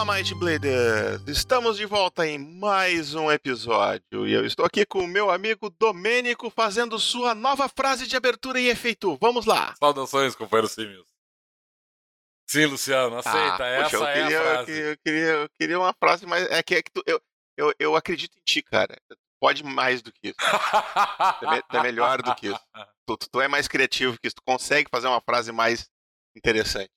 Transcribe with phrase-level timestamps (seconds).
[0.00, 1.22] Olá, Might Bladers!
[1.26, 5.68] Estamos de volta em mais um episódio e eu estou aqui com o meu amigo
[5.70, 9.16] Domênico fazendo sua nova frase de abertura e efeito.
[9.20, 9.74] Vamos lá!
[9.76, 11.04] Saudações, companheiro Simios.
[12.48, 13.64] Sim, Luciano, aceita.
[13.64, 14.66] Ah, Essa poxa, eu é queria, a eu frase.
[14.66, 16.46] queria, eu queria, eu queria uma frase mais.
[16.48, 17.20] É que, é que tu- eu,
[17.56, 18.96] eu, eu acredito em ti, cara.
[19.40, 20.36] Pode mais do que isso.
[21.40, 22.60] Tu é, tu é melhor do que isso.
[23.06, 24.36] Tu, tu- tu é mais criativo que isso.
[24.36, 25.88] Tu consegue fazer uma frase mais
[26.36, 26.90] interessante.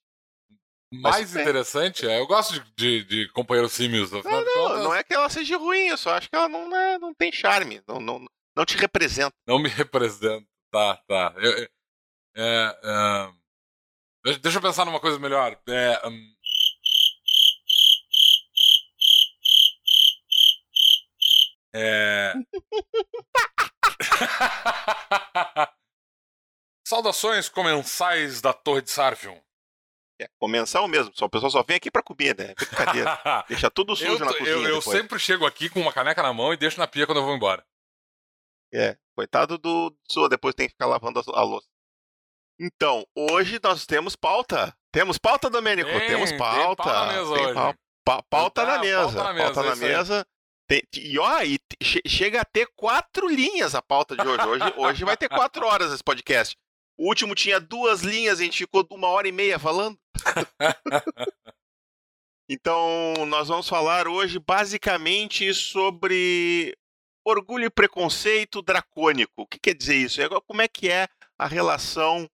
[0.93, 1.41] Mais bem.
[1.41, 4.13] interessante é, eu gosto de, de, de companheiro Simios.
[4.13, 6.49] Afinal Não, não, contas, não é que ela seja ruim, eu só acho que ela
[6.49, 7.81] não, é- não tem charme.
[7.87, 8.25] Não, não,
[8.55, 9.33] não te representa.
[9.47, 10.45] não me representa.
[10.69, 11.33] Tá, tá.
[11.37, 11.69] Eu- eu-
[12.37, 12.79] é,
[14.25, 15.57] é, deixa- eu pensar numa coisa melhor.
[15.67, 16.35] É, hum,
[21.73, 22.33] é...
[26.87, 29.37] Saudações comensais da Torre de Sarfion.
[30.21, 31.11] É, comensal mesmo.
[31.15, 32.53] Só, o pessoal só vem aqui pra comer, né?
[32.55, 33.19] Brincadeira.
[33.49, 36.31] Deixa tudo sujo Eu, na cozinha eu, eu sempre chego aqui com uma caneca na
[36.31, 37.65] mão e deixo na pia quando eu vou embora.
[38.73, 41.67] É, coitado do sua, depois tem que ficar lavando a, louça.
[42.59, 44.75] Então, hoje nós temos pauta.
[44.91, 45.89] Temos pauta, Domênico?
[45.89, 46.83] Tem, temos tem pauta.
[46.83, 48.97] pau na mesa Tem pau- pa- pauta, Ah, na mesa.
[49.01, 50.27] pauta na mesa, Pauta na mesa.
[50.69, 54.45] Tem- e ó, e che- chega a ter quatro linhas a pauta de hoje.
[54.47, 56.55] Hoje, hoje vai ter quatro horas esse podcast.
[56.97, 59.97] O último tinha duas linhas, a gente ficou uma hora e meia falando.
[62.49, 66.75] Então, nós vamos falar hoje basicamente sobre
[67.25, 69.43] orgulho e preconceito dracônico.
[69.43, 70.21] O que quer dizer isso?
[70.21, 72.29] É, Como é que é a relação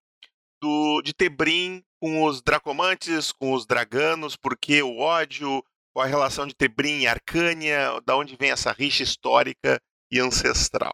[0.62, 4.36] do, de Tebrim com os dracomantes, com os draganos?
[4.36, 5.64] Por que o ódio?
[5.94, 8.02] Qual a relação de Tebrim e Arcânia?
[8.06, 9.82] Da onde vem essa rixa histórica
[10.12, 10.94] e ancestral?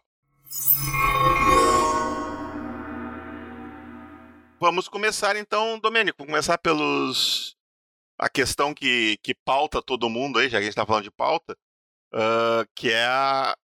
[4.64, 7.54] Vamos começar então, Domênico, começar pelos
[8.18, 11.10] a questão que, que pauta todo mundo aí, já que a gente está falando de
[11.10, 11.54] pauta,
[12.14, 13.54] ah, que é a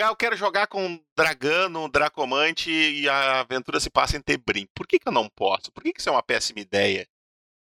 [0.00, 4.68] ah, eu quero jogar com dragano, dracomante e a aventura se passa em Tebrim.
[4.72, 5.72] Por que, que eu não posso?
[5.72, 7.08] Por que, que isso é uma péssima ideia?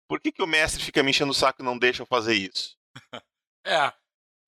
[0.08, 2.34] Por que, que o mestre fica me enchendo o saco e não deixa eu fazer
[2.34, 2.76] isso?
[3.64, 3.92] É,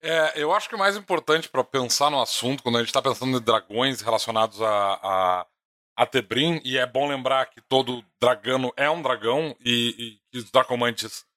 [0.01, 3.01] é, eu acho que o mais importante para pensar no assunto, quando a gente está
[3.01, 5.47] pensando em dragões relacionados a, a,
[6.01, 10.39] a Tebrim, e é bom lembrar que todo dragano é um dragão e, e que
[10.39, 11.27] os dracomantes,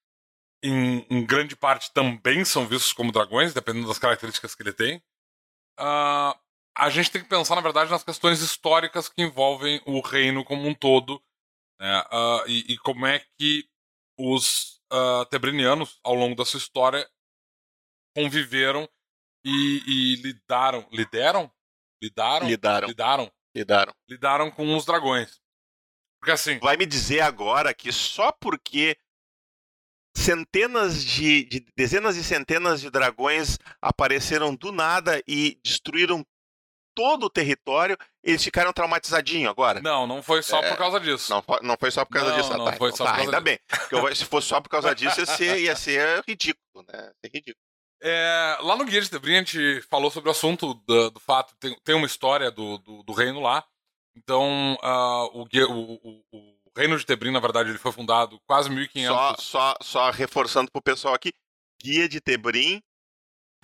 [0.63, 5.03] em, em grande parte, também são vistos como dragões, dependendo das características que ele tem.
[5.79, 6.35] Ah,
[6.75, 10.67] a gente tem que pensar, na verdade, nas questões históricas que envolvem o reino como
[10.67, 11.23] um todo,
[11.79, 13.69] né, ah, e, e como é que
[14.19, 17.07] os ah, tebrinianos, ao longo da sua história,
[18.17, 18.89] conviveram
[19.45, 20.89] e, e lidaram.
[20.91, 21.53] Lideram?
[22.03, 22.49] Lidaram?
[22.49, 23.33] Lidaram, Lidaram.
[23.55, 23.95] Lidaram.
[24.09, 25.41] Lidaram com os dragões.
[26.21, 26.59] Porque assim.
[26.59, 28.97] Vai me dizer agora que só porque
[30.17, 36.25] centenas de, de dezenas e centenas de dragões apareceram do nada e destruíram
[36.97, 39.81] todo o território, eles ficaram traumatizadinhos agora?
[39.83, 41.29] Não, não foi só É, por causa disso.
[41.29, 43.11] Não, não foi só por causa Não, disso, ah, não tá, foi então só tá,
[43.11, 43.59] por causa ainda bem.
[43.69, 46.99] Porque eu- se fosse só por causa disso, ia ser, ia ser ridículo, né?
[47.07, 47.64] Ia ser ridículo.
[48.07, 51.57] É, lá no Guia de Tebrim a gente falou sobre o assunto do, do fato,
[51.57, 53.65] tem, tem uma história do, do, do reino lá.
[54.15, 58.39] Então, ah, o, guia- o, o, o reino de Tebrim, na verdade, ele foi fundado
[58.47, 59.09] quase 1500.
[59.09, 61.33] Só, só, só reforçando pro pessoal aqui,
[61.83, 62.83] guia de Tebrim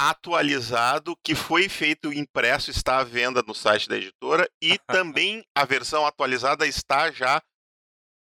[0.01, 5.67] atualizado, que foi feito impresso, está à venda no site da editora e também a
[5.67, 7.43] versão atualizada está já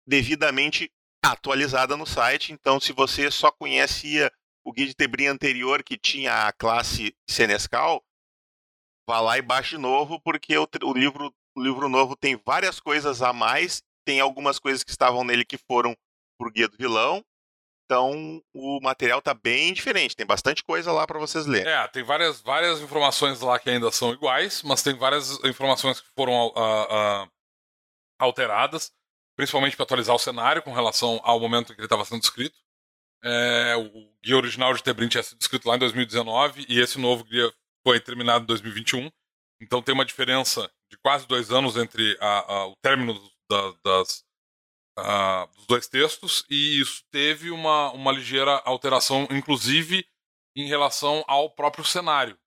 [0.07, 0.89] devidamente
[1.21, 2.53] atualizada no site.
[2.53, 4.31] Então, se você só conhecia
[4.65, 8.03] o guia de Tebrim anterior que tinha a classe Senescal,
[9.07, 13.21] vá lá e baixe novo, porque o, o livro, o livro novo tem várias coisas
[13.21, 15.95] a mais, tem algumas coisas que estavam nele que foram
[16.37, 17.23] por guia do vilão.
[17.85, 21.71] Então o material tá bem diferente, tem bastante coisa lá para vocês lerem.
[21.71, 26.07] É, tem várias, várias informações lá que ainda são iguais, mas tem várias informações que
[26.15, 27.29] foram ah, ah,
[28.17, 28.91] alteradas,
[29.35, 32.64] principalmente para atualizar o cenário com relação ao momento em que ele estava sendo escrito.
[33.25, 33.89] É, o
[34.23, 37.51] guia original de Tebrim tinha sido escrito lá em 2019 e esse novo guia
[37.85, 39.09] foi terminado em 2021.
[39.61, 43.13] Então tem uma diferença de quase dois anos entre a- a- o término
[43.49, 44.23] da- das,
[44.97, 50.05] ah, dos dois textos e isso teve uma, uma ligeira alteração, inclusive
[50.55, 52.37] em relação ao próprio cenário.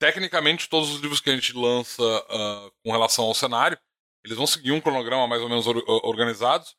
[0.00, 3.76] Tecnicamente, todos os livros que a gente lança ah, com relação ao cenário,
[4.24, 6.76] eles vão seguir um cronograma mais ou menos or- organizados,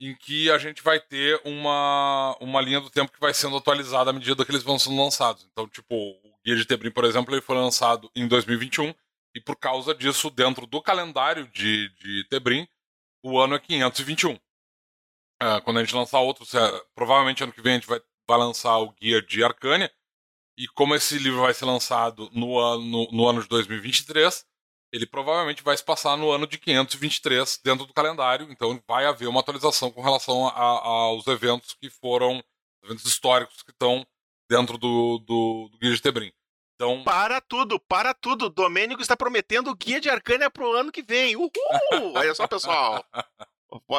[0.00, 4.10] em que a gente vai ter uma, uma linha do tempo que vai sendo atualizada
[4.10, 5.46] à medida que eles vão sendo lançados.
[5.50, 8.94] Então, tipo, o Guia de Tebrim, por exemplo, ele foi lançado em 2021,
[9.34, 12.66] e por causa disso, dentro do calendário de, de Tebrim,
[13.22, 14.32] o ano é 521.
[14.34, 14.38] uh,
[15.64, 18.78] quando a gente lançar outro, é, provavelmente ano que vem a gente vai, vai lançar
[18.78, 19.92] o guia de Arcânia.
[20.56, 24.44] E como esse livro vai ser lançado no ano, no ano de 2023,
[24.92, 28.48] ele provavelmente vai se passar no ano de 523 dentro do calendário.
[28.50, 32.42] Então vai haver uma atualização com relação aos eventos que foram,
[32.82, 34.06] eventos históricos que estão
[34.48, 36.32] dentro do, do, do Guia de Tebrim.
[36.74, 37.02] Então...
[37.02, 38.48] Para tudo, para tudo.
[38.48, 41.36] Domênico está prometendo o Guia de Arcânia para o ano que vem.
[41.36, 41.50] Uhul!
[42.16, 43.04] Olha só, pessoal.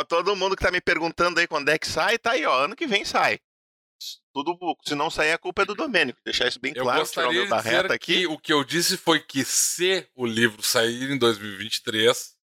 [0.07, 2.63] Todo mundo que está me perguntando aí quando é que sai, tá aí, ó.
[2.63, 3.39] Ano que vem sai
[4.33, 6.19] tudo, se não sair, a culpa é do Domênico.
[6.23, 8.27] Deixar isso bem claro, eu gostaria de dizer que aqui.
[8.27, 12.37] o que eu disse foi que se o livro sair em 2023,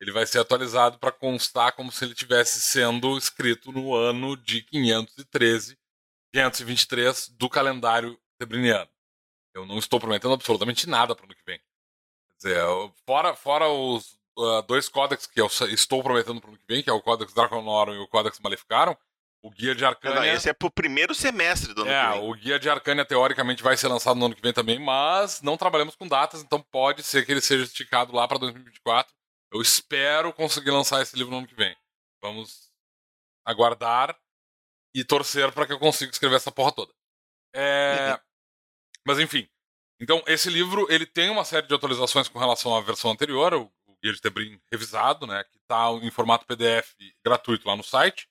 [0.00, 4.62] ele vai ser atualizado para constar como se ele tivesse sendo escrito no ano de
[4.62, 5.76] 513,
[6.32, 8.90] 523 do calendário tebriniano.
[9.54, 11.58] Eu não estou prometendo absolutamente nada para o ano que vem.
[11.58, 16.60] Quer dizer, fora, fora os uh, dois códex que eu estou prometendo para o ano
[16.60, 18.96] que vem, que é o Códex Draconorum e o Códex Maleficaram,
[19.42, 20.16] o Guia de Arcânia.
[20.16, 22.30] Não, esse é pro primeiro semestre do ano é, que vem.
[22.30, 25.56] o Guia de Arcânia, teoricamente, vai ser lançado no ano que vem também, mas não
[25.56, 29.14] trabalhamos com datas, então pode ser que ele seja esticado lá para 2024.
[29.52, 31.74] Eu espero conseguir lançar esse livro no ano que vem.
[32.22, 32.70] Vamos
[33.46, 34.16] aguardar
[34.94, 36.92] e torcer para que eu consiga escrever essa porra toda.
[37.54, 38.12] É...
[38.12, 38.18] Uhum.
[39.06, 39.48] Mas enfim.
[40.00, 43.72] Então, esse livro ele tem uma série de atualizações com relação à versão anterior, o,
[43.86, 46.94] o Guia de Tebrim revisado, né, que está em formato PDF
[47.24, 48.28] gratuito lá no site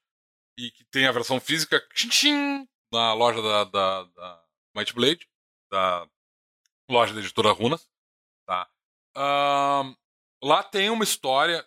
[0.58, 4.44] e que tem a versão física tchim, na loja da, da, da
[4.76, 5.28] Might Blade,
[5.72, 6.08] da
[6.90, 7.88] loja da editora Runas.
[8.46, 8.68] Tá?
[9.16, 9.96] Uh,
[10.44, 11.66] lá tem uma história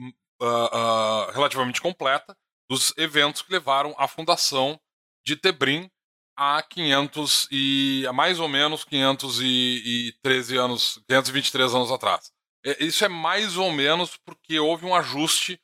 [0.00, 2.36] uh, uh, relativamente completa
[2.68, 4.80] dos eventos que levaram à fundação
[5.24, 5.90] de Tebrim
[6.36, 12.32] há 500 e mais ou menos 513 anos, 523 anos atrás.
[12.80, 15.60] Isso é mais ou menos porque houve um ajuste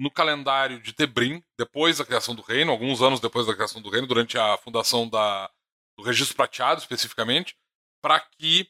[0.00, 3.90] no calendário de Tebrim, depois da criação do reino, alguns anos depois da criação do
[3.90, 5.50] reino, durante a fundação da,
[5.98, 7.54] do registro prateado especificamente,
[8.02, 8.66] para que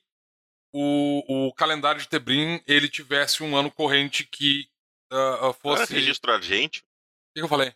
[0.75, 4.69] o, o, calendário de Tebrim ele tivesse um ano corrente que
[5.13, 5.85] uh, fosse.
[5.85, 6.81] Era registro argente?
[6.81, 7.73] O que, eu falei?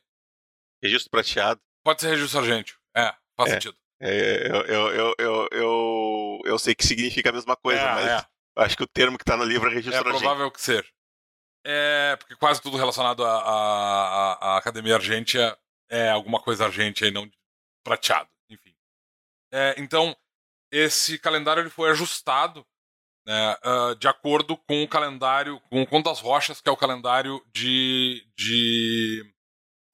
[0.83, 1.61] Registro prateado.
[1.85, 2.77] Pode ser registro argente.
[2.97, 3.77] É, faz é, sentido.
[4.01, 8.07] É, eu, eu, eu, eu, eu, eu, sei que significa a mesma coisa, é, mas
[8.07, 8.27] é.
[8.57, 10.17] acho que o termo que está no livro é registro argente.
[10.17, 10.89] É provável que seja.
[11.67, 15.57] É, porque quase tudo relacionado à, Academia Argentia
[15.89, 17.31] é alguma coisa argentia e não
[17.83, 18.75] prateado, enfim.
[19.53, 20.15] É, então,
[20.71, 22.67] esse calendário ele foi ajustado
[23.27, 27.43] né, uh, de acordo com o calendário, com o Contas Rochas, que é o calendário
[27.55, 29.33] de, de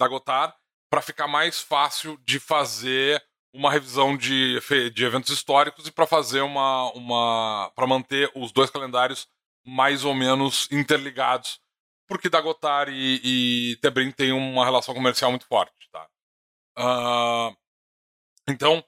[0.00, 0.56] Dagotar,
[0.90, 3.22] para ficar mais fácil de fazer
[3.54, 4.58] uma revisão de,
[4.92, 9.28] de eventos históricos e para fazer uma, uma para manter os dois calendários
[9.64, 11.60] mais ou menos interligados,
[12.06, 13.20] porque Dagotar e,
[13.72, 15.88] e Tebrim têm uma relação comercial muito forte.
[15.92, 16.08] Tá?
[16.78, 17.56] Uh,
[18.48, 18.84] então,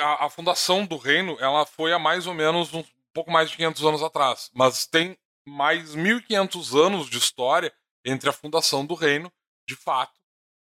[0.00, 3.56] a, a, fundação do reino ela foi há mais ou menos um pouco mais de
[3.56, 7.72] 500 anos atrás, mas tem mais 1.500 anos de história
[8.04, 9.32] entre a fundação do reino,
[9.66, 10.18] de fato,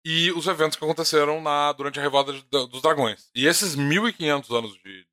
[0.05, 3.31] e os eventos que aconteceram na, durante a Revolta dos Dragões.
[3.35, 5.07] E esses 1.500 anos de,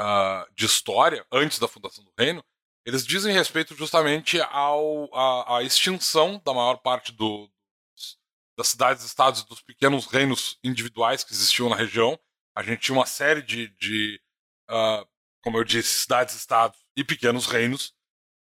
[0.00, 2.42] uh, de história, antes da fundação do reino,
[2.86, 7.48] eles dizem respeito justamente ao, à, extinção da maior parte do,
[8.56, 12.18] das cidades-estados dos pequenos reinos individuais que existiam na região.
[12.56, 14.20] A gente tinha uma série de, de
[14.70, 15.06] uh,
[15.42, 17.94] como eu disse, cidades-estados e pequenos reinos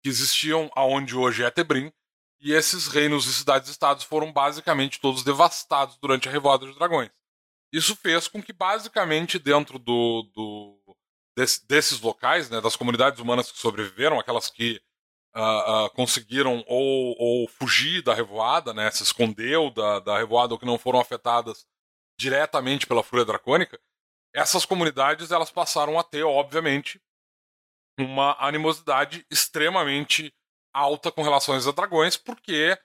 [0.02, 1.92] que existiam aonde hoje é Tebrim,
[2.40, 7.10] e esses reinos e cidades-estados foram basicamente todos devastados durante a Revolta dos Dragões.
[7.72, 10.81] Isso fez com que, basicamente, dentro do, do
[11.36, 14.80] desse, desses locais, né, das comunidades humanas que sobreviveram, aquelas que
[15.34, 20.58] uh, uh, conseguiram ou, ou, fugir da revoada, né, se escondeu da, da revoada ou
[20.58, 21.66] que não foram afetadas
[22.18, 23.80] diretamente pela fúria dracônica,
[24.34, 27.00] essas comunidades elas passaram a ter, obviamente,
[27.98, 30.32] uma animosidade extremamente
[30.72, 32.78] alta com relação a dragões, porque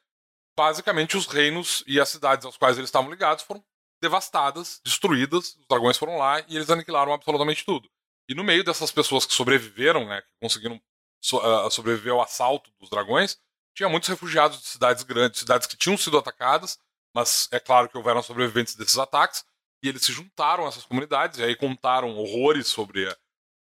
[0.58, 3.64] basicamente os reinos e as cidades aos quais eles estavam ligados foram
[4.02, 7.90] devastadas, destruídas, os dragões foram lá e eles aniquilaram absolutamente tudo.
[8.30, 10.82] E no meio dessas pessoas que sobreviveram, né, que conseguiram
[11.22, 13.38] so, uh, sobreviver ao assalto dos dragões,
[13.76, 16.80] tinha muitos refugiados de cidades grandes, cidades que tinham sido atacadas,
[17.14, 19.46] mas é claro que houveram sobreviventes desses ataques,
[19.84, 23.08] e eles se juntaram a essas comunidades, e aí contaram horrores sobre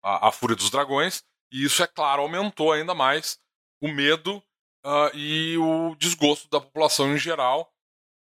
[0.03, 3.39] a, a, fúria dos dragões, e isso, é claro, aumentou ainda mais
[3.81, 4.37] o medo
[4.85, 7.71] uh, e o desgosto da população em geral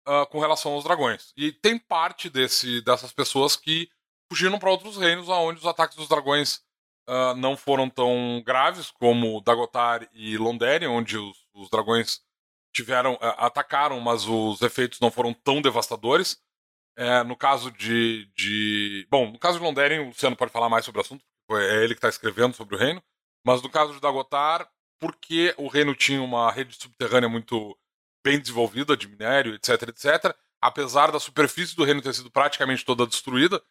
[0.08, 1.34] uh, com relação aos dragões.
[1.36, 3.90] E tem parte desse, dessas pessoas que
[4.34, 6.56] fugiram para outros reinos onde os ataques dos dragões
[7.08, 12.20] uh, não foram tão graves como Dagotar e Londérian, onde os, os, dragões
[12.74, 16.42] tiveram atacaram, mas os efeitos não foram tão devastadores.
[16.98, 19.08] É, no caso de, de.
[19.10, 21.94] Bom, no caso de Londeren, o Luciano pode falar mais sobre o assunto, é ele
[21.94, 23.04] que está escrevendo sobre o reino.
[23.46, 24.68] Mas no caso de Dagotar,
[25.00, 27.78] porque o reino tinha uma rede subterrânea muito
[28.24, 33.06] bem desenvolvida de minério, etc, etc, apesar da superfície do reino ter sido praticamente toda
[33.06, 33.62] destruída,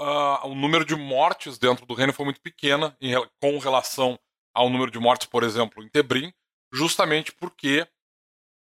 [0.00, 4.18] uh, o número de mortes dentro do reino foi muito pequena em, com relação
[4.54, 6.32] ao número de mortes, por exemplo, em Tebrim,
[6.72, 7.86] justamente porque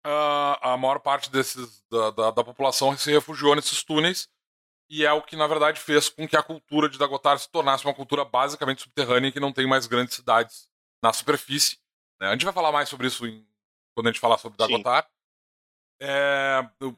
[0.07, 4.29] uh, a maior parte desses, da, da, da, população se refugiou nesses túneis
[4.91, 7.85] e é o que, na verdade, fez com que a cultura de Dagotar se tornasse
[7.85, 10.69] uma cultura basicamente subterrânea e que não tem mais grandes cidades
[11.03, 11.79] na superfície.
[12.21, 12.29] Né?
[12.29, 13.47] A gente vai falar mais sobre isso em,
[13.95, 15.09] quando a gente falar sobre Dagotar.
[16.03, 16.97] É, eu,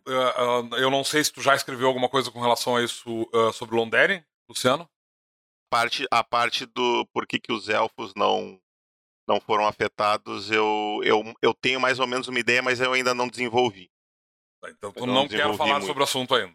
[0.78, 3.74] eu, não sei se tu já escreveu alguma coisa com relação a isso uh, sobre
[3.74, 4.84] Londeren, Luciano.
[4.84, 8.60] A parte, a parte do por que, que os elfos não
[9.26, 13.14] não foram afetados, eu, eu, eu tenho mais ou menos uma ideia, mas eu ainda
[13.14, 13.90] não desenvolvi.
[14.60, 15.86] Tá, então tu não, não quer falar muito.
[15.86, 16.54] sobre o assunto ainda.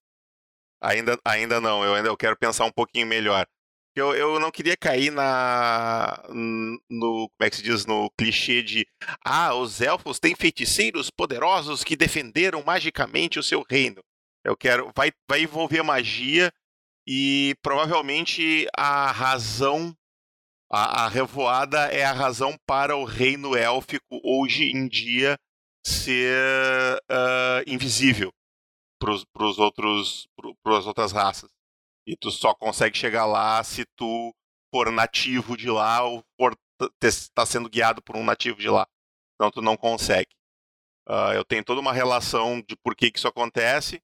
[0.82, 3.48] Ainda, ainda não, eu ainda eu quero pensar um pouquinho melhor.
[4.00, 8.88] Eu, eu não queria cair na no como é que se diz no clichê de
[9.26, 14.04] ah os elfos têm feiticeiros poderosos que defenderam magicamente o seu reino.
[14.44, 16.54] Eu quero vai vai envolver magia
[17.08, 19.96] e provavelmente a razão
[20.72, 25.40] a, a revoada é a razão para o reino élfico hoje em dia
[25.84, 28.32] ser uh, invisível
[29.00, 30.28] para os outros
[30.64, 31.57] para as outras raças
[32.08, 34.34] e tu só consegue chegar lá se tu
[34.74, 36.58] for nativo de lá ou for
[37.04, 38.88] está sendo guiado por um nativo de lá
[39.36, 40.34] então tu não consegue
[41.10, 44.02] uh, eu tenho toda uma relação de por que, que isso acontece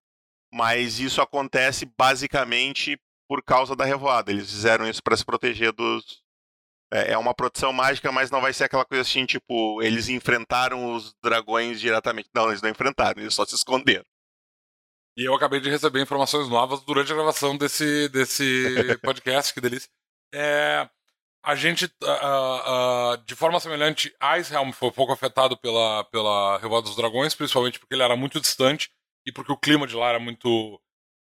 [0.53, 6.23] mas isso acontece basicamente por causa da revoada eles fizeram isso para se proteger dos
[6.93, 10.93] é, é uma produção mágica, mas não vai ser aquela coisa assim, tipo, eles enfrentaram
[10.93, 12.29] os dragões diretamente.
[12.35, 14.05] Não, eles não enfrentaram, eles só se esconderam.
[15.15, 19.89] E eu acabei de receber informações novas durante a gravação desse, desse podcast, que delícia.
[20.33, 20.89] É,
[21.43, 26.87] a gente, uh, uh, de forma semelhante, Icehelm foi um pouco afetado pela, pela Revolta
[26.87, 28.89] dos Dragões, principalmente porque ele era muito distante
[29.25, 30.75] e porque o clima de lá era muito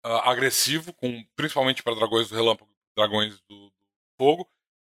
[0.06, 3.74] uh, agressivo, com, principalmente para dragões do relâmpago dragões do, do
[4.20, 4.50] fogo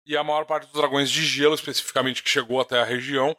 [0.04, 3.36] e a maior parte dos dragões de gelo, especificamente, que chegou até a região,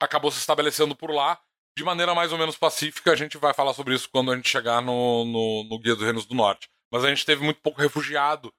[0.00, 1.38] acabou se estabelecendo por lá
[1.76, 3.12] de maneira mais ou menos pacífica.
[3.12, 6.04] A gente vai falar sobre isso quando a gente chegar no, no, no Guia dos
[6.04, 6.68] Reinos do Norte.
[6.90, 8.52] Mas a gente teve muito pouco refugiado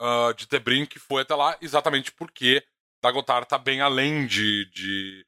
[0.00, 2.62] uh, de Tebrim que foi até lá, exatamente porque
[3.02, 5.24] Dagotar está bem além de, de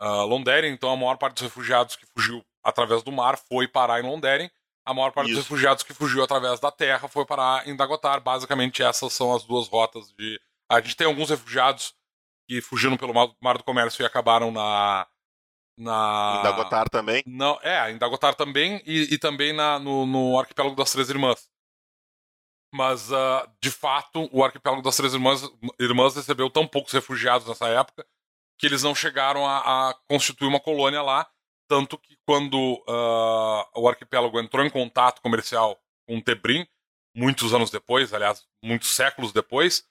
[0.00, 4.00] uh, Londeren, então a maior parte dos refugiados que fugiu através do mar foi parar
[4.00, 4.50] em Londeren.
[4.84, 5.36] A maior parte Isso.
[5.36, 8.20] dos refugiados que fugiu através da terra foi parar em Dagotar.
[8.20, 11.92] Basicamente, essas são as duas rotas de a gente tem alguns refugiados
[12.48, 15.06] que fugiram pelo Mar do Comércio e acabaram na.
[15.80, 16.36] Na...
[16.38, 17.22] Em Dagotar também?
[17.26, 21.48] Não, é, em Dagotar também e, e também na, no, no, Arquipélago das Três Irmãs.
[22.72, 25.42] Mas, uh, de fato, o Arquipélago das Três Irmãs,
[25.78, 28.06] Irmãs recebeu tão poucos refugiados nessa época
[28.58, 31.26] que eles não chegaram a, a constituir uma colônia lá.
[31.66, 36.66] Tanto que quando uh, o arquipélago entrou em contato comercial com Tebrim,
[37.16, 39.88] muitos anos depois, aliás, muitos séculos depois,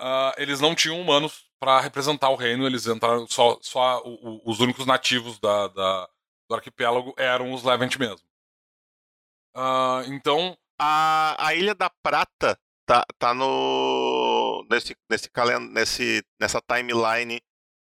[0.00, 4.50] uh, eles não tinham humanos para representar o reino, eles entraram só, só o, o,
[4.50, 6.08] os únicos nativos da, da,
[6.48, 8.26] do arquipélago eram os Levant mesmo.
[9.56, 10.56] Uh, então.
[10.78, 14.66] A, a Ilha da Prata tá, tá no.
[14.70, 15.30] nesse, nesse,
[15.70, 17.40] nesse nessa timeline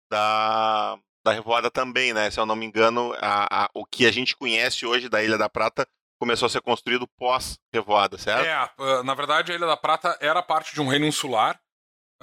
[0.10, 2.32] da, da Revoada também, né?
[2.32, 5.38] Se eu não me engano, a, a, o que a gente conhece hoje da Ilha
[5.38, 5.86] da Prata
[6.18, 8.46] começou a ser construído pós-Revoada, certo?
[8.46, 11.60] É, ah, na verdade a Ilha da Prata era parte de um reino insular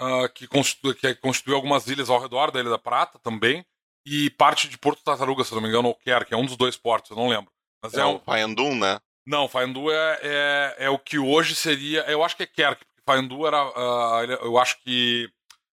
[0.02, 3.64] uh, que, constitui, que constituiu algumas ilhas ao redor da Ilha da Prata também,
[4.04, 6.56] e parte de Porto Tartaruga, se não me engano, ou Quer, que é um dos
[6.56, 7.52] dois portos, eu não lembro.
[7.82, 8.18] Mas é, é um...
[8.18, 9.00] Faendum, né?
[9.26, 12.00] Não, Faendu é, é, é, o que hoje seria.
[12.10, 13.64] Eu acho que é Kerk, porque Faendu era.
[13.64, 15.30] Uh, eu acho que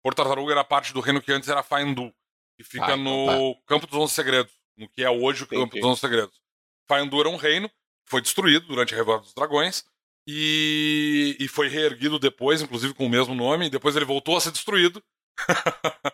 [0.02, 2.14] Porto Tartaruga era parte do reino que antes era Faendu,
[2.58, 3.62] que fica ah, então no tá.
[3.68, 5.62] Campo dos Onze Segredos, no que é hoje o Entendi.
[5.62, 6.42] Campo dos Onze Segredos.
[6.88, 7.70] Faendu era um reino,
[8.06, 9.86] foi destruído durante a Revolta dos Dragões,
[10.28, 13.68] e, e foi reerguido depois, inclusive com o mesmo nome.
[13.68, 15.04] E depois ele voltou a ser destruído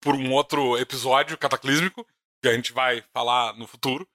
[0.00, 2.06] por um outro episódio cataclísmico
[2.42, 4.08] que a gente vai falar no futuro,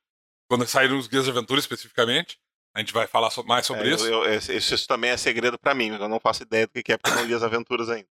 [0.49, 2.39] quando saírem os guias de aventura especificamente.
[2.75, 4.07] A gente vai falar mais sobre é, isso.
[4.07, 6.97] Eu, eu, isso também é segredo para mim, eu não faço ideia do que é
[6.97, 8.07] porque não li as aventuras ainda.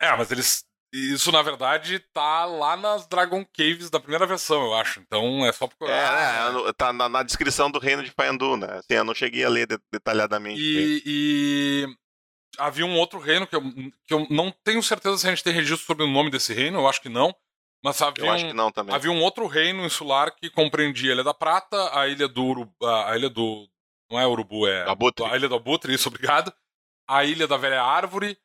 [0.00, 4.74] É, mas eles isso, na verdade, tá lá nas Dragon Caves da primeira versão, eu
[4.74, 5.00] acho.
[5.00, 6.54] Então é só procurar.
[6.56, 8.78] É, é tá na, na, descrição do reino de Faendu, né?
[8.78, 10.60] Assim, eu não cheguei a ler de, detalhadamente.
[10.60, 11.86] E, e,
[12.58, 15.52] havia um outro reino que eu, que eu não tenho certeza se a gente tem
[15.52, 17.34] registro sobre o nome desse reino, eu acho que não.
[17.82, 18.94] Mas havia, Eu acho um, que não também.
[18.94, 22.86] havia um outro reino insular que compreendia a Ilha da Prata, a Ilha do Urubu,
[22.86, 23.66] a ilha do
[24.10, 25.24] não é Urubu, é Abutre.
[25.24, 26.52] a Ilha do Abutre, isso, obrigado.
[27.08, 28.36] A Ilha da Velha Árvore,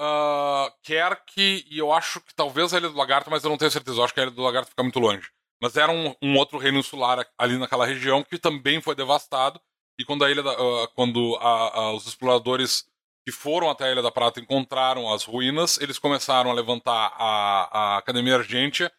[0.00, 3.70] uh, Kerk e eu acho que talvez a Ilha do Lagarto, mas eu não tenho
[3.70, 5.30] certeza, eu acho que a Ilha do Lagarto fica muito longe.
[5.60, 9.60] Mas era um, um outro reino insular ali naquela região que também foi devastado
[9.98, 12.86] e quando a ilha da, uh, quando a, a, os exploradores
[13.26, 17.68] que foram até a Ilha da Prata encontraram as ruínas, eles começaram a levantar a,
[17.78, 18.90] a Academia Argentia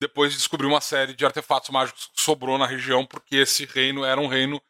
[0.00, 4.04] depois de descobrir uma série de artefatos mágicos que sobrou na região, porque esse reino
[4.04, 4.60] era um reino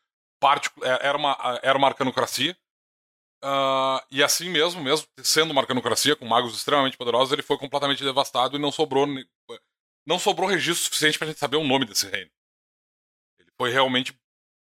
[0.41, 2.57] particular, era uma, era uma arcanocracia.
[3.45, 8.03] Uh, e assim mesmo, mesmo sendo uma arcanocracia, com magos extremamente poderosos, ele foi completamente
[8.03, 9.07] devastado e não sobrou
[10.07, 12.31] não sobrou registro suficiente para a gente saber o nome desse reino.
[13.39, 14.19] Ele foi realmente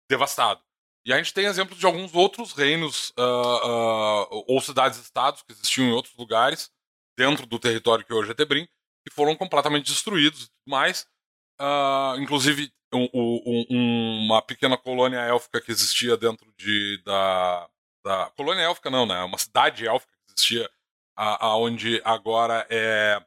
[0.10, 0.62] devastado.
[1.06, 5.88] E a gente tem exemplos de alguns outros reinos uh, uh, ou cidades-estados que existiam
[5.88, 6.70] em outros lugares
[7.18, 8.68] dentro do território que hoje é Tebrim,
[9.06, 10.50] que foram completamente destruídos.
[10.68, 17.70] Uh, inclusive, um, um, uma pequena colônia élfica que existia dentro de, da,
[18.04, 18.30] da.
[18.36, 19.22] Colônia élfica, não, né?
[19.24, 20.70] Uma cidade élfica que existia
[21.16, 23.24] aonde agora é.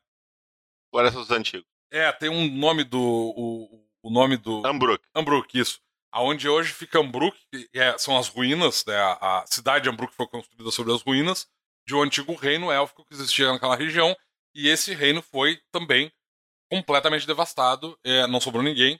[0.90, 1.68] Floresta dos Antigos.
[1.90, 3.00] É, tem um nome do.
[3.00, 4.66] O, o nome do.
[4.66, 5.02] Ambruk.
[5.14, 5.80] Ambruk, isso
[6.16, 10.14] aonde hoje fica Ambruk, que é, são as ruínas, né, a, a, cidade de Ambruk
[10.14, 11.47] foi construída sobre as ruínas
[11.87, 14.16] de um antigo reino élfico que existia naquela região,
[14.54, 16.11] e esse reino foi também
[16.71, 18.99] completamente devastado, é, não sobrou ninguém.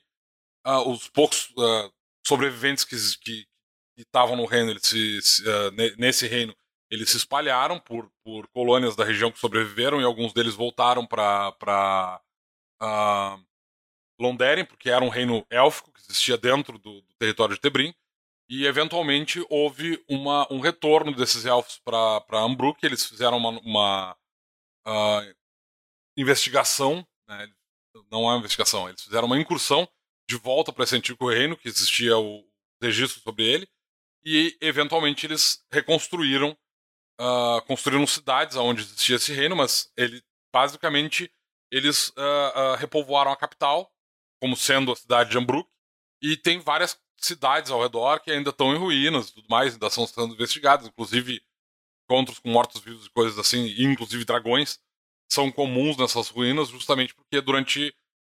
[0.67, 1.93] Uh, os poucos uh,
[2.27, 3.47] sobreviventes que
[4.03, 6.55] estavam no reino, eles se, se, uh, nesse reino,
[6.91, 12.21] eles se espalharam por, por colônias da região que sobreviveram, e alguns deles voltaram para
[14.21, 17.95] Londeren, porque era um reino élfico que existia dentro do, do território de Tebrim,
[18.49, 24.17] e eventualmente houve uma, um retorno desses elfos para Ambruk, eles fizeram uma, uma
[24.87, 25.35] uh,
[26.17, 27.49] investigação, né?
[28.11, 29.89] não é uma investigação, eles fizeram uma incursão
[30.29, 32.45] de volta para esse antigo reino, que existia o
[32.81, 33.69] registro sobre ele,
[34.27, 36.51] e eventualmente eles reconstruíram,
[37.21, 40.21] uh, construíram cidades onde existia esse reino, mas ele
[40.53, 41.33] basicamente
[41.71, 43.89] eles uh, uh, repovoaram a capital
[44.41, 45.69] como sendo a cidade de Ambruk,
[46.21, 50.07] e tem várias cidades ao redor que ainda estão em ruínas tudo mais, ainda estão
[50.07, 51.41] sendo investigadas, inclusive
[52.05, 54.79] encontros com mortos-vivos e coisas assim, inclusive dragões,
[55.31, 57.95] são comuns nessas ruínas justamente porque durante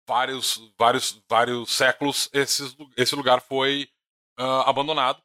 [0.07, 3.89] vários, vários, vários séculos esses, esse lugar foi
[4.39, 5.21] uh, abandonado,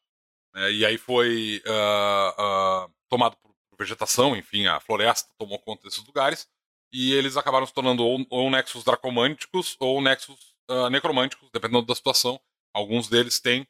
[0.54, 6.04] né, e aí foi uh, uh, tomado por vegetação, enfim, a floresta tomou conta desses
[6.06, 6.48] lugares,
[6.92, 11.94] e eles acabaram se tornando ou, ou nexos dracomânticos ou nexos uh, necromânticos, dependendo da
[11.94, 12.40] situação.
[12.72, 13.66] Alguns deles têm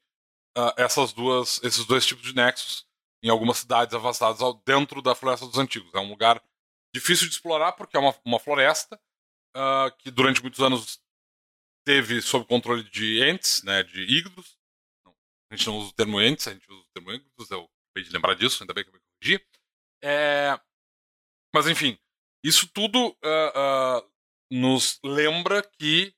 [0.76, 2.86] essas duas, esses dois tipos de nexos
[3.22, 5.92] em algumas cidades afastadas ao, dentro da Floresta dos Antigos.
[5.94, 6.40] É um lugar
[6.94, 9.00] difícil de explorar porque é uma, uma floresta
[9.98, 11.00] que durante muitos anos
[11.84, 14.56] teve sob controle de entes, né, de ígdos.
[15.50, 18.08] A gente não usa o termo entes, a gente usa o termo ígdos, eu acabei
[18.08, 19.46] de lembrar disso, ainda bem que eu me corrigi.
[20.02, 20.58] É...
[21.54, 21.98] Mas enfim,
[22.44, 24.10] isso tudo uh, uh,
[24.50, 26.14] nos lembra que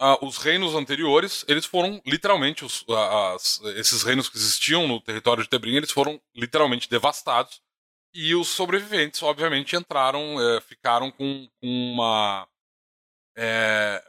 [0.00, 2.94] uh, os reinos anteriores, eles foram literalmente, os, uh,
[3.34, 7.60] as, esses reinos que existiam no território de Tebrim, eles foram literalmente devastados.
[8.14, 12.48] E os sobreviventes, obviamente, entraram, uh, ficaram com, com uma.
[13.36, 14.02] É,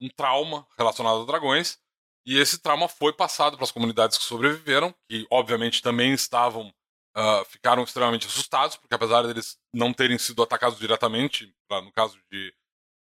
[0.00, 1.78] um trauma relacionado a dragões.
[2.26, 6.72] E esse trauma foi passado para as comunidades que sobreviveram, que obviamente também estavam
[7.18, 12.20] Uh, ficaram extremamente assustados, porque apesar deles não terem sido atacados diretamente, pra, no caso
[12.30, 12.52] de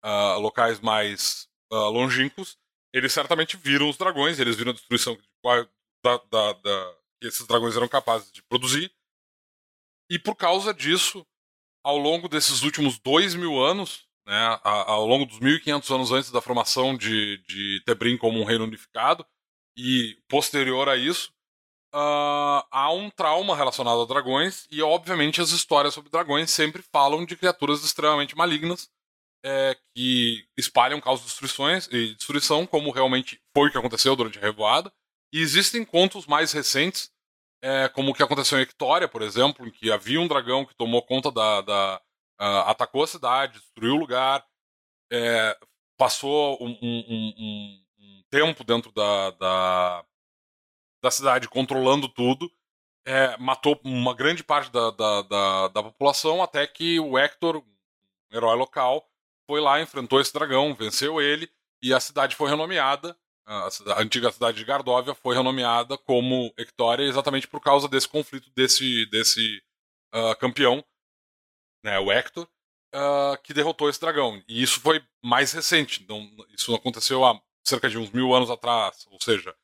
[0.05, 2.59] uh, locais mais uh, longínquos,
[2.93, 5.17] eles certamente viram os dragões, eles viram a destruição
[6.03, 8.93] da, da, da, que esses dragões eram capazes de produzir.
[10.11, 11.25] E por causa disso,
[11.85, 16.41] ao longo desses últimos dois mil anos, né, ao longo dos 1500 anos antes da
[16.41, 19.27] formação de, de Tebrim como um reino unificado,
[19.77, 21.33] e posterior a isso,
[21.93, 27.25] uh, há um trauma relacionado a dragões, e obviamente as histórias sobre dragões sempre falam
[27.25, 28.89] de criaturas extremamente malignas
[29.45, 34.39] é, que espalham caos de destruições e destruição, como realmente foi o que aconteceu durante
[34.39, 34.93] a revoada.
[35.33, 37.11] E existem contos mais recentes,
[37.63, 40.75] é, como o que aconteceu em Ectória, por exemplo, em que havia um dragão que
[40.75, 41.61] tomou conta da.
[41.63, 42.03] da
[42.41, 44.45] uh, atacou a cidade, destruiu o lugar,
[45.13, 45.57] é,
[45.99, 50.05] passou um, um, um, um, tempo dentro da, da,
[51.03, 52.51] da cidade controlando tudo.
[53.07, 58.37] É, matou uma grande parte da, da, da, da, população até que o Hector, um
[58.37, 59.07] herói local,
[59.47, 61.51] foi lá, enfrentou esse dragão, venceu ele,
[61.83, 67.05] e a cidade foi renomeada, a, a antiga cidade de Gardóvia foi renomeada como Ectória
[67.05, 69.63] exatamente por causa desse conflito desse, desse
[70.15, 70.85] uh, campeão,
[71.85, 72.49] né, o Hector.
[72.95, 74.43] uh, que derrotou esse dragão.
[74.49, 76.05] E isso foi mais recente.
[76.09, 79.07] Não, isso aconteceu há cerca de uns mil anos atrás.
[79.11, 79.55] Ou seja,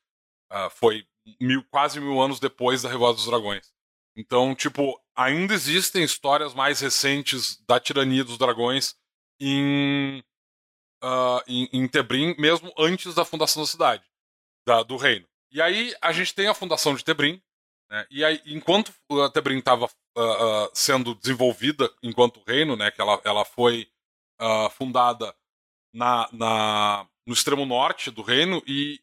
[0.51, 1.05] uh, foi
[1.39, 3.71] mil, quase mil anos depois da Revolta dos Dragões.
[4.15, 8.95] Então, tipo, ainda existem histórias mais recentes da tirania dos dragões
[9.39, 10.23] em,
[11.03, 14.03] uh, em, em Tebrim, mesmo antes da fundação da cidade,
[14.65, 15.27] da, do reino.
[15.51, 17.41] E aí a gente tem a fundação de Tebrim,
[17.89, 18.93] né, e aí, enquanto
[19.25, 23.89] a Tebrim estava uh, uh, sendo desenvolvida enquanto reino, né, que ela, ela foi
[24.77, 25.35] fundada
[25.91, 28.99] na, na, no extremo norte do reino, e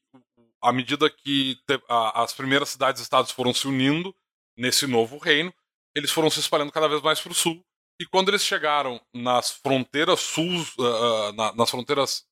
[0.62, 4.14] à medida que te, as primeiras cidades-estados foram se unindo
[4.56, 5.52] nesse novo reino,
[5.92, 7.64] eles foram se espalhando cada vez mais para o sul,
[8.00, 12.24] e quando eles chegaram nas fronteiras sul, uh, na, nas fronteiras.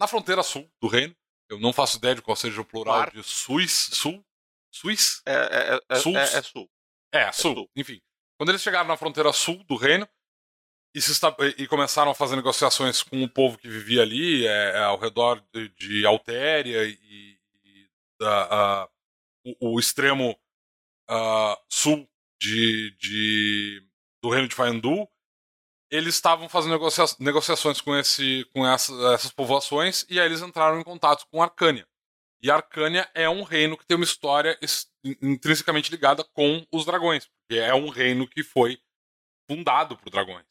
[0.00, 1.14] Na fronteira sul do reino,
[1.50, 3.10] eu não faço ideia de qual seja o plural Mar.
[3.10, 3.90] de Suis.
[3.92, 4.24] Sul?
[4.78, 5.22] Suis?
[5.26, 6.16] É, é, é, sul.
[6.16, 6.70] É, é sul.
[7.12, 7.54] É, é, sul.
[7.54, 7.70] sul.
[7.76, 8.00] Enfim.
[8.36, 10.08] Quando eles chegaram na fronteira sul do reino
[10.94, 11.00] e,
[11.62, 15.42] e começaram a fazer negociações com o povo que vivia ali, é, é ao redor
[15.52, 17.88] de, de Altéria e, e
[18.20, 20.38] da, uh, o, o, extremo
[21.10, 22.08] uh, sul
[22.40, 23.82] de, de
[24.22, 25.08] do reino de Faendu,
[25.90, 30.80] eles estavam fazendo negocia negociações com, esse, com essa, essas povoações e aí eles entraram
[30.80, 31.86] em contato com Arcânia.
[32.40, 34.58] E Arcânia é um reino que tem uma história
[35.20, 38.80] intrinsecamente ligada com os dragões, porque é um reino que foi
[39.50, 40.46] fundado por dragões.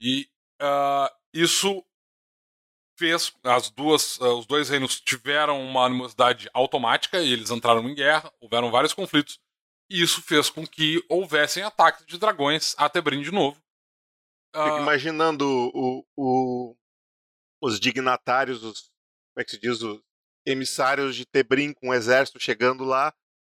[0.00, 0.28] E
[0.62, 1.84] uh, isso
[2.96, 7.94] fez as duas, uh, os dois reinos tiveram uma animosidade automática e eles entraram em
[7.94, 9.40] guerra, houveram vários conflitos
[9.90, 13.60] e isso fez com que houvessem ataques de dragões a Tebrim de novo.
[14.54, 14.78] Uh...
[14.80, 15.44] imaginando
[15.74, 16.76] o, o,
[17.60, 20.00] os dignatários, os, como é que se diz, os
[20.46, 23.12] emissários de Tebrim com o exército chegando lá,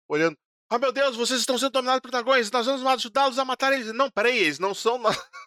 [0.07, 0.37] olhando.
[0.71, 3.93] Oh meu Deus, vocês estão sendo dominados por dragões, nós vamos ajudá-los a matar eles.
[3.93, 4.99] Não, peraí, eles não são.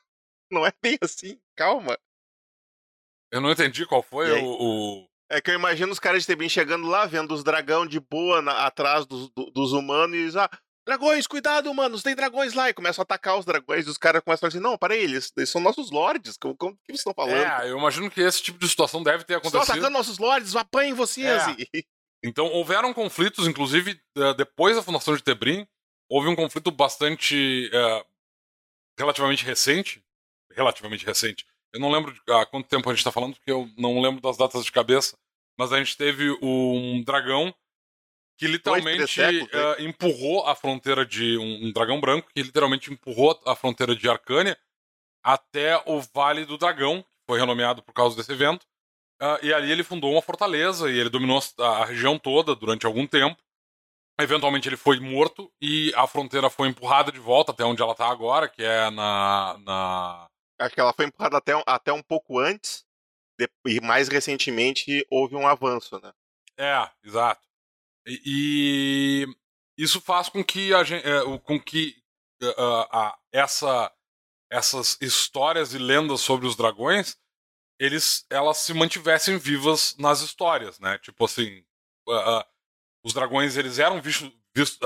[0.50, 1.98] não é bem assim, calma.
[3.31, 6.48] Eu não entendi qual foi o, o, É que eu imagino os caras de Tebrim
[6.48, 10.50] chegando lá, vendo os dragão de boa na, atrás dos, do, dos humanos e ah,
[10.87, 12.71] Dragões, cuidado, manos, tem dragões lá.
[12.71, 14.97] E começam a atacar os dragões e os caras começam a falar assim: não, para
[14.97, 16.37] eles, eles são nossos lords.
[16.37, 17.37] Como, como que vocês estão falando?
[17.37, 19.61] É, eu imagino que esse tipo de situação deve ter acontecido.
[19.61, 21.27] Estão atacando nossos lords, apanhem vocês.
[21.27, 21.57] É.
[21.75, 21.85] E...
[22.23, 23.99] Então houveram conflitos, inclusive
[24.37, 25.66] depois da fundação de Tebrim,
[26.07, 27.71] houve um conflito bastante.
[27.73, 28.05] Uh,
[28.99, 30.05] relativamente recente.
[30.53, 31.47] Relativamente recente.
[31.73, 34.37] Eu não lembro há quanto tempo a gente está falando, porque eu não lembro das
[34.37, 35.16] datas de cabeça.
[35.59, 37.55] Mas a gente teve um dragão
[38.40, 43.55] que literalmente uh, empurrou a fronteira de um, um, dragão branco, que literalmente empurrou a
[43.55, 44.59] fronteira de Arcânia
[45.22, 48.64] até o Vale do Dragão, que foi renomeado por causa desse evento.
[49.20, 53.07] Uh, e ali ele fundou uma fortaleza e ele dominou a, região toda durante algum
[53.07, 53.37] tempo.
[54.18, 58.09] Eventualmente ele foi morto e a fronteira foi empurrada de volta até onde ela está
[58.09, 60.26] agora, que é na, na.
[60.59, 62.87] Acho que ela foi empurrada até, até um pouco antes,
[63.66, 66.11] e mais recentemente houve um avanço, né?
[66.59, 67.50] É, exato.
[68.07, 69.27] E,
[69.77, 71.97] isso faz com que, a gente, é, com que
[72.43, 73.93] uh, essa,
[74.51, 77.19] essas histórias e lendas sobre os dragões
[77.79, 80.99] eles, elas se mantivessem vivas nas histórias, né?
[80.99, 81.65] Tipo assim,
[82.07, 82.45] uh, uh,
[83.03, 84.79] os dragões eles eram vistos, vistos,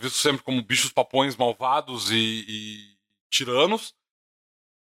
[0.00, 2.98] vistos sempre como bichos papões malvados e, e,
[3.30, 3.94] tiranos,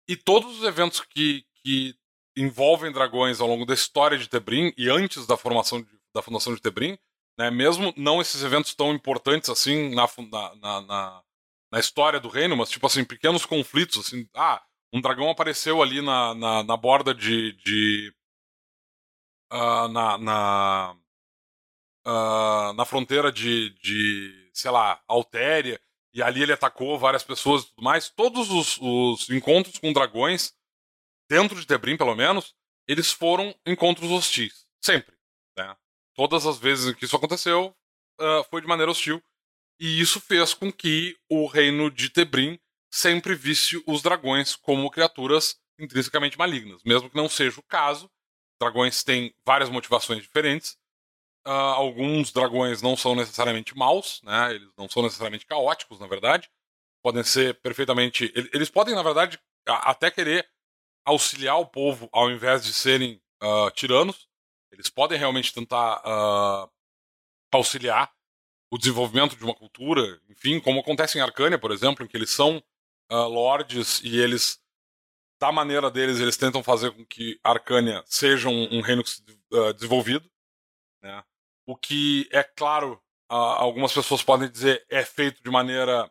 [0.09, 1.95] e todos os eventos que, que
[2.37, 6.55] envolvem dragões ao longo da história de Tebrim e antes da formação de, da fundação
[6.55, 6.99] de Tebrim
[7.39, 7.51] né?
[7.51, 11.23] Mesmo não esses eventos tão importantes assim na, na, na,
[11.71, 16.03] na, história do reino, mas tipo assim, pequenos conflitos, assim, ah, um dragão apareceu ali
[16.03, 17.53] na, na, na borda de.
[17.65, 18.13] de
[19.53, 20.97] uh, na, na,
[22.07, 25.81] uh, na fronteira de, de, sei lá, Altéria,
[26.15, 28.11] e ali ele atacou várias pessoas e tudo mais.
[28.11, 30.55] Todos os, os encontros com dragões,
[31.29, 32.55] dentro de Tebrim pelo menos,
[32.87, 34.67] eles foram encontros hostis.
[34.85, 35.17] Sempre.
[35.57, 35.75] Né?
[36.15, 37.75] Todas as vezes que isso aconteceu,
[38.21, 39.23] uh, foi de maneira hostil.
[39.81, 42.59] E isso fez com que o reino de Tebrim
[42.91, 46.83] sempre visse os dragões como criaturas intrinsecamente malignas.
[46.85, 48.11] Mesmo que não seja o caso,
[48.61, 50.77] dragões têm várias motivações diferentes.
[51.45, 54.55] Uh, alguns dragões não são necessariamente maus, né?
[54.55, 56.49] eles não são necessariamente caóticos, na verdade.
[57.03, 58.33] Podem ser perfeitamente.
[58.53, 60.49] Eles podem, na verdade, até querer
[61.05, 64.29] auxiliar o povo ao invés de serem uh, tiranos.
[64.73, 66.71] Eles podem realmente tentar uh,
[67.53, 68.13] auxiliar
[68.71, 72.31] o desenvolvimento de uma cultura, enfim, como acontece em Arcânia, por exemplo, em que eles
[72.31, 72.57] são
[73.11, 74.59] uh, lords e eles,
[75.39, 79.03] da maneira deles, eles tentam fazer com que Arcânia seja um, um reino
[79.53, 80.29] uh, desenvolvido.
[81.03, 81.23] Né?
[81.67, 86.11] O que, é claro, algumas pessoas podem dizer é feito de maneira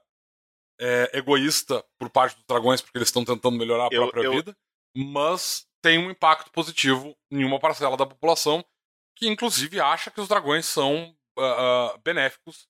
[0.79, 4.57] é, egoísta por parte dos dragões, porque eles estão tentando melhorar a própria eu, vida.
[4.95, 8.63] mas tem um impacto positivo em uma parcela da população
[9.15, 12.67] que, inclusive, acha que os dragões são uh, uh, benéficos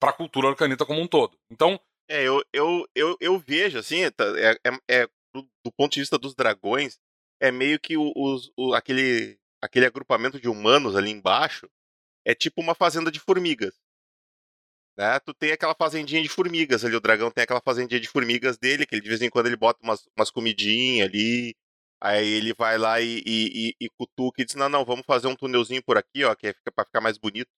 [0.00, 1.38] para a cultura arcanita como um todo.
[1.50, 1.80] Então.
[2.08, 6.18] É, eu, eu, eu, eu vejo, assim, tá, é, é, é do, ponto de vista
[6.18, 6.98] dos dragões,
[7.40, 11.68] é meio que os, o, aquele, aquele agrupamento de humanos ali embaixo
[12.24, 13.74] é tipo uma fazenda de formigas.
[14.96, 15.18] Né?
[15.20, 18.84] Tu tem aquela fazendinha de formigas ali, o dragão tem aquela fazendinha de formigas dele,
[18.84, 21.54] que ele de vez em quando ele bota umas, umas comidinhas ali,
[22.02, 25.28] aí ele vai lá e, e, e, e cutuca e diz, não, não, vamos fazer
[25.28, 27.48] um túnelzinho por aqui, ó, que é, fica pra ficar mais bonito.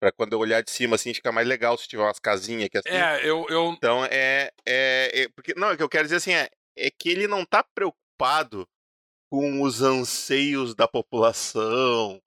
[0.00, 2.78] Pra quando eu olhar de cima, assim, ficar mais legal se tiver umas casinhas aqui
[2.78, 2.88] assim.
[2.88, 3.46] É, eu.
[3.48, 3.72] eu...
[3.72, 5.28] Então é, é, é.
[5.28, 8.66] porque, não, o que eu quero dizer assim é, é que ele não tá preocupado
[9.30, 12.20] com os anseios da população,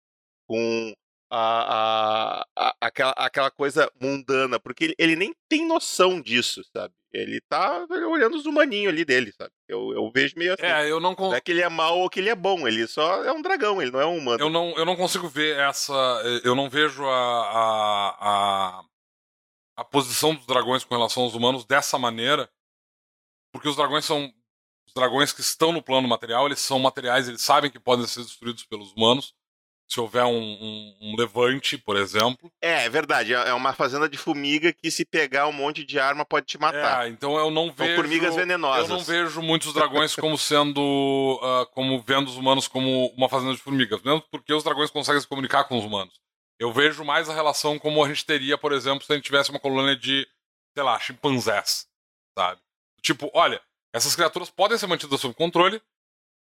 [0.47, 0.93] com
[1.29, 6.93] a, a, a, aquela, aquela coisa mundana, porque ele, ele, nem tem noção disso, sabe?
[7.17, 9.51] Ele tá olhando os humaninhos ali dele, sabe?
[9.67, 10.65] Eu, eu vejo meio assim.
[10.65, 11.29] É, eu não, con...
[11.29, 13.41] não é que ele é mau ou que ele é bom, ele só é um
[13.41, 14.43] dragão, ele não é um humano.
[14.43, 15.93] Eu não, eu não consigo ver essa.
[16.43, 18.83] Eu não vejo a, a, a,
[19.77, 22.49] a posição dos dragões com relação aos humanos dessa maneira,
[23.51, 24.31] porque os dragões são.
[24.87, 28.21] Os dragões que estão no plano material, eles são materiais, eles sabem que podem ser
[28.21, 29.33] destruídos pelos humanos
[29.87, 32.51] se houver um, um, um, levante, por exemplo.
[32.61, 33.33] É, é verdade.
[33.33, 36.57] É, é uma fazenda de formiga que se pegar um monte de arma pode te
[36.57, 37.05] matar.
[37.05, 37.93] É, então eu não vejo.
[37.93, 38.89] São formigas venenosas.
[38.89, 40.81] Eu não vejo muitos dragões como sendo.
[40.81, 44.01] Uh, como vendo os humanos como uma fazenda de formigas.
[44.01, 46.19] Mesmo porque os dragões conseguem se comunicar com os humanos.
[46.59, 49.51] Eu vejo mais a relação como a gente teria, por exemplo, se a gente tivesse
[49.51, 50.27] uma colônia de,
[50.73, 51.87] sei lá, chimpanzés.
[52.37, 52.59] Sabe?
[53.01, 53.61] Tipo, olha,
[53.93, 55.81] essas criaturas podem ser mantidas sob controle,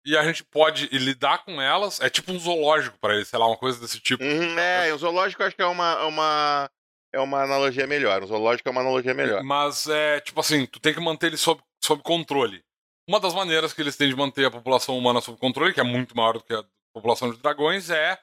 [0.07, 2.01] e a gente pode lidar com elas.
[2.01, 4.23] É tipo um zoológico para eles, sei lá, uma coisa desse tipo.
[4.23, 6.71] Uhum, é, o zoológico acho que é uma, uma,
[7.13, 8.23] é uma analogia melhor.
[8.23, 9.43] O zoológico é uma analogia melhor.
[9.43, 12.65] Mas é tipo assim, tu tem que manter eles sob, sob controle.
[13.09, 15.85] Uma das maneiras que eles têm de manter a população humana sob controle, que é
[15.85, 16.65] muito maior do que a
[16.95, 18.17] população de dragões, é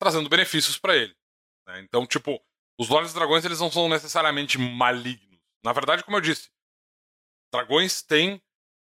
[0.00, 1.14] trazendo benefícios para ele.
[1.66, 1.80] Né?
[1.80, 2.40] Então, tipo,
[2.78, 5.40] os de dragões eles não são necessariamente malignos.
[5.64, 6.50] Na verdade, como eu disse,
[7.52, 8.40] dragões têm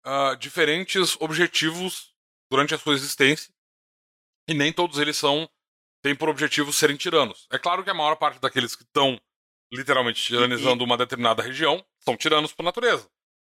[0.07, 2.10] uh, diferentes objetivos
[2.51, 3.53] durante a sua existência,
[4.49, 5.49] e nem todos eles são
[6.03, 7.47] têm por objetivo serem tiranos.
[7.51, 9.21] É claro que a maior parte daqueles que estão
[9.73, 13.09] literalmente tiranizando e, uma determinada região são tiranos por natureza.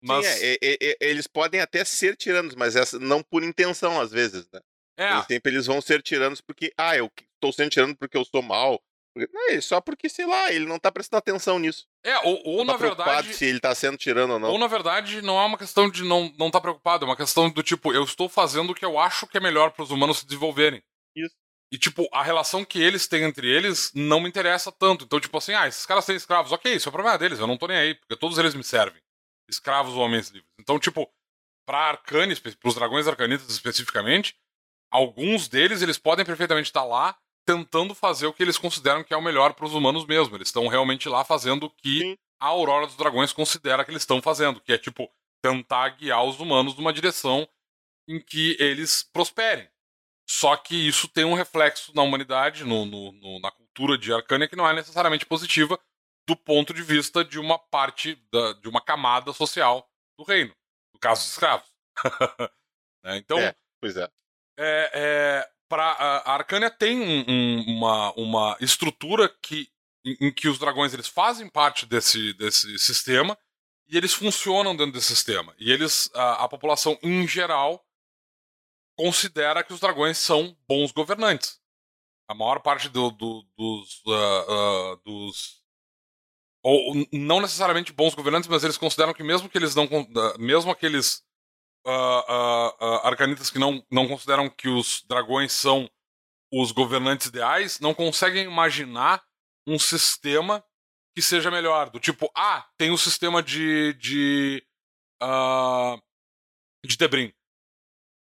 [0.04, 0.26] Mas...
[0.26, 4.12] Sim, é, é, é, eles podem até ser tiranos, mas essa, não por intenção, às
[4.12, 4.60] vezes, né?
[4.98, 5.14] É.
[5.14, 8.42] Eles, sempre eles vão ser tiranos porque, ah, eu estou sendo tirano porque eu sou
[8.42, 8.82] mal,
[9.16, 11.86] é só porque, sei lá, ele não tá prestando atenção nisso.
[12.04, 13.34] É, ou, ou tá na verdade.
[13.34, 14.52] se ele tá sendo tirando ou não.
[14.52, 17.50] Ou na verdade, não é uma questão de não, não tá preocupado, é uma questão
[17.50, 20.20] do tipo, eu estou fazendo o que eu acho que é melhor para os humanos
[20.20, 20.82] se desenvolverem.
[21.16, 21.36] Isso.
[21.74, 25.06] E, tipo, a relação que eles têm entre eles não me interessa tanto.
[25.06, 26.52] Então, tipo assim, ah, esses caras têm escravos.
[26.52, 28.64] Ok, isso é o problema deles, eu não tô nem aí, porque todos eles me
[28.64, 29.02] servem.
[29.50, 30.50] Escravos ou homens livres.
[30.60, 31.10] Então, tipo,
[31.66, 34.36] pra Arcanes, pros dragões arcanitas especificamente,
[34.90, 39.18] alguns deles, eles podem perfeitamente estar lá tentando fazer o que eles consideram que é
[39.18, 40.36] o melhor para os humanos mesmo.
[40.36, 42.18] Eles estão realmente lá fazendo o que Sim.
[42.40, 45.10] a Aurora dos Dragões considera que eles estão fazendo, que é tipo
[45.44, 47.48] tentar guiar os humanos numa direção
[48.08, 49.70] em que eles prosperem.
[50.30, 54.48] Só que isso tem um reflexo na humanidade, no, no, no, na cultura de Arcânia,
[54.48, 55.80] que não é necessariamente positiva
[56.28, 60.56] do ponto de vista de uma parte, da, de uma camada social do reino.
[60.94, 61.68] No caso dos escravos.
[63.04, 64.10] é, então, é, pois é.
[64.58, 65.94] É, é, pra,
[66.26, 69.70] a Arcânia tem um, um, uma, uma estrutura que,
[70.04, 73.38] em, em, que os dragões eles fazem parte desse, desse sistema
[73.88, 75.56] e eles funcionam dentro desse sistema.
[75.58, 77.82] E eles, a, a população em geral,
[78.98, 81.62] considera que os dragões são bons governantes.
[82.28, 85.62] A maior parte do, do, dos, uh, uh, dos
[86.64, 89.88] ou não necessariamente bons governantes, mas eles consideram que mesmo que eles não,
[90.38, 91.24] mesmo aqueles
[91.86, 95.90] uh, uh, arcanitas que não, não consideram que os dragões são
[96.52, 99.24] os governantes ideais não conseguem imaginar
[99.66, 100.64] um sistema
[101.16, 101.90] que seja melhor.
[101.90, 103.94] Do tipo, ah, tem o um sistema de.
[103.94, 104.64] de.
[105.22, 106.02] Uh,
[106.84, 107.32] de Debrin.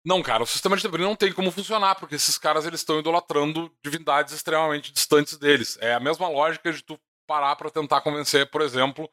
[0.05, 2.99] Não, cara, o sistema de Debrin não tem como funcionar, porque esses caras eles estão
[2.99, 5.77] idolatrando divindades extremamente distantes deles.
[5.81, 9.09] É a mesma lógica de tu parar para tentar convencer, por exemplo,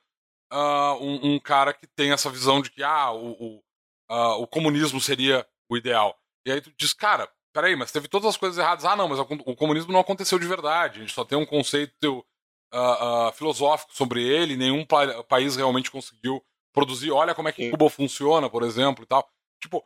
[0.52, 3.62] uh, um, um, cara que tem essa visão de que ah, o,
[4.10, 6.18] uh, o comunismo seria o ideal.
[6.46, 8.84] E aí tu diz, cara, peraí, mas teve todas as coisas erradas.
[8.84, 10.98] Ah, não, mas o comunismo não aconteceu de verdade.
[10.98, 12.24] A gente só tem um conceito
[12.72, 17.10] uh, uh, filosófico sobre ele, nenhum pa país realmente conseguiu produzir.
[17.10, 17.70] Olha como é que Sim.
[17.70, 19.28] Cuba funciona, por exemplo, e tal.
[19.60, 19.84] Tipo,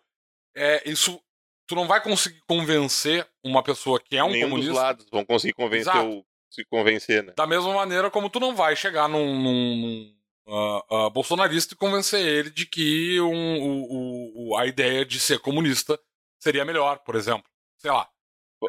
[0.56, 1.20] é, isso.
[1.66, 4.72] Tu não vai conseguir convencer uma pessoa que é um Nenhum comunista.
[4.72, 7.32] Dos lados vão conseguir convencer o, se convencer, né?
[7.36, 10.14] Da mesma maneira como tu não vai chegar num, num,
[10.50, 15.98] uh, bolsonarista e convencer ele de que um, a ideia de ser comunista
[16.42, 17.48] seria melhor, por exemplo.
[17.78, 18.08] Sei lá.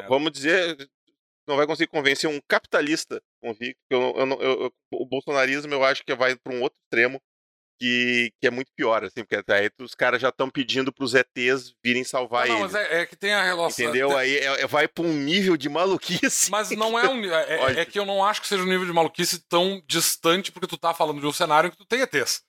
[0.08, 0.88] Vamos dizer,
[1.46, 3.80] não vai conseguir convencer um capitalista convicto.
[3.90, 7.20] Eu, eu, eu, o bolsonarismo eu acho que vai para um outro extremo
[7.82, 11.14] que, que é muito pior, assim, porque aí os caras já estão pedindo para os
[11.14, 12.62] ETs virem salvar não, ele.
[12.62, 13.84] Mas é, é, que tem a relação.
[13.84, 14.16] Entendeu?
[14.16, 16.48] Aí é, é, vai para um nível de maluquice.
[16.48, 17.24] Mas não é um.
[17.24, 20.52] É, é, é, que eu não acho que seja um nível de maluquice tão distante,
[20.52, 22.44] porque tu tá falando de um cenário que tu tem ETs.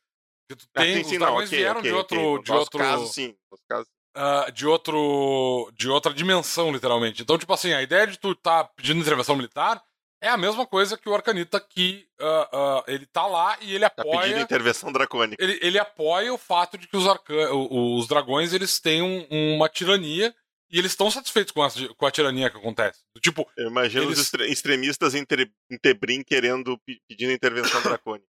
[0.48, 0.94] Que tu ah, tem.
[0.94, 2.22] Ah, sim, sim, os dragões okay, vieram okay, de outro.
[2.22, 2.44] Okay.
[2.44, 3.36] De outro caso, sim.
[3.68, 3.88] Caso...
[4.16, 5.72] Uh, de outro.
[5.76, 7.24] de outra dimensão, literalmente.
[7.24, 9.82] Então, tipo assim, a ideia de tu tá pedindo intervenção militar
[10.24, 13.84] é a mesma coisa que o Arcanita que uh, uh, ele tá lá e ele
[13.84, 14.12] apoia.
[14.12, 15.44] Tá pedindo intervenção dracônica.
[15.44, 17.54] Ele, ele apoia o fato de que os, arca...
[17.54, 20.34] os dragões eles têm um, uma tirania
[20.72, 23.02] e eles estão satisfeitos com a, com a tirania que acontece.
[23.22, 24.18] Tipo, Eu imagino eles...
[24.18, 25.26] os extremistas em,
[25.70, 28.26] em Tebrim querendo pedindo intervenção dracônica.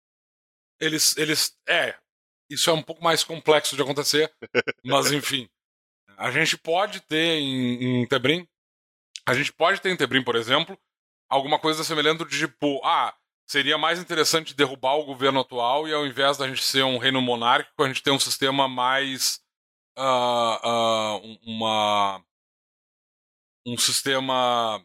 [0.81, 1.55] Eles, eles.
[1.69, 1.95] É.
[2.51, 4.33] Isso é um pouco mais complexo de acontecer,
[4.83, 5.47] mas enfim.
[6.17, 8.49] A gente pode ter em, em Tebrim.
[9.27, 10.79] A gente pode ter em Tebrim, por exemplo,
[11.33, 13.15] alguma coisa semelhante de tipo, ah,
[13.47, 17.23] seria mais interessante derrubar o governo atual e ao invés da gente ser um reino
[17.23, 19.41] monárquico, a gente ter um sistema mais.
[19.99, 22.23] Uh, uh, uma.
[23.67, 24.85] Um sistema.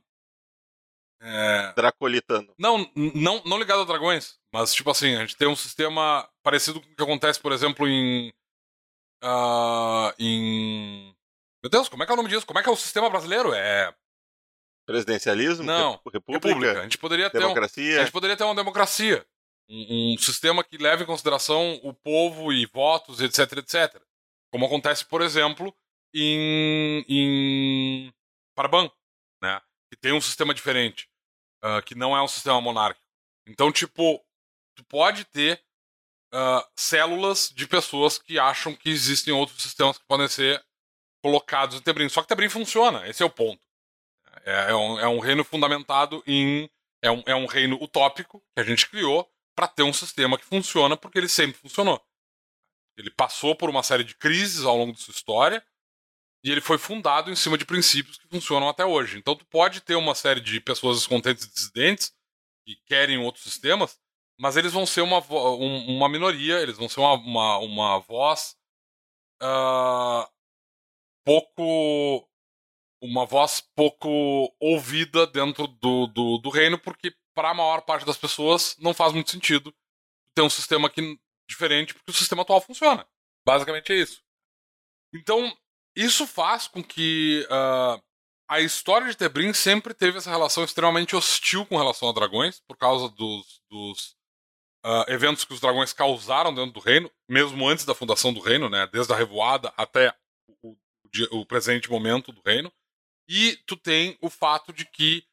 [1.19, 1.73] É...
[1.73, 2.53] Dracolitano.
[2.57, 6.79] Não, não, não ligado a dragões, mas tipo assim, a gente tem um sistema parecido
[6.79, 8.29] com o que acontece, por exemplo, em.
[9.23, 11.15] Uh, em.
[11.63, 12.45] Meu Deus, como é que é o nome disso?
[12.45, 13.53] Como é que é o sistema brasileiro?
[13.53, 13.93] É.
[14.87, 15.65] Presidencialismo?
[15.65, 15.99] Não.
[16.11, 16.47] República?
[16.47, 16.79] República.
[16.79, 17.83] A gente poderia democracia.
[17.83, 19.27] ter um, a gente poderia ter uma democracia.
[19.69, 24.01] Um, um, sistema que leve em consideração o povo e votos, etc, etc.
[24.49, 25.75] Como acontece, por exemplo,
[26.15, 28.13] em, em
[28.55, 28.89] Paraban,
[29.43, 29.61] né?
[29.91, 31.09] Que tem um sistema diferente.
[31.61, 33.05] Uh, que não é um sistema monárquico.
[33.45, 34.23] Então, tipo,
[34.73, 35.61] tu pode ter
[36.33, 40.63] uh, células de pessoas que acham que existem outros sistemas que podem ser
[41.21, 42.07] colocados em Tebrim.
[42.07, 43.66] Só que Tebrim funciona, esse é o ponto.
[44.47, 46.69] É, é, um, é um reino fundamentado em.
[47.03, 50.45] É um, é um reino utópico que a gente criou para ter um sistema que
[50.45, 52.01] funciona, porque ele sempre funcionou.
[52.97, 55.63] Ele passou por uma série de crises ao longo de sua história
[56.43, 59.17] e ele foi fundado em cima de princípios que funcionam até hoje.
[59.17, 62.13] Então, tu pode ter uma série de pessoas descontentes e dissidentes
[62.65, 63.99] que querem outros sistemas,
[64.39, 68.55] mas eles vão ser uma, uma minoria, eles vão ser uma, uma, uma voz
[69.41, 70.27] uh,
[71.25, 72.26] pouco
[73.01, 78.17] uma voz pouco ouvida dentro do, do, do reino, porque para a maior parte das
[78.17, 79.73] pessoas não faz muito sentido
[80.33, 83.07] ter um sistema aqui diferente, porque o sistema atual funciona.
[83.45, 84.21] Basicamente é isso.
[85.13, 85.55] Então,
[85.95, 88.01] isso faz com que uh,
[88.47, 92.77] a história de Tebrim sempre teve essa relação extremamente hostil com relação a dragões, por
[92.77, 94.17] causa dos, dos
[94.85, 98.69] uh, eventos que os dragões causaram dentro do reino, mesmo antes da fundação do reino,
[98.69, 100.15] né, desde a revoada até
[100.47, 100.77] o, o,
[101.39, 102.71] o presente momento do reino.
[103.27, 105.25] E tu tem o fato de que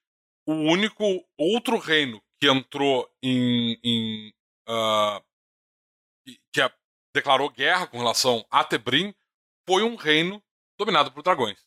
[0.46, 1.04] o único
[1.38, 3.78] outro reino que entrou em.
[3.82, 4.32] em
[4.68, 5.24] uh,
[6.52, 6.60] que
[7.14, 9.14] declarou guerra com relação a Tebrim
[9.66, 10.42] foi um reino
[10.76, 11.60] dominado por dragões.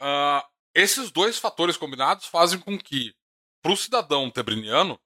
[0.00, 0.42] Uh,
[0.74, 3.14] esses dois fatores combinados fazem com que,
[3.62, 5.00] para o cidadão tebriniano,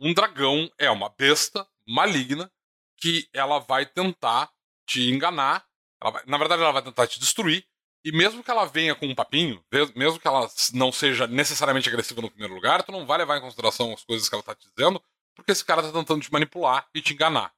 [0.00, 2.50] um dragão é uma besta maligna
[2.98, 4.50] que ela vai tentar
[4.86, 5.66] te enganar.
[6.02, 7.66] Vai, na verdade, ela vai tentar te destruir
[8.04, 9.64] e mesmo que ela venha com um papinho,
[9.96, 13.40] mesmo que ela não seja necessariamente agressiva no primeiro lugar, tu não vai levar em
[13.40, 15.02] consideração as coisas que ela tá te dizendo,
[15.34, 17.54] porque esse cara tá tentando te manipular e te enganar.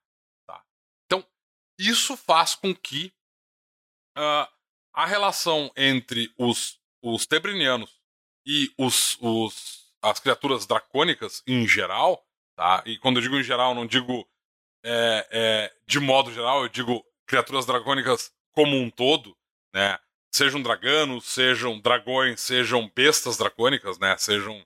[0.47, 0.62] Tá?
[1.05, 1.26] Então,
[1.78, 3.12] isso faz com que
[4.16, 4.49] uh,
[4.94, 8.01] a relação entre os, os tebrinianos
[8.47, 12.24] e os, os, as criaturas dracônicas em geral,
[12.55, 12.84] tá?
[12.86, 14.28] e quando eu digo em geral, não digo
[14.84, 19.36] é, é, de modo geral, eu digo criaturas dracônicas como um todo,
[19.74, 19.99] né?
[20.37, 24.16] Sejam draganos, sejam dragões, sejam bestas dracônicas, né?
[24.18, 24.61] Sejam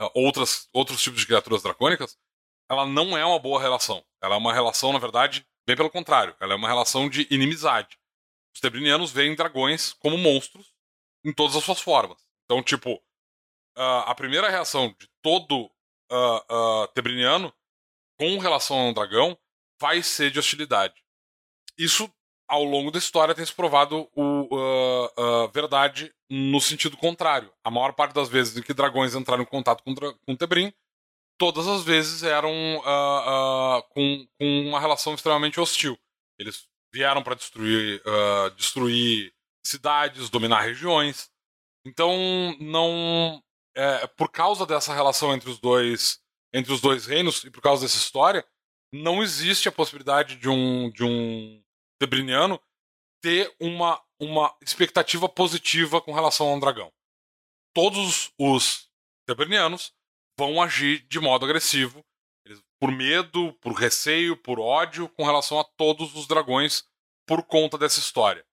[0.00, 2.18] uh, outras, outros tipos de criaturas dracônicas,
[2.70, 4.02] ela não é uma boa relação.
[4.22, 6.34] Ela é uma relação, na verdade, bem pelo contrário.
[6.40, 7.98] Ela é uma relação de inimizade.
[8.54, 10.74] Os tebrinianos veem dragões como monstros
[11.22, 12.18] em todas as suas formas.
[12.46, 12.94] Então, tipo,
[13.76, 17.52] uh, a primeira reação de todo uh, tebriniano
[18.18, 19.38] com relação a um dragão
[19.78, 20.94] vai ser de hostilidade.
[21.76, 22.10] Isso
[22.50, 24.22] ao longo da história tem se provado o,
[24.52, 27.52] uh, uh, verdade no sentido contrário.
[27.62, 30.72] A maior parte das vezes em que dragões entraram em contato com, com Tebrim,
[31.38, 35.96] todas as vezes eram uh, com, com, uma relação extremamente hostil.
[36.40, 38.02] Eles vieram para destruir,
[38.56, 39.32] destruir
[39.64, 41.30] cidades, dominar regiões.
[41.86, 43.40] Então, não
[43.76, 46.18] é, por causa dessa relação entre os dois
[46.52, 48.44] entre os dois reinos e por causa dessa história,
[48.92, 51.62] não existe a possibilidade de um de um
[52.00, 52.60] Debriniano
[53.22, 56.90] ter uma, uma expectativa positiva com relação a um dragão.
[57.74, 58.88] Todos os
[59.26, 59.92] tebernianos
[60.38, 62.04] vão agir de modo agressivo,
[62.80, 66.82] por medo, por receio, por ódio com relação a todos os dragões
[67.26, 68.44] por conta dessa história.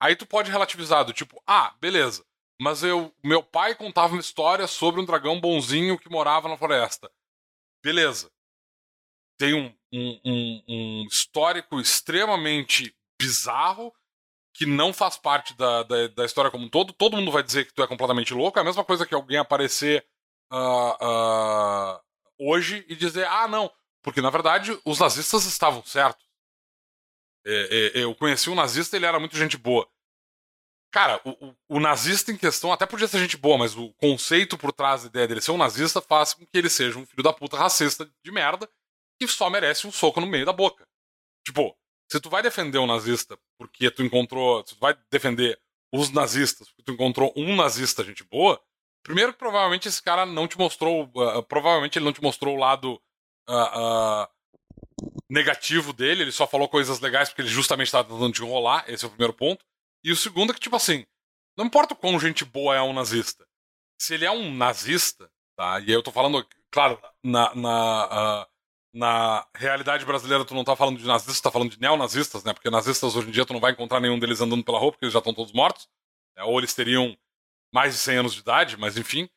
[0.00, 2.24] Aí tu pode relativizar do tipo, ah, beleza,
[2.60, 7.10] mas eu, meu pai contava uma história sobre um dragão bonzinho que morava na floresta.
[7.82, 8.30] Beleza.
[9.42, 13.92] Tem um, um, um, um histórico extremamente bizarro
[14.54, 16.92] que não faz parte da, da, da, história como um todo.
[16.92, 18.56] Todo mundo vai dizer que tu é completamente louco.
[18.56, 20.06] É a mesma coisa que alguém aparecer
[20.52, 22.00] uh, uh,
[22.38, 23.68] hoje e dizer, ah, não,
[24.00, 26.24] porque na verdade os nazistas estavam certos.
[27.44, 29.90] É, é, eu conheci um nazista ele era muito gente boa.
[30.92, 34.56] Cara, o, o, o, nazista em questão até podia ser gente boa, mas o conceito
[34.56, 37.24] por trás da ideia dele ser um nazista faz com que ele seja um filho
[37.24, 38.70] da puta racista de merda
[39.26, 40.86] que só merece um soco no meio da boca.
[41.44, 41.76] Tipo,
[42.10, 44.66] se tu vai defender um nazista porque tu encontrou.
[44.66, 45.58] Se tu vai defender
[45.92, 48.60] os nazistas porque tu encontrou um nazista gente boa,
[49.02, 51.04] primeiro que provavelmente esse cara não te mostrou.
[51.14, 53.00] Uh, provavelmente ele não te mostrou o lado
[53.48, 54.28] uh, uh,
[55.30, 59.04] negativo dele, ele só falou coisas legais porque ele justamente estava tentando te enrolar, esse
[59.04, 59.64] é o primeiro ponto.
[60.04, 61.06] E o segundo é que, tipo assim,
[61.56, 63.46] não importa o quão gente boa é um nazista.
[63.98, 65.80] Se ele é um nazista, tá?
[65.80, 68.51] E aí eu tô falando, claro, na, na, uh,
[68.92, 72.52] na realidade brasileira tu não tá falando de nazistas, tá falando de neonazistas, né?
[72.52, 75.06] Porque nazistas hoje em dia tu não vai encontrar nenhum deles andando pela rua porque
[75.06, 75.88] eles já estão todos mortos.
[76.36, 76.42] Né?
[76.44, 77.16] Ou eles teriam
[77.72, 79.28] mais de 100 anos de idade, mas enfim.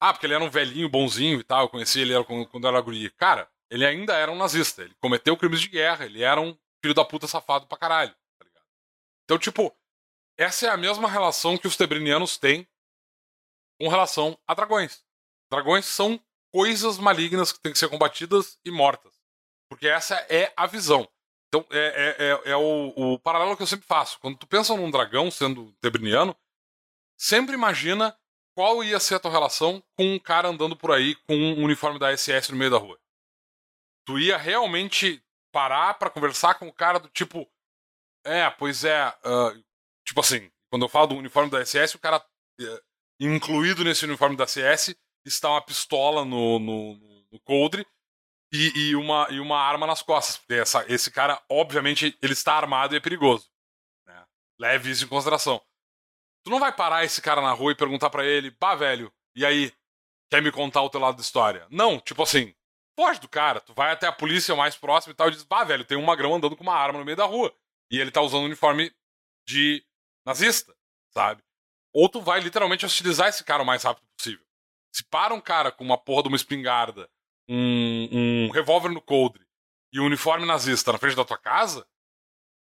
[0.00, 2.12] Ah, porque ele era um velhinho bonzinho e tal, eu conheci ele
[2.50, 3.10] quando era guri.
[3.10, 6.94] Cara, ele ainda era um nazista, ele cometeu crimes de guerra, ele era um filho
[6.94, 8.66] da puta safado pra caralho, tá ligado?
[9.24, 9.74] Então, tipo,
[10.36, 12.68] essa é a mesma relação que os tebrinianos têm
[13.80, 15.04] com relação a dragões.
[15.50, 16.20] Dragões são
[16.54, 19.12] coisas malignas que têm que ser combatidas e mortas.
[19.68, 21.08] Porque essa é a visão.
[21.48, 24.20] Então, é, é, é, é o, o, paralelo que eu sempre faço.
[24.20, 26.36] Quando tu pensa num dragão sendo tebriniano,
[27.18, 28.16] sempre imagina
[28.56, 31.98] qual ia ser a tua relação com um cara andando por aí com um uniforme
[31.98, 33.00] da SS no meio da rua.
[34.06, 37.50] Tu ia realmente parar para conversar com o cara do tipo.
[38.24, 39.64] É, pois é, uh,
[40.04, 42.24] Tipo assim, quando eu falo do uniforme da SS, o cara,
[42.60, 42.82] é,
[43.20, 44.94] incluído nesse uniforme da CS,
[45.24, 46.94] está uma pistola no, no,
[47.32, 47.86] no coldre
[48.52, 50.36] e, e, uma, e uma arma nas costas.
[50.36, 53.50] Porque essa, esse cara, obviamente, ele está armado e é perigoso.
[54.06, 54.24] Né?
[54.58, 55.60] Leve isso em consideração.
[56.44, 59.44] Tu não vai parar esse cara na rua e perguntar para ele, pá, velho, e
[59.44, 59.72] aí?
[60.30, 61.66] Quer me contar o teu lado da história?
[61.70, 62.54] Não, tipo assim,
[62.98, 63.60] foge do cara.
[63.60, 66.04] Tu vai até a polícia mais próxima e tal e diz, pá, velho, tem um
[66.04, 67.54] magrão andando com uma arma no meio da rua.
[67.90, 68.92] E ele tá usando um uniforme
[69.46, 69.84] de
[70.26, 70.74] nazista,
[71.12, 71.42] sabe?
[71.92, 74.44] Ou tu vai literalmente hostilizar esse cara o mais rápido possível.
[74.94, 77.10] Se para um cara com uma porra de uma espingarda,
[77.48, 79.44] um, um revólver no coldre
[79.92, 81.84] e um uniforme nazista na frente da tua casa,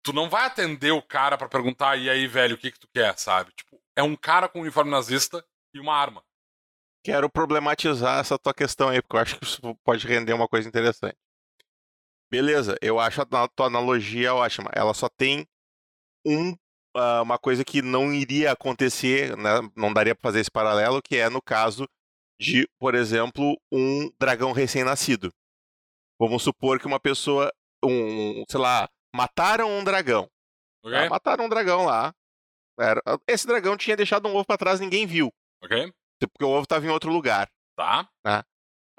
[0.01, 2.87] tu não vai atender o cara para perguntar, e aí, velho, o que que tu
[2.87, 3.51] quer, sabe?
[3.51, 6.23] Tipo, é um cara com um uniforme nazista e uma arma.
[7.03, 10.67] Quero problematizar essa tua questão aí, porque eu acho que isso pode render uma coisa
[10.67, 11.17] interessante.
[12.31, 14.71] Beleza, eu acho a tua analogia ótima.
[14.73, 15.47] Ela só tem
[16.25, 16.51] um
[16.97, 19.61] uh, uma coisa que não iria acontecer, né?
[19.75, 21.87] não daria para fazer esse paralelo, que é no caso
[22.39, 25.31] de, por exemplo, um dragão recém-nascido.
[26.19, 27.51] Vamos supor que uma pessoa,
[27.83, 30.29] um, sei lá, mataram um dragão.
[30.83, 31.03] Okay.
[31.03, 31.09] Tá?
[31.09, 32.13] Mataram um dragão lá.
[32.79, 35.31] Era, esse dragão tinha deixado um ovo para trás, ninguém viu.
[35.63, 35.91] Ok.
[36.19, 37.49] Porque o ovo estava em outro lugar.
[37.75, 38.07] Tá.
[38.25, 38.43] Né?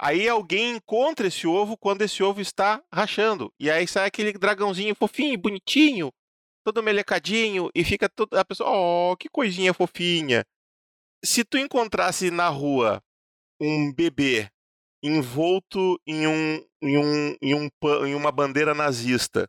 [0.01, 3.53] Aí alguém encontra esse ovo quando esse ovo está rachando.
[3.59, 6.13] E aí sai aquele dragãozinho fofinho, bonitinho,
[6.65, 10.45] todo melecadinho e fica tudo, a pessoa, oh, que coisinha fofinha.
[11.25, 13.03] Se tu encontrasse na rua
[13.61, 14.51] um bebê
[15.03, 17.69] envolto em um em um em, um,
[18.07, 19.49] em uma bandeira nazista,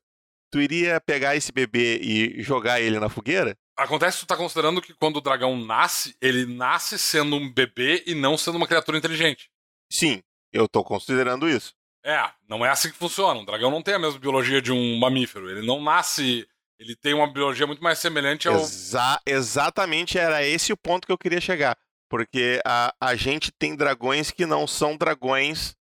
[0.51, 3.55] tu iria pegar esse bebê e jogar ele na fogueira?
[3.78, 8.03] Acontece que tu tá considerando que quando o dragão nasce, ele nasce sendo um bebê
[8.05, 9.49] e não sendo uma criatura inteligente.
[9.91, 11.74] Sim, eu tô considerando isso.
[12.03, 13.39] É, não é assim que funciona.
[13.39, 15.49] Um dragão não tem a mesma biologia de um mamífero.
[15.49, 16.47] Ele não nasce
[16.80, 18.55] ele tem uma biologia muito mais semelhante ao.
[18.55, 21.78] Exa exatamente era esse o ponto que eu queria chegar.
[22.10, 25.76] Porque a, a gente tem dragões que não são dragões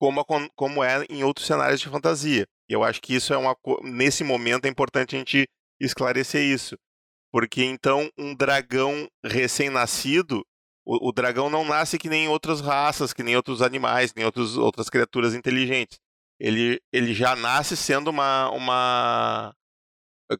[0.00, 0.24] como, a,
[0.54, 2.46] como é em outros cenários de fantasia.
[2.68, 3.56] Eu acho que isso é uma.
[3.82, 5.48] Nesse momento é importante a gente
[5.80, 6.76] esclarecer isso.
[7.30, 10.44] Porque então um dragão recém-nascido,
[10.84, 14.56] o, o, dragão não nasce que nem outras raças, que nem outros animais, nem outros,
[14.56, 15.98] outras criaturas inteligentes.
[16.40, 19.54] Ele, ele já nasce sendo uma, uma,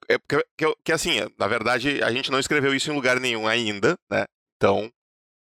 [0.08, 3.46] é, que, que, que, assim, na verdade, a gente não escreveu isso em lugar nenhum
[3.46, 4.24] ainda, né?
[4.56, 4.90] Então,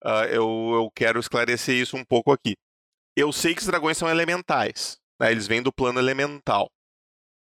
[0.04, 2.56] uh, eu, eu quero esclarecer isso um pouco aqui.
[3.16, 5.30] Eu sei que os dragões são elementais, né?
[5.30, 6.70] eles vêm do plano elemental.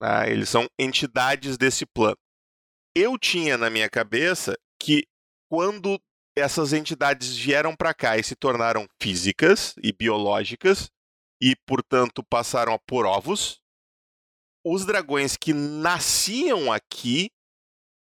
[0.02, 0.32] Né?
[0.32, 2.18] Eles são entidades desse plano.
[2.96, 5.06] eu tinha na minha cabeça que
[5.50, 6.00] quando
[6.38, 10.90] essas entidades vieram para cá e se tornaram físicas e biológicas
[11.42, 13.62] e, portanto, passaram a pôr ovos,
[14.66, 17.30] os dragões que nasciam aqui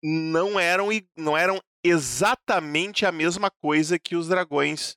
[0.02, 4.96] não eram, não eram exatamente a mesma coisa que os dragões.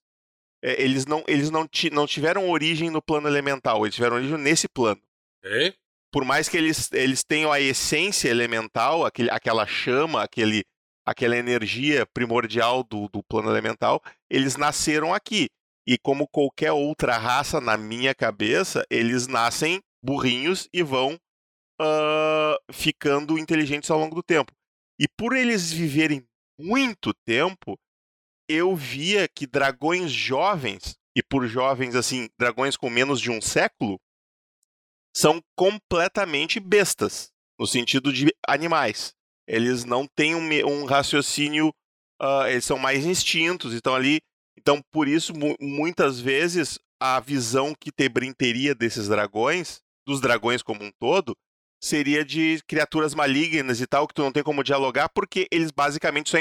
[0.61, 4.67] É, eles não, eles não, não tiveram origem no plano elemental, eles tiveram origem nesse
[4.67, 5.01] plano.
[5.43, 5.73] Okay.
[6.11, 10.65] Por mais que eles, eles tenham a essência elemental, aquele, aquela chama, aquele,
[11.05, 15.49] aquela energia primordial do, do plano elemental, eles nasceram aqui.
[15.87, 21.17] E como qualquer outra raça, na minha cabeça, eles nascem burrinhos e vão
[21.81, 24.51] uh, ficando inteligentes ao longo do tempo.
[24.99, 26.27] E por eles viverem
[26.59, 27.79] muito tempo,
[28.47, 33.99] eu via que dragões jovens, e por jovens assim, dragões com menos de um século,
[35.15, 39.13] são completamente bestas, no sentido de animais.
[39.47, 41.69] Eles não têm um, um raciocínio,
[42.21, 44.19] uh, eles são mais instintos, estão ali.
[44.57, 50.83] Então, por isso, muitas vezes, a visão que Tebrim teria desses dragões, dos dragões como
[50.83, 51.35] um todo,
[51.79, 56.29] seria de criaturas malignas e tal, que tu não tem como dialogar, porque eles basicamente
[56.29, 56.37] só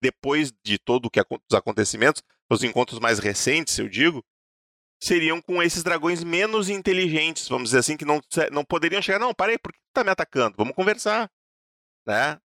[0.00, 4.22] depois de todo o que os acontecimentos, os encontros mais recentes, eu digo,
[5.00, 8.20] seriam com esses dragões menos inteligentes, vamos dizer assim, que não,
[8.50, 10.56] não poderiam chegar, não, parei, por que tu tá me atacando?
[10.56, 11.30] Vamos conversar,
[12.06, 12.38] né?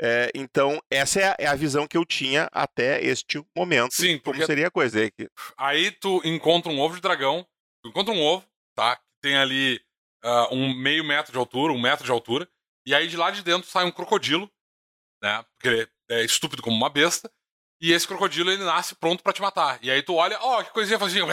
[0.00, 3.94] É, então, essa é a, é a, visão que eu tinha até este momento.
[3.94, 4.98] Sim, como seria a coisa.
[5.56, 7.46] Aí tu encontra um ovo de dragão,
[7.80, 8.44] tu encontra um ovo,
[8.74, 8.96] tá?
[8.96, 9.80] Que tem ali
[10.24, 12.48] uh, um meio metro de altura, um metro de altura,
[12.86, 14.50] e aí de lá de dentro sai um crocodilo,
[15.22, 15.44] né?
[15.54, 17.30] Porque ele é estúpido como uma besta,
[17.80, 19.78] e esse crocodilo ele nasce pronto para te matar.
[19.82, 21.26] E aí tu olha, ó, oh, que coisinha fazinha,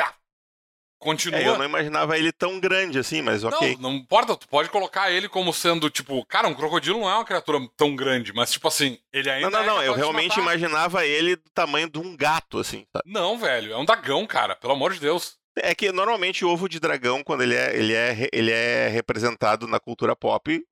[1.01, 1.39] continua.
[1.39, 3.73] É, eu não imaginava ele tão grande assim, mas ok.
[3.75, 7.15] Não, não importa, tu pode colocar ele como sendo, tipo, cara, um crocodilo não é
[7.15, 9.49] uma criatura tão grande, mas tipo assim, ele ainda.
[9.49, 13.11] Não, não, é não, eu realmente imaginava ele do tamanho de um gato, assim, sabe?
[13.11, 15.40] Não, velho, é um dragão, cara, pelo amor de Deus.
[15.57, 19.67] É que normalmente o ovo de dragão, quando ele é, ele é, ele é representado
[19.67, 20.65] na cultura pop,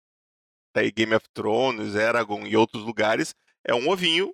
[0.73, 4.33] tá aí Game of Thrones, Eragon e outros lugares, é um ovinho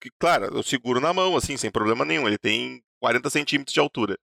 [0.00, 2.28] que, claro, eu seguro na mão, assim, sem problema nenhum.
[2.28, 4.18] Ele tem 40 centímetros de altura.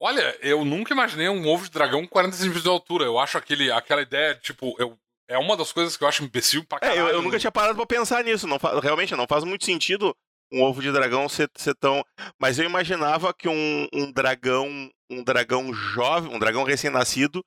[0.00, 3.04] Olha, eu nunca imaginei um ovo de dragão com 40 centímetros de altura.
[3.04, 4.98] Eu acho aquele, aquela ideia, tipo, eu,
[5.28, 7.00] é uma das coisas que eu acho imbecil pra caralho.
[7.00, 8.46] É, eu, eu nunca tinha parado pra pensar nisso.
[8.46, 10.16] Não, realmente, não faz muito sentido
[10.56, 12.04] um ovo de dragão ser, ser tão.
[12.40, 17.44] Mas eu imaginava que um, um dragão, um dragão jovem, um dragão recém-nascido,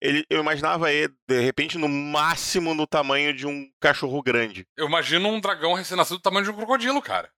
[0.00, 4.66] ele, eu imaginava ele, de repente, no máximo no tamanho de um cachorro grande.
[4.76, 7.30] Eu imagino um dragão recém-nascido do tamanho de um crocodilo, cara.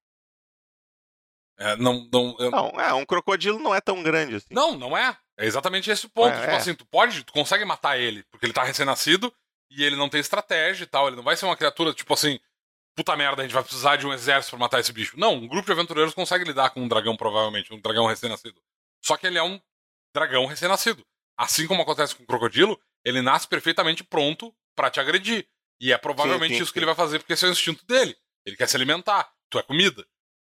[1.58, 2.50] É, não, não, eu...
[2.50, 4.46] não, é, um crocodilo não é tão grande assim.
[4.50, 5.16] Não, não é.
[5.38, 6.34] É exatamente esse o ponto.
[6.34, 6.56] É, tipo é.
[6.56, 9.32] assim, tu pode, tu consegue matar ele, porque ele tá recém-nascido
[9.70, 11.06] e ele não tem estratégia e tal.
[11.06, 12.40] Ele não vai ser uma criatura, tipo assim,
[13.00, 15.18] puta merda, a gente vai precisar de um exército pra matar esse bicho.
[15.18, 18.60] Não, um grupo de aventureiros consegue lidar com um dragão, provavelmente, um dragão recém-nascido.
[19.02, 19.58] Só que ele é um
[20.14, 21.02] dragão recém-nascido.
[21.34, 25.48] Assim como acontece com o crocodilo, ele nasce perfeitamente pronto para te agredir.
[25.80, 27.86] E é provavelmente sim, sim, isso que ele vai fazer, porque esse é o instinto
[27.86, 28.14] dele.
[28.44, 29.32] Ele quer se alimentar.
[29.48, 30.06] Tu é comida.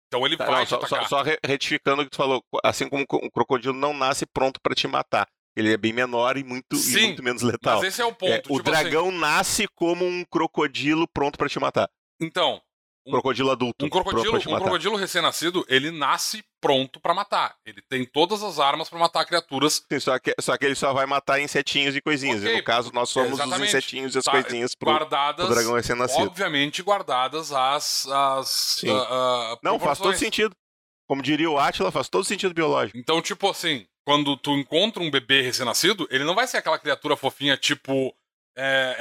[0.07, 3.03] Então ele tá, vai não, só, só, só, retificando o que tu falou, assim como
[3.03, 5.27] o crocodilo não nasce pronto para te matar.
[5.53, 7.79] Ele é bem menor e muito, Sim, e muito menos letal.
[7.79, 8.31] Mas esse é o ponto.
[8.31, 9.17] É, tipo o dragão assim...
[9.17, 11.89] nasce como um crocodilo pronto para te matar.
[12.19, 12.61] Então.
[13.05, 13.85] Um crocodilo adulto.
[13.85, 17.55] Um crocodilo, um crocodilo recém-nascido, ele nasce pronto para matar.
[17.65, 19.81] Ele tem todas as armas para matar criaturas.
[19.89, 22.41] Sim, só que, só que ele só vai matar insetinhos e coisinhas.
[22.41, 23.61] Okay, no caso, nós somos exatamente.
[23.61, 26.23] os insetinhos e as tá, coisinhas pro, guardadas, pro dragão recém-nascido.
[26.23, 28.05] Obviamente guardadas as.
[28.07, 28.83] as.
[28.83, 30.53] Uh, uh, Não, faz todo sentido.
[31.07, 32.97] Como diria o Atila, faz todo sentido biológico.
[32.97, 37.15] Então, tipo assim, quando tu encontra um bebê recém-nascido, ele não vai ser aquela criatura
[37.15, 38.13] fofinha tipo
[38.57, 38.95] é,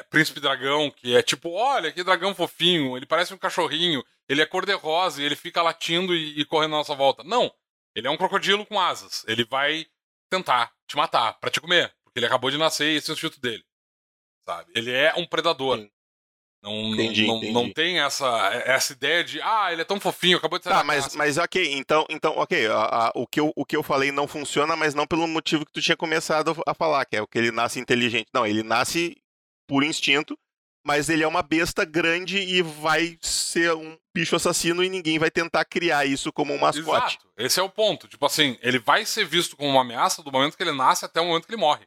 [0.00, 4.40] é, Príncipe Dragão, que é tipo, olha que dragão fofinho, ele parece um cachorrinho, ele
[4.40, 7.22] é cor-de-rosa e ele fica latindo e, e correndo na nossa volta.
[7.22, 7.52] Não,
[7.94, 9.22] ele é um crocodilo com asas.
[9.28, 9.86] Ele vai
[10.30, 13.14] tentar te matar para te comer, porque ele acabou de nascer e esse é o
[13.14, 13.62] instinto dele.
[14.46, 14.72] Sabe?
[14.74, 15.78] Ele é um predador.
[15.78, 15.90] Sim.
[16.62, 17.52] Não, entendi, não, entendi.
[17.52, 18.26] não tem essa,
[18.66, 21.72] essa ideia de, ah, ele é tão fofinho, acabou de sair Tá, mas, mas ok,
[21.72, 22.74] então, então ok, a,
[23.06, 25.72] a, o, que eu, o que eu falei não funciona, mas não pelo motivo que
[25.72, 28.28] tu tinha começado a falar, que é o que ele nasce inteligente.
[28.34, 29.16] Não, ele nasce
[29.66, 30.38] por instinto,
[30.84, 35.30] mas ele é uma besta grande e vai ser um bicho assassino e ninguém vai
[35.30, 37.16] tentar criar isso como um mascote.
[37.16, 38.06] Exato, esse é o ponto.
[38.06, 41.20] Tipo assim, ele vai ser visto como uma ameaça do momento que ele nasce até
[41.20, 41.86] o momento que ele morre.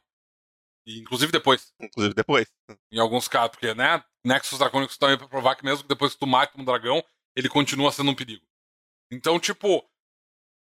[0.86, 1.72] E, inclusive depois.
[1.80, 2.48] Inclusive depois.
[2.92, 4.02] Em alguns casos, porque, né?
[4.24, 7.04] Nexus Dracônicos também pra provar que mesmo que depois que tu mate um dragão,
[7.36, 8.46] ele continua sendo um perigo.
[9.10, 9.78] Então, tipo.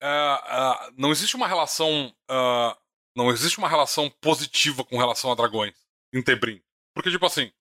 [0.03, 2.09] Uh, uh, não existe uma relação.
[2.29, 2.77] Uh,
[3.17, 5.77] não existe uma relação positiva com relação a dragões
[6.13, 6.63] em Tebrim.
[6.95, 7.53] Porque, tipo assim,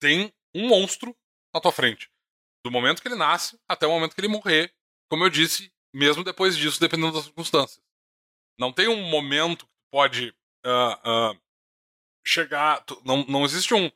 [0.00, 1.16] tem um monstro
[1.52, 2.10] na tua frente.
[2.64, 4.72] Do momento que ele nasce até o momento que ele morrer,
[5.10, 7.82] como eu disse, mesmo depois disso, dependendo das circunstâncias.
[8.58, 11.40] Não tem um momento que pode uh, uh,
[12.24, 12.84] chegar.
[13.04, 13.90] Não, não existe um.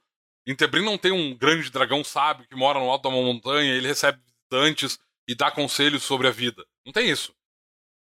[0.48, 3.74] Em Tebrim não tem um grande dragão sábio que mora no alto de uma montanha,
[3.74, 6.66] ele recebe visitantes e dá conselhos sobre a vida.
[6.86, 7.34] Não tem isso.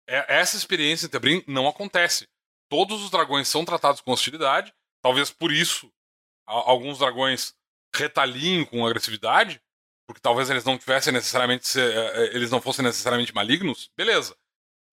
[0.07, 2.25] É, essa experiência em Tebrim não acontece.
[2.69, 4.73] Todos os dragões são tratados com hostilidade,
[5.03, 5.91] talvez por isso
[6.45, 7.53] alguns dragões
[7.93, 9.61] retaliem com agressividade,
[10.07, 14.33] porque talvez eles não tivessem necessariamente ser, é, é, eles não fossem necessariamente malignos, beleza.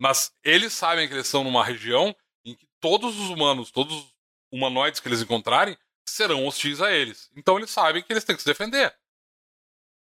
[0.00, 2.12] Mas eles sabem que eles estão numa região
[2.44, 4.14] em que todos os humanos, todos os
[4.52, 5.78] humanoides que eles encontrarem,
[6.10, 7.30] serão hostis a eles.
[7.36, 8.94] Então eles sabem que eles têm que se defender.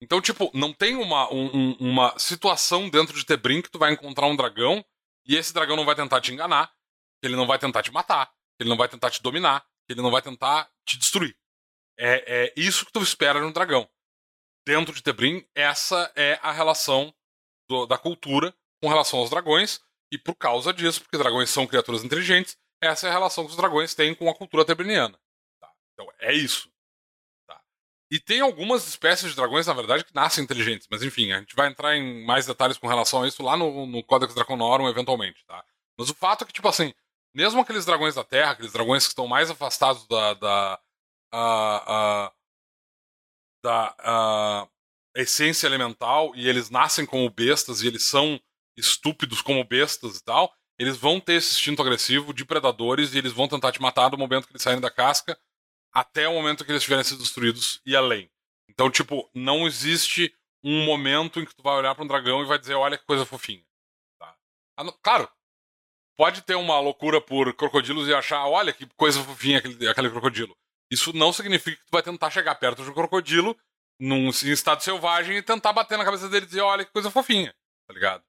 [0.01, 4.27] Então, tipo, não tem uma, um, uma situação dentro de Tebrim que tu vai encontrar
[4.27, 4.85] um dragão
[5.25, 6.73] e esse dragão não vai tentar te enganar,
[7.23, 10.21] ele não vai tentar te matar, ele não vai tentar te dominar, ele não vai
[10.21, 11.37] tentar te destruir.
[11.97, 13.89] É, é isso que tu espera de um dragão.
[14.67, 17.15] Dentro de Tebrim, essa é a relação
[17.69, 19.81] do, da cultura com relação aos dragões,
[20.11, 23.57] e por causa disso, porque dragões são criaturas inteligentes, essa é a relação que os
[23.57, 25.17] dragões têm com a cultura tebriniana.
[26.03, 26.69] Então, é isso.
[27.47, 27.61] Tá?
[28.11, 31.55] E tem algumas espécies de dragões, na verdade, que nascem inteligentes, mas enfim, a gente
[31.55, 35.45] vai entrar em mais detalhes com relação a isso lá no, no Codex Draconorum, eventualmente.
[35.47, 35.65] Tá?
[35.99, 36.93] Mas o fato é que, tipo assim,
[37.35, 40.81] mesmo aqueles dragões da Terra, aqueles dragões que estão mais afastados da, da,
[43.63, 44.69] da
[45.17, 48.41] essência elemental e eles nascem como bestas e eles são
[48.77, 53.33] estúpidos como bestas e tal, eles vão ter esse instinto agressivo de predadores e eles
[53.33, 55.39] vão tentar te matar do momento que eles saírem da casca
[55.93, 58.31] até o momento que eles tiverem sido destruídos e além.
[58.69, 60.35] Então, tipo, não existe
[60.65, 63.05] um momento em que tu vai olhar para um dragão e vai dizer, olha que
[63.05, 63.65] coisa fofinha.
[64.19, 64.37] Tá?
[65.03, 65.29] Claro,
[66.17, 70.57] pode ter uma loucura por crocodilos e achar, olha que coisa fofinha aquele, aquele crocodilo.
[70.91, 73.57] Isso não significa que tu vai tentar chegar perto de um crocodilo
[73.99, 77.55] num estado selvagem e tentar bater na cabeça dele e dizer, olha que coisa fofinha,
[77.87, 78.25] tá ligado?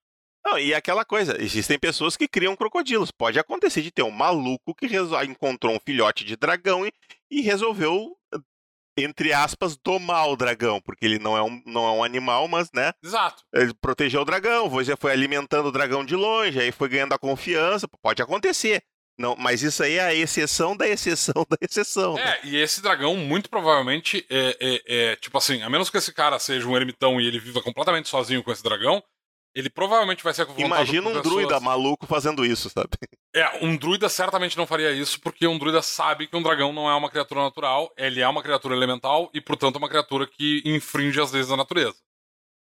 [0.45, 3.11] Não, e aquela coisa, existem pessoas que criam crocodilos.
[3.11, 4.87] Pode acontecer de ter um maluco que
[5.27, 6.91] encontrou um filhote de dragão e,
[7.31, 8.17] e resolveu
[8.97, 12.71] entre aspas, domar o dragão, porque ele não é um, não é um animal, mas,
[12.71, 12.93] né?
[13.03, 13.43] Exato.
[13.53, 17.19] Ele protegeu o dragão, você foi alimentando o dragão de longe, aí foi ganhando a
[17.19, 18.83] confiança, pode acontecer.
[19.17, 22.17] Não, mas isso aí é a exceção da exceção da exceção.
[22.17, 22.39] É, né?
[22.43, 26.39] e esse dragão, muito provavelmente, é, é, é, tipo assim, a menos que esse cara
[26.39, 29.03] seja um ermitão e ele viva completamente sozinho com esse dragão,
[29.55, 32.89] ele provavelmente vai ser Imagina um druida maluco fazendo isso, sabe?
[33.35, 36.87] É, um druida certamente não faria isso, porque um druida sabe que um dragão não
[36.87, 40.61] é uma criatura natural, ele é uma criatura elemental e, portanto, é uma criatura que
[40.63, 41.97] infringe as leis da natureza.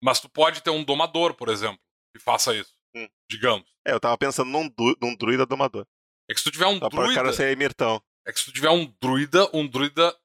[0.03, 1.79] Mas tu pode ter um domador, por exemplo,
[2.11, 3.07] que faça isso, hum.
[3.31, 3.67] digamos.
[3.87, 5.87] É, eu tava pensando num, num druida domador.
[6.27, 7.15] É que se tu tiver um Só druida.
[7.15, 8.03] cara ser emirtão.
[8.27, 10.17] É que se tu tiver um druida, um druida,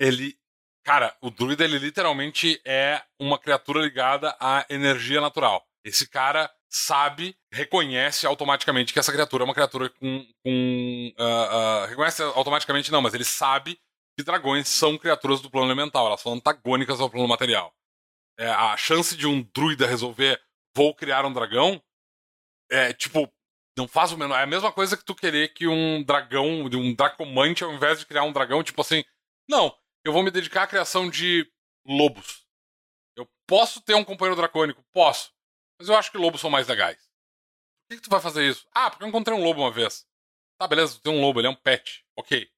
[0.00, 0.34] ele.
[0.82, 5.62] Cara, o druida, ele literalmente é uma criatura ligada à energia natural.
[5.84, 10.26] Esse cara sabe, reconhece automaticamente que essa criatura é uma criatura com.
[10.44, 13.78] com uh, uh, reconhece automaticamente não, mas ele sabe
[14.16, 17.74] que dragões são criaturas do plano elemental, elas são antagônicas ao plano material.
[18.38, 20.40] É, a chance de um druida resolver
[20.76, 21.80] vou criar um dragão
[22.70, 23.32] é tipo
[23.76, 24.38] não faz o menor.
[24.38, 28.06] É a mesma coisa que tu querer que um dragão, um dracomante, ao invés de
[28.06, 29.04] criar um dragão, tipo assim,
[29.48, 31.50] não, eu vou me dedicar à criação de
[31.84, 32.46] lobos.
[33.16, 34.84] Eu posso ter um companheiro dracônico?
[34.92, 35.33] Posso.
[35.78, 36.98] Mas eu acho que lobos são mais legais.
[36.98, 38.66] Por que, que tu vai fazer isso?
[38.74, 40.06] Ah, porque eu encontrei um lobo uma vez.
[40.58, 42.04] Tá, beleza, tu tem um lobo, ele é um pet.
[42.16, 42.50] Ok.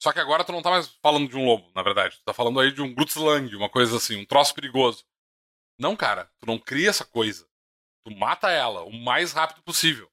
[0.00, 2.16] Só que agora tu não tá mais falando de um lobo, na verdade.
[2.18, 5.04] Tu tá falando aí de um Grutzlang, uma coisa assim, um troço perigoso.
[5.78, 7.48] Não, cara, tu não cria essa coisa.
[8.04, 10.12] Tu mata ela o mais rápido possível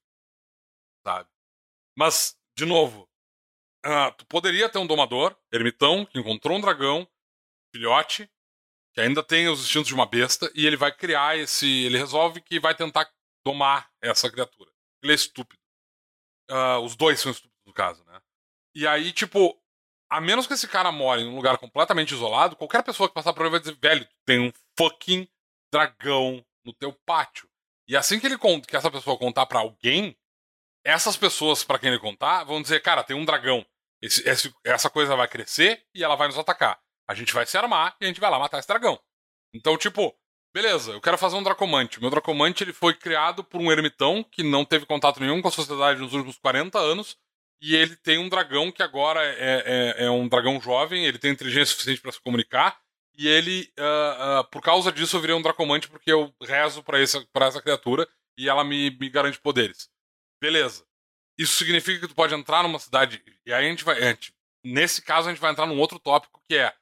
[1.04, 1.30] sabe?
[1.98, 3.10] Mas, de novo,
[3.86, 7.08] uh, tu poderia ter um domador, ermitão, que encontrou um dragão,
[7.74, 8.30] filhote,
[9.00, 11.86] ainda tem os instintos de uma besta, e ele vai criar esse.
[11.86, 13.10] Ele resolve que vai tentar
[13.46, 14.72] domar essa criatura.
[15.04, 15.62] Ele é estúpido.
[16.50, 18.20] Uh, os dois são estúpidos, no caso, né?
[18.76, 19.60] E aí, tipo,
[20.10, 23.34] a menos que esse cara more em um lugar completamente isolado, qualquer pessoa que passar
[23.34, 25.28] por ele vai dizer, velho, tem um fucking
[25.72, 27.48] dragão no teu pátio.
[27.88, 30.18] E assim que ele que essa pessoa contar para alguém,
[30.84, 33.66] essas pessoas, para quem ele contar, vão dizer, cara, tem um dragão.
[34.02, 36.80] Esse, esse, essa coisa vai crescer e ela vai nos atacar.
[37.10, 39.00] A gente vai se armar e a gente vai lá matar esse dragão.
[39.52, 40.16] Então, tipo,
[40.54, 42.00] beleza, eu quero fazer um dracomante.
[42.00, 45.52] Meu dracomante ele foi criado por um ermitão que não teve contato nenhum com a
[45.52, 47.18] sociedade nos últimos 40 anos.
[47.60, 51.32] E ele tem um dragão que agora é, é, é um dragão jovem, ele tem
[51.32, 52.80] inteligência suficiente para se comunicar.
[53.18, 57.02] E ele, uh, uh, por causa disso, eu virei um dracomante porque eu rezo para
[57.02, 58.08] essa, essa criatura
[58.38, 59.90] e ela me, me garante poderes.
[60.40, 60.86] Beleza.
[61.38, 63.22] Isso significa que tu pode entrar numa cidade.
[63.46, 63.98] E aí a gente vai.
[63.98, 64.32] A gente,
[64.64, 66.74] nesse caso, a gente vai entrar num outro tópico que é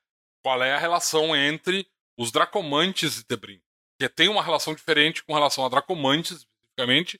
[0.47, 1.85] qual é a relação entre
[2.17, 3.61] os Dracomantes e Tebrim.
[3.99, 7.19] Que tem uma relação diferente com relação a Dracomantes, especificamente,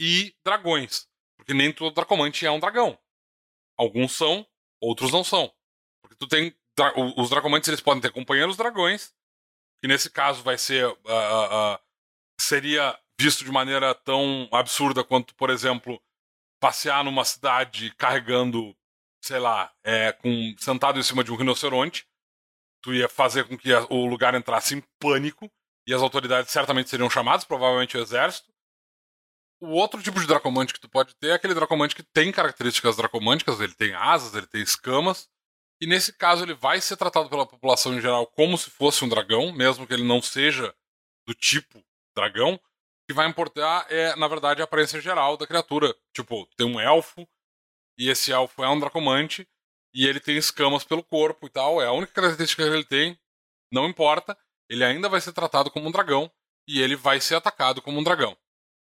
[0.00, 1.06] e dragões.
[1.36, 2.98] Porque nem todo Dracomante é um dragão.
[3.76, 4.46] Alguns são,
[4.80, 5.52] outros não são.
[6.00, 6.56] Porque tu tem.
[7.18, 9.12] Os Dracomantes eles podem ter companheiros dragões,
[9.82, 10.86] que nesse caso vai ser.
[10.86, 11.78] Uh, uh, uh,
[12.40, 16.02] seria visto de maneira tão absurda quanto, por exemplo,
[16.58, 18.74] passear numa cidade carregando,
[19.22, 22.08] sei lá, é, com, sentado em cima de um rinoceronte.
[22.84, 25.50] Tu ia fazer com que o lugar entrasse em pânico
[25.88, 28.52] e as autoridades certamente seriam chamadas, provavelmente o exército.
[29.58, 32.96] O outro tipo de dracomante que tu pode ter é aquele dracomante que tem características
[32.96, 35.30] dracomânticas, ele tem asas, ele tem escamas,
[35.80, 39.08] e nesse caso ele vai ser tratado pela população em geral como se fosse um
[39.08, 40.74] dragão, mesmo que ele não seja
[41.26, 41.82] do tipo
[42.14, 42.54] dragão.
[42.54, 42.60] O
[43.08, 45.94] que vai importar é, na verdade, a aparência geral da criatura.
[46.14, 47.26] Tipo, tem um elfo,
[47.98, 49.48] e esse elfo é um dracomante,
[49.94, 53.18] e ele tem escamas pelo corpo e tal, é a única característica que ele tem,
[53.72, 54.36] não importa,
[54.68, 56.30] ele ainda vai ser tratado como um dragão,
[56.68, 58.36] e ele vai ser atacado como um dragão.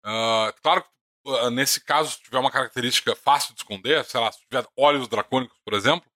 [0.05, 0.91] Uh, claro que
[1.31, 5.09] uh, nesse caso, se tiver uma característica fácil de esconder, sei lá, se tiver olhos
[5.09, 6.11] dracônicos, por exemplo,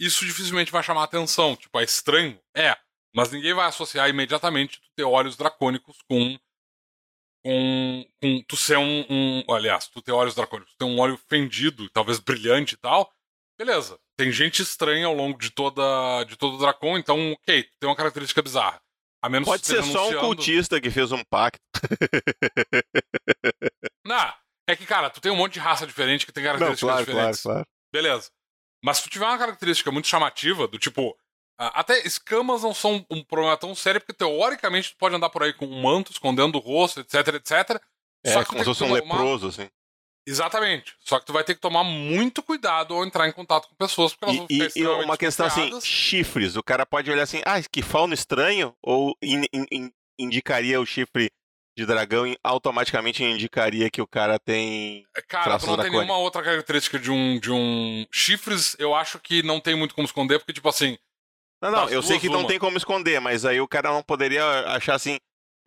[0.00, 1.56] isso dificilmente vai chamar atenção.
[1.56, 2.38] Tipo, é estranho?
[2.54, 2.76] É.
[3.14, 6.38] Mas ninguém vai associar imediatamente tu ter olhos dracônicos com.
[7.44, 9.44] com, com tu ser um, um.
[9.54, 13.10] Aliás, tu ter olhos dracônicos, tu ter um olho fendido, talvez brilhante e tal.
[13.58, 13.98] Beleza.
[14.16, 17.96] Tem gente estranha ao longo de toda de todo o Dracon, então, ok, tem uma
[17.96, 18.80] característica bizarra.
[19.22, 21.58] A menos Pode ser só um cultista que fez um pacto.
[24.04, 24.32] Não,
[24.68, 27.06] é que, cara, tu tem um monte de raça diferente que tem características Não, claro,
[27.06, 27.42] diferentes.
[27.42, 27.68] Claro, claro.
[27.92, 28.30] Beleza.
[28.84, 31.16] Mas se tu tiver uma característica muito chamativa, do tipo.
[31.58, 35.54] Até escamas não são um problema tão sério, porque teoricamente tu pode andar por aí
[35.54, 37.80] com um manto escondendo o rosto, etc, etc.
[38.22, 39.66] É, só que como se fosse um leproso, assim.
[40.26, 40.94] Exatamente.
[41.00, 44.12] Só que tu vai ter que tomar muito cuidado ao entrar em contato com pessoas,
[44.12, 46.56] porque elas vão ficar E, e uma questão assim, chifres.
[46.56, 50.86] O cara pode olhar assim, ah, que fauna estranho, ou in, in, in, indicaria o
[50.86, 51.30] chifre
[51.76, 55.06] de dragão e automaticamente indicaria que o cara tem.
[55.16, 58.06] É, cara, tu não tem nenhuma outra característica de um, de um.
[58.10, 60.98] Chifres, eu acho que não tem muito como esconder, porque, tipo assim.
[61.62, 62.38] Não, não, eu sei que uma.
[62.38, 65.18] não tem como esconder, mas aí o cara não poderia achar assim.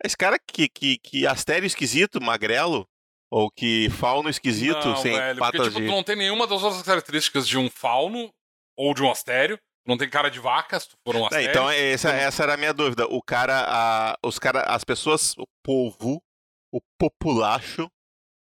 [0.04, 2.88] Esse cara que, que, que astério esquisito, magrelo,
[3.30, 5.86] ou que fauno esquisito, não, sem velho, patas porque, tipo, de...
[5.86, 8.32] tu não tem nenhuma das outras características de um fauno
[8.76, 9.58] ou de um astério.
[9.86, 11.46] Não tem cara de vaca, se tu for um astério.
[11.46, 13.06] É, então, essa, essa era a minha dúvida.
[13.06, 16.22] O cara, a, os cara, as pessoas, o povo,
[16.72, 17.90] o populacho,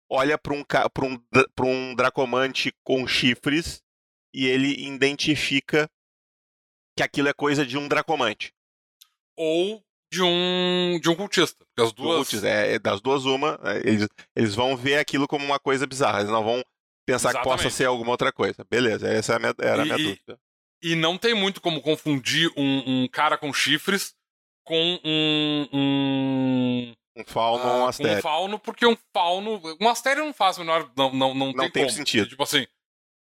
[0.10, 1.18] olha para um, pra um,
[1.54, 3.84] pra um dracomante com chifres
[4.34, 5.90] e ele identifica
[6.96, 8.54] que aquilo é coisa de um dracomante.
[9.36, 11.66] Ou de um de um cultista.
[11.66, 12.16] Porque as duas.
[12.18, 13.60] Cultista, é, é, das duas, uma.
[13.64, 16.20] É, eles, eles vão ver aquilo como uma coisa bizarra.
[16.20, 16.64] Eles não vão
[17.06, 17.58] pensar Exatamente.
[17.58, 18.66] que possa ser alguma outra coisa.
[18.70, 20.40] Beleza, essa era a minha, era e, a minha dúvida.
[20.82, 24.14] E não tem muito como confundir um, um cara com chifres
[24.68, 25.68] com um.
[25.74, 28.18] Um, um fauno ou uh, um ah, astério.
[28.20, 29.62] Um fauno, porque um fauno.
[29.82, 30.92] Um astério não faz menor.
[30.96, 32.30] Não, não, não, não tem, tem sentido.
[32.30, 32.68] Tipo assim.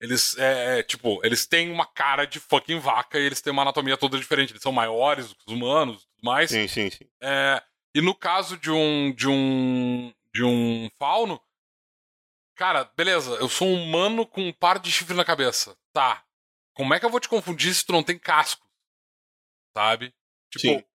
[0.06, 3.62] Eles, é, é, tipo, eles têm uma cara de fucking vaca e eles têm uma
[3.62, 4.52] anatomia toda diferente.
[4.52, 6.50] Eles são maiores do que os humanos e tudo mais.
[6.50, 7.04] Sim, sim, sim.
[7.20, 7.60] É,
[7.92, 11.42] e no caso de um, de um, de um fauno,
[12.54, 15.76] cara, beleza, eu sou um humano com um par de chifre na cabeça.
[15.92, 16.24] Tá.
[16.72, 18.64] Como é que eu vou te confundir se tu não tem casco?
[19.76, 20.14] Sabe?
[20.52, 20.86] Tipo.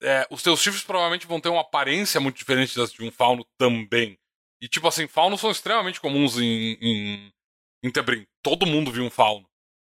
[0.00, 3.44] É, os teus chifres provavelmente vão ter uma aparência muito diferente das de um fauno
[3.58, 4.18] também.
[4.62, 7.32] E, tipo assim, faunos são extremamente comuns em, em
[7.82, 8.26] em Tebrim.
[8.42, 9.48] Todo mundo viu um fauno.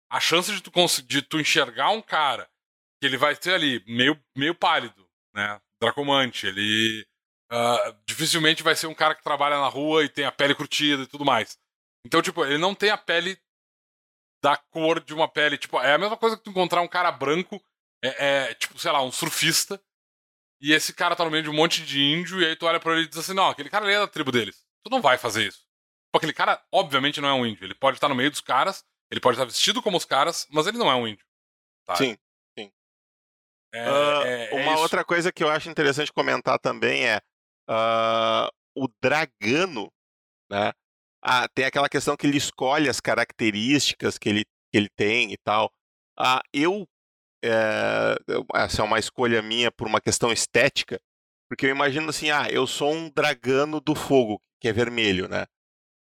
[0.10, 0.72] A chance de tu,
[1.04, 2.50] de tu enxergar um cara
[3.00, 5.60] que ele vai ter ali meio, meio pálido, né?
[5.82, 7.06] Dracomante, ele
[7.52, 11.04] uh, dificilmente vai ser um cara que trabalha na rua e tem a pele curtida
[11.04, 11.58] e tudo mais.
[12.06, 13.40] Então, tipo, ele não tem a pele
[14.44, 15.58] da cor de uma pele.
[15.58, 17.62] Tipo, é a mesma coisa que tu encontrar um cara branco,
[18.04, 19.82] é, é tipo, sei lá, um surfista,
[20.62, 22.80] e esse cara tá no meio de um monte de índio, e aí tu olha
[22.80, 24.64] pra ele e diz assim: não, aquele cara ali é da tribo deles.
[24.84, 25.71] Tu não vai fazer isso.
[26.14, 27.66] Aquele cara, obviamente, não é um índio.
[27.66, 30.68] Ele pode estar no meio dos caras, ele pode estar vestido como os caras, mas
[30.68, 31.26] ele não é um índio.
[31.86, 31.98] Sabe?
[31.98, 32.18] Sim,
[32.58, 32.72] sim.
[33.74, 37.22] É, uh, é, uma outra coisa que eu acho interessante comentar também é
[37.70, 39.92] uh, o dragano,
[40.50, 40.74] né?
[41.24, 45.38] Ah, tem aquela questão que ele escolhe as características que ele, que ele tem e
[45.38, 45.72] tal.
[46.18, 46.88] Ah, eu
[47.44, 48.16] é,
[48.56, 51.00] essa é uma escolha minha por uma questão estética,
[51.50, 55.46] porque eu imagino assim, ah, eu sou um dragano do fogo, que é vermelho, né?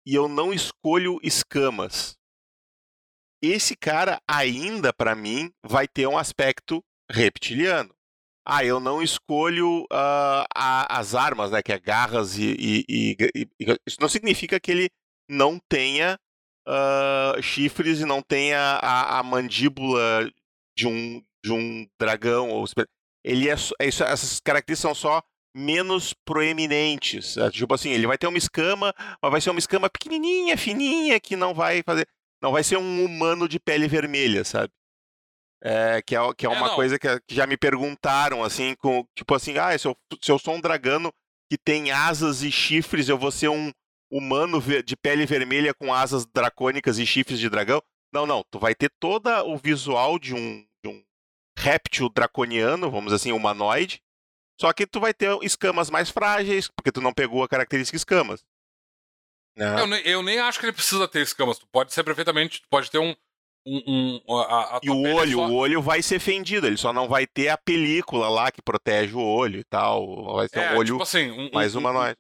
[0.06, 2.18] E eu não escolho escamas.
[3.42, 7.94] Esse cara ainda para mim vai ter um aspecto reptiliano.
[8.48, 13.48] Ah, eu não escolho uh, a, as armas, né, que é garras e, e, e,
[13.60, 14.90] e, isso não significa que ele
[15.28, 16.20] não tenha
[16.68, 20.30] uh, chifres e não tenha a, a mandíbula
[20.78, 22.52] de um, de um dragão.
[22.52, 22.66] Ou,
[23.24, 25.24] ele é, é essas características são só
[25.56, 27.38] menos proeminentes.
[27.38, 31.20] É, tipo assim, ele vai ter uma escama, mas vai ser uma escama pequenininha, fininha,
[31.20, 32.08] que não vai fazer.
[32.42, 34.72] Não vai ser um humano de pele vermelha, sabe?
[35.64, 39.08] É, que é, que é, é uma coisa que, que, já me perguntaram, assim, com,
[39.16, 41.12] tipo assim, ah, se eu, se eu sou um dragano
[41.50, 43.72] que tem asas e chifres, eu vou ser um
[44.12, 47.82] humano de pele vermelha com asas dracônicas e chifres de dragão?
[48.14, 51.04] Não, não, tu vai ter todo o visual de um, de um
[51.58, 54.02] réptil draconiano, vamos dizer assim, humanoide,
[54.60, 58.44] só que tu vai ter escamas mais frágeis, porque tu não pegou a característica escamas.
[59.58, 59.82] Né?
[59.82, 61.58] Eu, eu, nem acho que ele precisa ter escamas.
[61.58, 62.62] Tu pode ser perfeitamente.
[62.62, 63.16] Tu pode ter um.
[63.66, 65.48] um, um a, a e o olho, só...
[65.48, 69.14] o olho vai ser fendido, ele só não vai ter a película lá que protege
[69.14, 70.36] o olho e tal.
[70.36, 72.18] Vai ser é, um olho tipo assim, um, mais humanoide.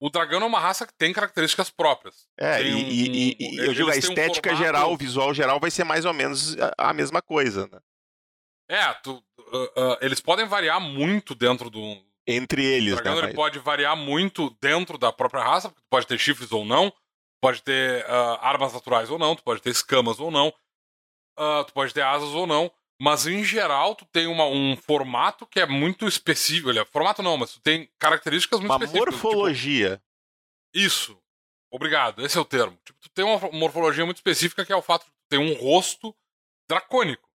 [0.00, 2.26] O dragão é uma raça que tem características próprias.
[2.38, 4.64] É, e, e, e, eu digo, a estética formato...
[4.64, 7.78] geral, o visual geral vai ser mais ou menos a, a mesma coisa, né?
[8.70, 9.22] É, tu,
[9.52, 11.96] uh, uh, eles podem variar muito dentro do.
[12.26, 13.18] Entre eles, o dragão né?
[13.20, 13.36] ele mas...
[13.36, 16.92] pode variar muito dentro da própria raça, porque tu pode ter chifres ou não,
[17.40, 20.52] pode ter uh, armas naturais ou não, tu pode ter escamas ou não,
[21.66, 22.70] tu pode ter asas ou não,
[23.00, 26.68] mas em geral tu tem uma, um formato que é muito específico.
[26.68, 29.14] Olha, formato não, mas tu tem características muito uma específicas.
[29.14, 29.90] Uma morfologia.
[29.90, 31.18] Tipo, isso.
[31.72, 32.78] Obrigado, esse é o termo.
[32.84, 35.54] Tipo, tu tem uma morfologia muito específica que é o fato de tu ter um
[35.54, 36.14] rosto
[36.68, 37.29] dracônico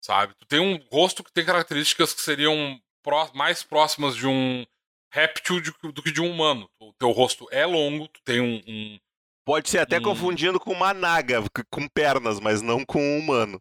[0.00, 0.34] sabe?
[0.34, 4.64] Tu tem um rosto que tem características que seriam pró mais próximas de um
[5.12, 6.68] réptil de, do que de um humano.
[6.80, 8.62] O teu rosto é longo, tu tem um.
[8.66, 8.98] um
[9.44, 10.02] Pode ser até um...
[10.02, 13.60] confundindo com uma naga com pernas, mas não com um humano.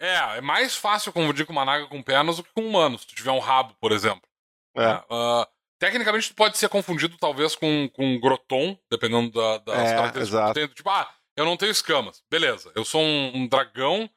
[0.00, 2.98] É, é mais fácil confundir com uma naga com pernas do que com um humano,
[2.98, 4.28] se tu tiver um rabo, por exemplo.
[4.76, 4.96] É.
[4.96, 5.46] Uh,
[5.78, 10.28] tecnicamente, tu pode ser confundido talvez com, com um groton, dependendo da, das é, características
[10.28, 10.54] exato.
[10.54, 10.74] que tu tem.
[10.74, 12.22] Tipo, ah, eu não tenho escamas.
[12.28, 14.10] Beleza, eu sou um, um dragão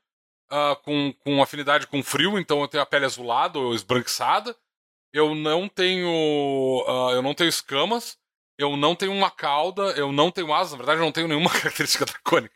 [0.56, 4.56] uh, com, com afinidade com frio, então eu tenho a pele azulada ou esbranquiçada.
[5.14, 6.10] Eu não tenho.
[6.10, 8.18] Uh, eu não tenho escamas.
[8.58, 9.84] Eu não tenho uma cauda.
[9.91, 10.72] Eu não tenho asas.
[10.72, 12.56] Na verdade, eu não tenho nenhuma característica dracônica.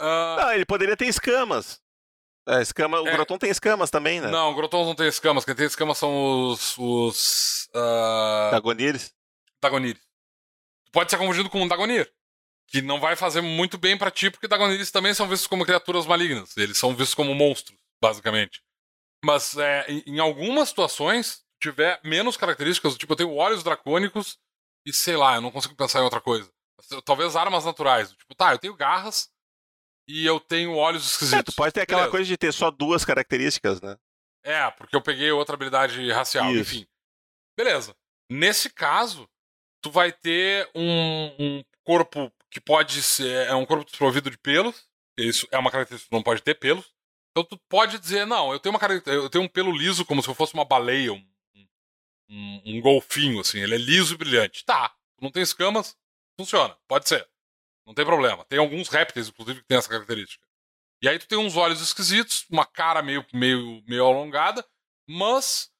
[0.00, 1.80] uh, não, ele poderia ter escamas.
[2.48, 4.28] É, escama, o é, Groton tem escamas também, né?
[4.28, 5.44] Não, o Groton não tem escamas.
[5.44, 6.76] Quem tem escamas são os.
[6.76, 8.50] os uh...
[8.50, 9.14] Dagonires?
[9.60, 10.02] Dagonires.
[10.90, 12.12] Pode ser confundido com um Dagonir
[12.72, 16.06] que não vai fazer muito bem para ti, porque Dagoneris também são vistos como criaturas
[16.06, 16.56] malignas.
[16.56, 18.62] Eles são vistos como monstros, basicamente.
[19.22, 24.38] Mas é, em, algumas situações, tiver menos características, tipo, eu tenho olhos dracônicos
[24.86, 26.50] e sei lá, eu não consigo pensar em outra coisa.
[27.04, 28.10] Talvez armas naturais.
[28.12, 29.30] Tipo, tá, eu tenho garras
[30.08, 31.40] e eu tenho olhos esquisitos.
[31.40, 32.10] É, tu pode ter aquela Beleza.
[32.10, 33.98] coisa de ter só duas características, né?
[34.42, 36.74] É, porque eu peguei outra habilidade racial, Isso.
[36.74, 36.86] enfim.
[37.56, 37.94] Beleza.
[38.30, 39.28] Nesse caso,
[39.82, 43.48] tu vai ter um, um corpo que pode ser.
[43.48, 44.86] É um corpo desprovido de pelos.
[45.16, 46.92] Isso é uma característica que não pode ter pelos.
[47.30, 50.28] Então tu pode dizer, não, eu tenho uma eu tenho um pelo liso como se
[50.28, 51.26] eu fosse uma baleia, um,
[52.28, 54.64] um, um golfinho, assim, ele é liso e brilhante.
[54.66, 55.96] Tá, não tem escamas,
[56.38, 57.26] funciona, pode ser.
[57.86, 58.44] Não tem problema.
[58.44, 60.46] Tem alguns répteis, inclusive, que tem essa característica.
[61.02, 64.64] E aí tu tem uns olhos esquisitos, uma cara meio, meio, meio alongada,
[65.08, 65.70] mas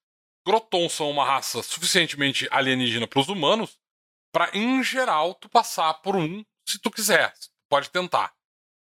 [0.45, 3.79] Grotons são uma raça suficientemente alienígena para os humanos
[4.33, 7.33] para, em geral, tu passar por um se tu quiser.
[7.69, 8.33] Pode tentar.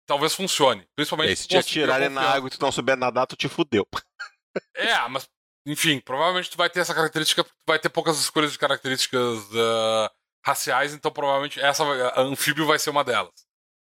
[0.05, 0.87] Talvez funcione.
[0.95, 3.87] Principalmente se te atirarem na água e tu não souber nadar, tu te fudeu.
[4.73, 5.29] É, mas,
[5.67, 10.09] enfim, provavelmente tu vai ter essa característica, tu vai ter poucas escolhas de características uh,
[10.45, 13.33] raciais, então provavelmente essa a anfíbio vai ser uma delas.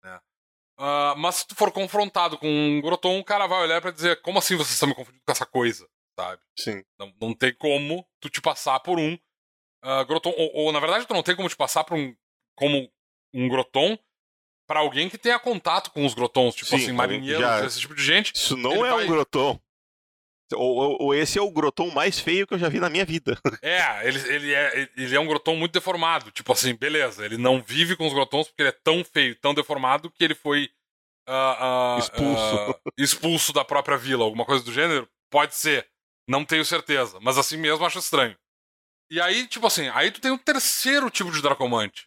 [0.02, 0.18] Né?
[0.78, 4.22] Uh, mas se tu for confrontado com um Groton, o cara vai olhar para dizer:
[4.22, 5.86] como assim você está me confundindo com essa coisa?
[6.18, 6.40] Sabe?
[6.58, 6.82] Sim.
[6.98, 9.14] Não, não tem como tu te passar por um
[9.84, 10.32] uh, Groton.
[10.36, 12.16] Ou, ou, na verdade, tu não tem como te passar por um.
[12.56, 12.90] como
[13.34, 13.98] um Groton
[14.66, 17.66] para alguém que tenha contato com os Grotons, tipo Sim, assim, marinheiros, já...
[17.66, 18.32] esse tipo de gente.
[18.34, 19.04] Isso não é vai...
[19.04, 19.60] um Groton.
[20.52, 23.04] Ou, ou, ou, esse é o Groton mais feio que eu já vi na minha
[23.04, 23.38] vida.
[23.62, 26.30] É, ele, ele, é, ele é um Groton muito deformado.
[26.30, 29.54] Tipo assim, beleza, ele não vive com os Grotons porque ele é tão feio, tão
[29.54, 30.70] deformado que ele foi
[31.28, 32.70] uh, uh, expulso.
[32.70, 35.08] Uh, expulso da própria vila, alguma coisa do gênero.
[35.30, 35.88] Pode ser,
[36.28, 38.36] não tenho certeza, mas assim mesmo acho estranho.
[39.10, 42.06] E aí, tipo assim, aí tu tem um terceiro tipo de Dracomante.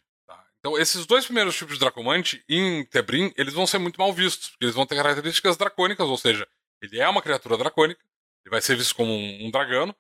[0.60, 4.50] Então, esses dois primeiros tipos de Dracomante, em Tebrim, eles vão ser muito mal vistos,
[4.50, 6.48] porque eles vão ter características dracônicas, ou seja,
[6.82, 8.02] ele é uma criatura dracônica,
[8.46, 9.96] ele vai ser visto como um, dragão,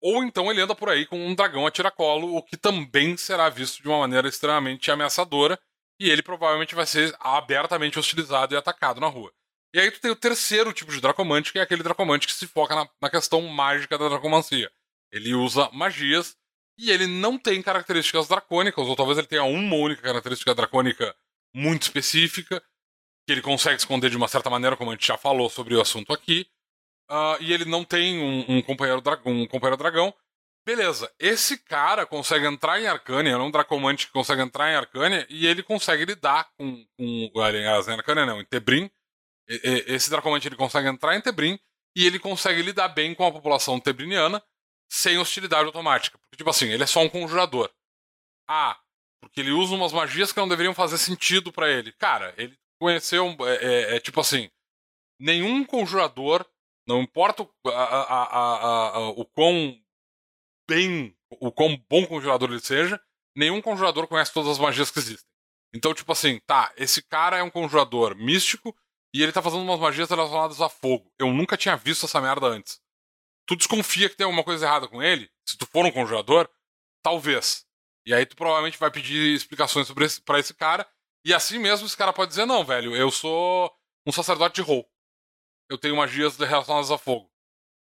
[0.00, 3.48] ou então ele anda por aí com um dragão a tiracolo, o que também será
[3.48, 5.58] visto de uma maneira extremamente ameaçadora,
[5.98, 9.32] e ele provavelmente vai ser abertamente hostilizado e atacado na rua.
[9.74, 12.46] E aí tu tem o terceiro tipo de Dracomante, que é aquele Dracomante que se
[12.46, 14.70] foca na, na questão mágica da Dracomancia.
[15.10, 16.36] Ele usa magias
[16.78, 21.14] e ele não tem características dracônicas, ou talvez ele tenha uma única característica dracônica
[21.54, 22.62] muito específica.
[23.24, 25.80] que ele consegue esconder de uma certa maneira, como a gente já falou sobre o
[25.80, 26.44] assunto aqui.
[27.08, 30.12] Uh, e ele não tem um, um, companheiro um companheiro dragão.
[30.64, 35.26] Beleza, esse cara consegue entrar em Arcânia, é um Dracomante que consegue entrar em Arcânia
[35.28, 36.84] e ele consegue lidar com.
[36.96, 38.90] com aliás, em Arcânia não, em Tebrim.
[39.48, 41.58] Esse Dracomante ele consegue entrar em Tebrim
[41.96, 44.42] e ele consegue lidar bem com a população tebriniana
[44.92, 46.18] sem hostilidade automática.
[46.18, 47.72] Porque, tipo assim, ele é só um conjurador.
[48.46, 48.78] Ah,
[49.22, 51.92] porque ele usa umas magias que não deveriam fazer sentido para ele.
[51.92, 53.34] Cara, ele conheceu.
[53.40, 54.50] É, é, é, tipo assim:
[55.18, 56.44] nenhum conjurador,
[56.86, 59.80] não importa o, a, a, a, o quão
[60.68, 63.00] bem, o quão bom conjurador ele seja,
[63.34, 65.30] nenhum conjurador conhece todas as magias que existem.
[65.74, 68.76] Então, tipo assim, tá, esse cara é um conjurador místico
[69.14, 71.10] e ele tá fazendo umas magias relacionadas a fogo.
[71.18, 72.81] Eu nunca tinha visto essa merda antes.
[73.46, 75.30] Tu desconfia que tem alguma coisa errada com ele?
[75.46, 76.48] Se tu for um conjurador?
[77.02, 77.66] Talvez.
[78.06, 80.88] E aí tu provavelmente vai pedir explicações sobre esse, pra esse cara.
[81.24, 83.72] E assim mesmo esse cara pode dizer, não, velho, eu sou
[84.06, 84.88] um sacerdote de rol.
[85.68, 87.30] Eu tenho magias relacionadas a fogo.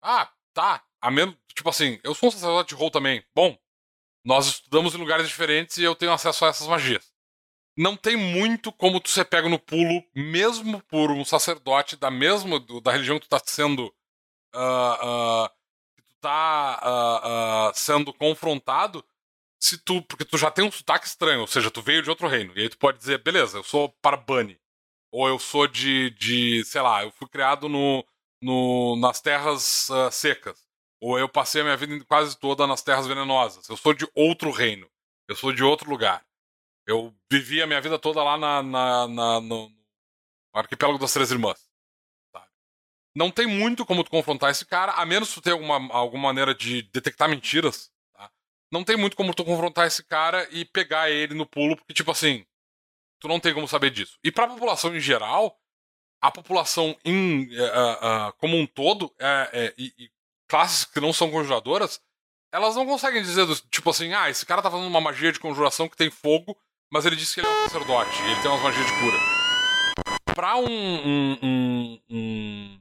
[0.02, 0.84] Ah, tá.
[1.00, 3.24] A menos, tipo assim, eu sou um sacerdote de rol também.
[3.34, 3.58] Bom,
[4.24, 7.12] nós estudamos em lugares diferentes e eu tenho acesso a essas magias.
[7.76, 12.60] Não tem muito como tu ser pego no pulo, mesmo por um sacerdote da mesma
[12.82, 13.92] da religião que tu tá sendo
[14.54, 15.48] uh, uh,
[15.96, 19.04] que tu tá uh, sendo confrontado,
[19.60, 20.02] se tu.
[20.02, 22.52] Porque tu já tem um sotaque estranho, ou seja, tu veio de outro reino.
[22.56, 24.58] E aí tu pode dizer, beleza, eu sou Parabani.
[25.12, 26.64] Ou eu sou de, de.
[26.64, 28.04] sei lá, eu fui criado no,
[28.42, 30.64] no, nas terras secas.
[31.00, 33.68] Ou eu passei a minha vida quase toda nas terras venenosas.
[33.68, 34.88] Eu sou de outro reino.
[35.28, 36.24] Eu sou de outro lugar.
[36.86, 39.70] Eu vivi a minha vida toda lá na, na, na no
[40.52, 41.63] arquipélago das Três Irmãs.
[43.16, 46.54] Não tem muito como tu confrontar esse cara, a menos tu ter alguma, alguma maneira
[46.54, 47.94] de detectar mentiras
[48.74, 52.10] não tem muito como tu confrontar esse cara e pegar ele no pulo, porque, tipo
[52.10, 52.44] assim,
[53.20, 54.18] tu não tem como saber disso.
[54.24, 55.56] E pra população em geral,
[56.20, 60.10] a população em, uh, uh, como um todo, é, e, e,
[60.48, 62.00] classes que não são conjuradoras,
[62.52, 65.88] elas não conseguem dizer, tipo assim, ah, esse cara tá fazendo uma magia de conjuração
[65.88, 66.56] que tem fogo,
[66.90, 69.18] mas ele disse que ele é um sacerdote, ele tem umas magias de cura.
[70.34, 72.80] Pra um, um, um, um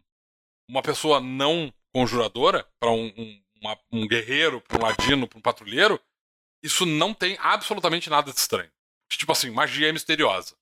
[0.67, 3.43] uma pessoa não conjuradora, para um, um
[3.91, 5.99] um guerreiro, para um ladino, para um patrulheiro,
[6.61, 8.71] isso não tem absolutamente nada de estranho.
[9.09, 10.55] Tipo assim, magia é misteriosa.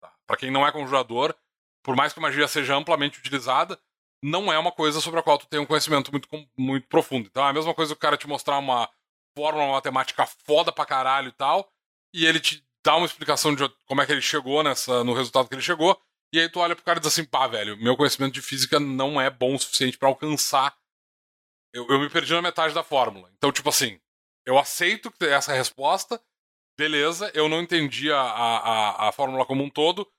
[0.00, 0.12] Tá?
[0.26, 1.34] Para quem não é conjurador,
[1.82, 3.78] por mais que magia seja amplamente utilizada,
[4.22, 7.26] não é uma coisa sobre a qual tu tem um conhecimento muito, muito profundo.
[7.26, 8.88] Então é a mesma coisa que o cara te mostrar uma
[9.36, 11.70] fórmula matemática foda pra caralho e tal,
[12.12, 15.48] e ele te dá uma explicação de como é que ele chegou nessa, no resultado
[15.48, 16.00] que ele chegou,
[16.32, 18.78] e aí tu olha pro cara e diz assim, pá, velho, meu conhecimento de física
[18.78, 20.76] não é bom o suficiente para alcançar
[21.72, 23.30] eu, eu me perdi na metade da fórmula.
[23.36, 24.00] Então, tipo assim,
[24.46, 26.20] eu aceito essa resposta,
[26.76, 30.10] beleza, eu não entendi a, a, a fórmula como um todo,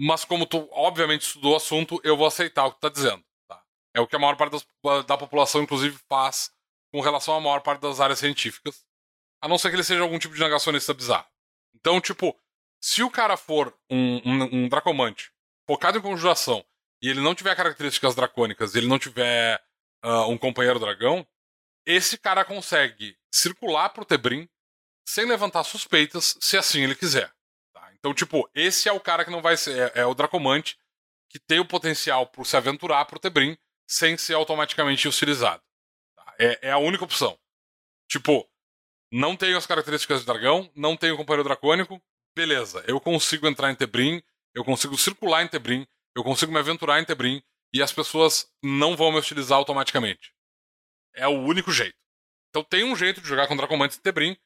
[0.00, 3.24] mas como tu obviamente estudou o assunto, eu vou aceitar o que tu tá dizendo.
[3.48, 3.62] Tá?
[3.94, 6.52] É o que a maior parte das, da população, inclusive, faz
[6.92, 8.84] com relação à maior parte das áreas científicas.
[9.42, 11.26] A não ser que ele seja algum tipo de negacionista bizarro.
[11.74, 12.36] Então, tipo,
[12.80, 15.32] se o cara for um, um, um dracomante
[15.68, 16.64] focado em conjuração
[17.02, 19.62] e ele não tiver características dracônicas, ele não tiver
[20.02, 21.26] uh, um companheiro dragão,
[21.86, 24.48] esse cara consegue circular pro Tebrim
[25.06, 27.30] sem levantar suspeitas, se assim ele quiser.
[27.72, 27.90] Tá?
[27.94, 29.92] Então, tipo, esse é o cara que não vai ser.
[29.94, 30.78] É, é o Dracomante
[31.30, 33.56] que tem o potencial para se aventurar pro Tebrim
[33.86, 35.62] sem ser automaticamente hostilizado.
[36.16, 36.34] Tá?
[36.38, 37.38] É, é, a única opção.
[38.08, 38.48] Tipo,
[39.12, 42.02] não tenho as características de dragão, não tenho companheiro dracônico,
[42.34, 44.22] beleza, eu consigo entrar em Tebrim,
[44.54, 45.86] eu consigo circular em Tebrim,
[46.16, 47.42] eu consigo me aventurar em Tebrim,
[47.72, 50.32] e as pessoas não vão me utilizar automaticamente.
[51.14, 51.96] É o único jeito.
[52.50, 54.36] Então tem um jeito de jogar contra Comandos e Tebrim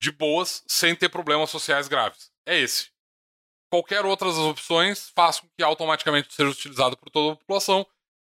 [0.00, 2.32] de boas, sem ter problemas sociais graves.
[2.46, 2.90] É esse.
[3.70, 7.86] Qualquer outras opções faz com que automaticamente seja utilizado por toda a população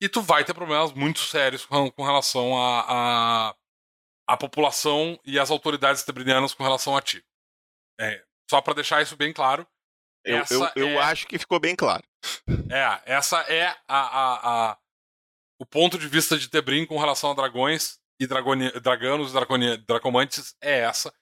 [0.01, 2.81] e tu vai ter problemas muito sérios com, com relação a,
[3.49, 3.55] a,
[4.27, 7.23] a, população e as autoridades tebrinianas com relação a ti.
[7.99, 9.65] É, só para deixar isso bem claro,
[10.23, 10.97] eu, eu, eu é...
[10.99, 12.03] acho que ficou bem claro.
[12.69, 14.77] É, essa é a, a, a,
[15.59, 20.55] o ponto de vista de Tebrim com relação a dragões e dragoni, draganos e dracomantes
[20.61, 21.13] é essa.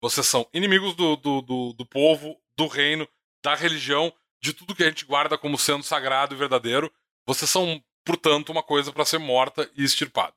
[0.00, 3.08] Vocês são inimigos do, do, do, do povo, do reino,
[3.42, 6.92] da religião, de tudo que a gente guarda como sendo sagrado e verdadeiro.
[7.26, 10.34] Vocês são, portanto, uma coisa para ser morta e extirpada.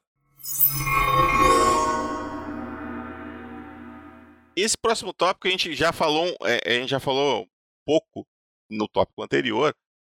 [4.55, 7.49] Esse próximo tópico a gente já falou, é, a gente já falou
[7.85, 8.25] pouco
[8.69, 9.75] no tópico anterior,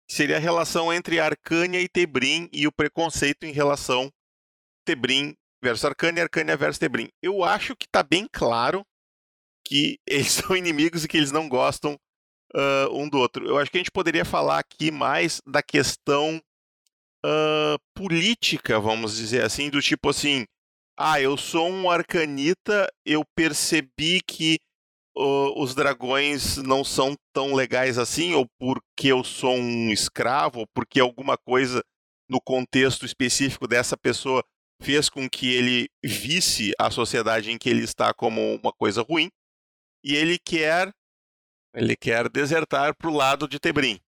[0.09, 4.11] seria a relação entre Arcânia e Tebrim e o preconceito em relação
[4.85, 7.09] Tebrim versus Arcânia Arcânia versus Tebrim.
[7.21, 8.83] Eu acho que está bem claro
[9.65, 11.97] que eles são inimigos e que eles não gostam
[12.55, 13.47] uh, um do outro.
[13.47, 16.41] Eu acho que a gente poderia falar aqui mais da questão
[17.25, 20.45] uh, política, vamos dizer assim, do tipo assim,
[20.97, 24.59] ah, eu sou um arcanita, eu percebi que
[25.19, 30.67] uh, os dragões não são tão legais assim, ou porque eu sou um escravo, ou
[30.73, 31.83] porque alguma coisa
[32.29, 34.43] no contexto específico dessa pessoa
[34.81, 39.29] fez com que ele visse a sociedade em que ele está como uma coisa ruim,
[40.03, 40.91] e ele quer
[41.75, 43.99] ele quer desertar para o lado de Tebrim.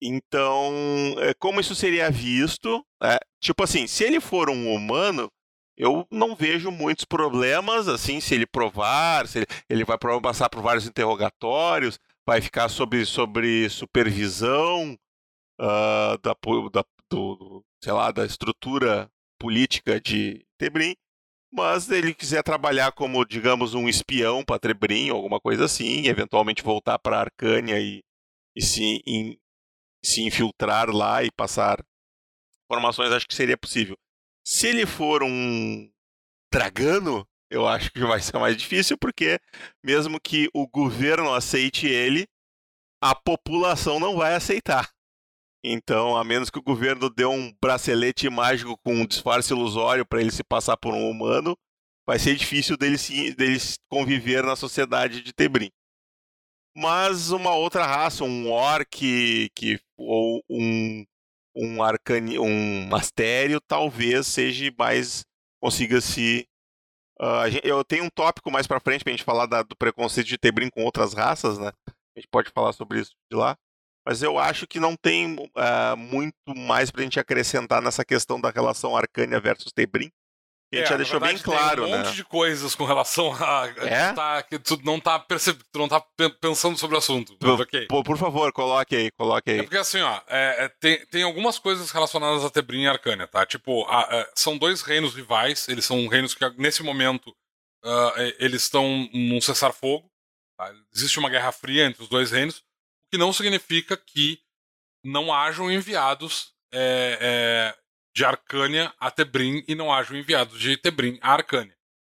[0.00, 0.72] Então,
[1.18, 2.84] é, como isso seria visto?
[3.02, 5.28] É, tipo assim, se ele for um humano,
[5.76, 10.62] eu não vejo muitos problemas, assim, se ele provar, se ele, ele vai passar por
[10.62, 14.96] vários interrogatórios, vai ficar sob, sobre supervisão
[15.60, 16.34] uh, da,
[16.72, 20.96] da do, sei lá, da estrutura política de Tebrim,
[21.52, 26.98] mas ele quiser trabalhar como, digamos, um espião para Tebrim, alguma coisa assim, eventualmente voltar
[26.98, 28.02] para Arcânia e,
[28.56, 29.36] e se in,
[30.04, 31.84] se infiltrar lá e passar
[32.64, 33.96] informações, acho que seria possível.
[34.44, 35.90] Se ele for um
[36.52, 39.40] dragano, eu acho que vai ser mais difícil, porque
[39.82, 42.26] mesmo que o governo aceite ele,
[43.02, 44.90] a população não vai aceitar.
[45.64, 50.20] Então, a menos que o governo dê um bracelete mágico com um disfarce ilusório para
[50.20, 51.56] ele se passar por um humano,
[52.06, 55.70] vai ser difícil dele, se, dele conviver na sociedade de Tebrim
[56.76, 61.04] mas uma outra raça, um orc que, ou um,
[61.54, 65.24] um, arcani, um mastério, talvez seja mais.
[65.60, 66.48] consiga se.
[67.20, 70.26] Uh, eu tenho um tópico mais para frente para a gente falar da, do preconceito
[70.26, 71.70] de Tebrim com outras raças, né?
[71.88, 73.56] A gente pode falar sobre isso de lá.
[74.06, 78.40] Mas eu acho que não tem uh, muito mais para a gente acrescentar nessa questão
[78.40, 80.10] da relação Arcânia versus Tebrim.
[80.74, 83.32] A gente é, já deixou verdade, bem claro, tem um monte de coisas com relação
[83.34, 83.66] a.
[83.78, 84.12] É?
[84.12, 86.04] Tá, que tu não tá percebendo, tu não tá
[86.40, 87.36] pensando sobre o assunto.
[87.36, 87.86] Por, okay.
[87.86, 89.58] por, favor, coloque aí, coloque aí.
[89.60, 93.26] É porque assim, ó, é, é, tem, tem algumas coisas relacionadas a Tebrim e Arcânia,
[93.26, 93.46] tá?
[93.46, 97.30] Tipo, a, a, é, são dois reinos rivais, eles são reinos que nesse momento
[97.84, 100.10] uh, eles estão num cessar-fogo.
[100.56, 100.72] Tá?
[100.94, 102.62] Existe uma guerra fria entre os dois reinos, o
[103.12, 104.38] que não significa que
[105.04, 107.76] não hajam enviados é,
[108.14, 111.76] de Arcânia a Tebrim e não hajam enviados de Tebrim a Arcânia.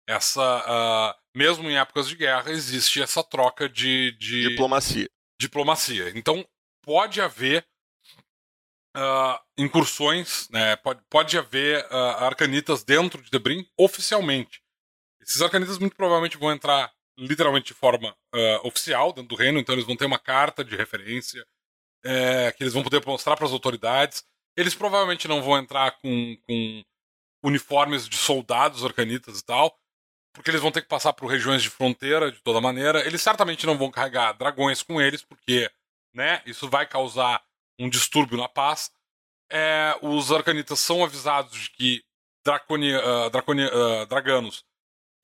[0.06, 5.08] Essa, uh, mesmo em épocas de guerra, existe essa troca de, de diplomacia.
[5.40, 6.12] Diplomacia.
[6.14, 6.46] Então
[6.82, 7.66] pode haver
[8.96, 10.76] uh, incursões, né?
[10.76, 14.62] Pode, pode haver uh, arcanitas dentro de Tebrim oficialmente.
[15.22, 18.14] Esses arcanitas muito provavelmente vão entrar literalmente de forma
[18.64, 21.46] oficial dentro do reino, então eles vão ter uma carta de referência
[22.04, 24.24] é, que eles vão poder mostrar para as autoridades.
[24.56, 26.84] Eles provavelmente não vão entrar com, com
[27.42, 29.76] uniformes de soldados arcanitas e tal,
[30.32, 33.06] porque eles vão ter que passar por regiões de fronteira de toda maneira.
[33.06, 35.70] Eles certamente não vão carregar dragões com eles, porque
[36.14, 37.42] né, isso vai causar
[37.78, 38.90] um distúrbio na paz.
[39.50, 42.04] É, os arcanitas são avisados de que
[42.44, 44.64] draconi, uh, uh, draganos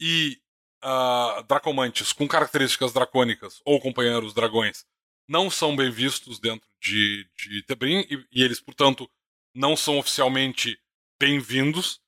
[0.01, 0.39] e
[0.85, 4.85] uh, dracomantes com características dracônicas ou companheiros dragões
[5.29, 9.09] não são bem vistos dentro de, de Tebrim e, e eles, portanto,
[9.55, 10.81] não são oficialmente
[11.19, 12.01] bem-vindos.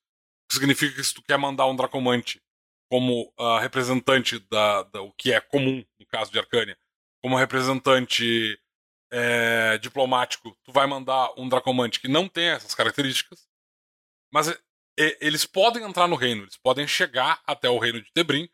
[0.51, 2.43] Significa que se tu quer mandar um Dracomante
[2.91, 6.77] como uh, representante da, da, o que é comum no caso de Arcânia,
[7.23, 8.59] como representante
[9.11, 13.49] é, diplomático, tu vai mandar um Dracomante que não tem essas características,
[14.33, 18.49] mas e, eles podem entrar no reino, eles podem chegar até o reino de Tebrim,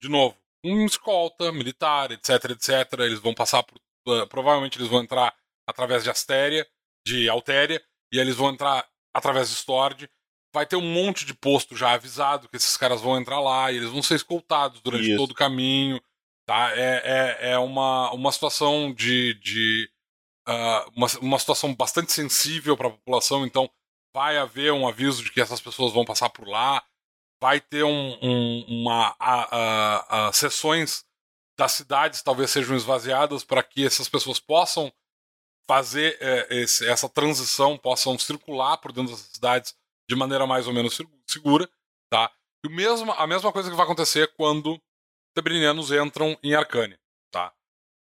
[0.00, 3.00] de novo, um escolta militar, etc, etc.
[3.00, 3.78] Eles vão passar por,
[4.08, 5.34] uh, provavelmente eles vão entrar
[5.66, 6.66] através de Astéria,
[7.06, 10.08] de Altéria, e eles vão entrar através do Stord.
[10.54, 13.76] Vai ter um monte de posto já avisado que esses caras vão entrar lá e
[13.76, 15.16] eles vão ser escoltados durante Isso.
[15.16, 16.00] todo o caminho.
[16.46, 16.72] Tá?
[16.76, 17.02] É,
[17.40, 19.34] é, é uma, uma situação de.
[19.40, 19.88] de
[20.46, 23.70] uh, uma, uma situação bastante sensível para a população, então
[24.14, 26.84] vai haver um aviso de que essas pessoas vão passar por lá.
[27.40, 31.04] Vai ter um, um, uma a, a, a, sessões
[31.58, 34.92] das cidades talvez sejam esvaziadas para que essas pessoas possam
[35.68, 39.74] fazer é, esse, essa transição, possam circular por dentro das cidades
[40.08, 41.68] de maneira mais ou menos segura,
[42.10, 42.30] tá?
[42.64, 44.80] E o mesmo, a mesma coisa que vai acontecer quando
[45.34, 46.98] tebrinianos entram em Arcânia,
[47.30, 47.52] tá?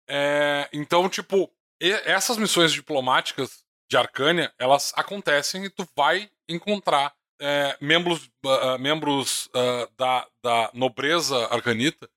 [0.09, 1.51] É, então, tipo,
[1.81, 9.47] essas missões diplomáticas de Arcânia, elas acontecem e tu vai encontrar é, membros, uh, membros
[9.47, 12.09] uh, da, da nobreza arcanita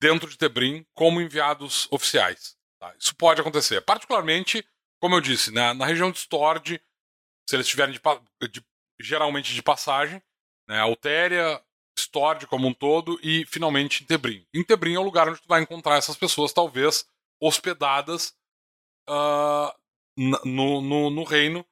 [0.00, 2.56] dentro de Tebrim como enviados oficiais.
[2.78, 2.94] Tá?
[2.98, 3.80] Isso pode acontecer.
[3.80, 4.66] Particularmente
[5.06, 6.82] como eu disse, na, na região de Stord,
[7.48, 8.66] se eles estiverem de, de,
[9.00, 10.20] geralmente de passagem,
[10.68, 11.62] né, Altéria,
[11.96, 14.44] Stord como um todo e finalmente em Tebrim.
[14.52, 17.06] Em Tebrim é o lugar onde tu vai encontrar essas pessoas, talvez
[17.40, 18.36] hospedadas
[19.08, 19.72] uh,
[20.44, 21.64] no, no, no, reino,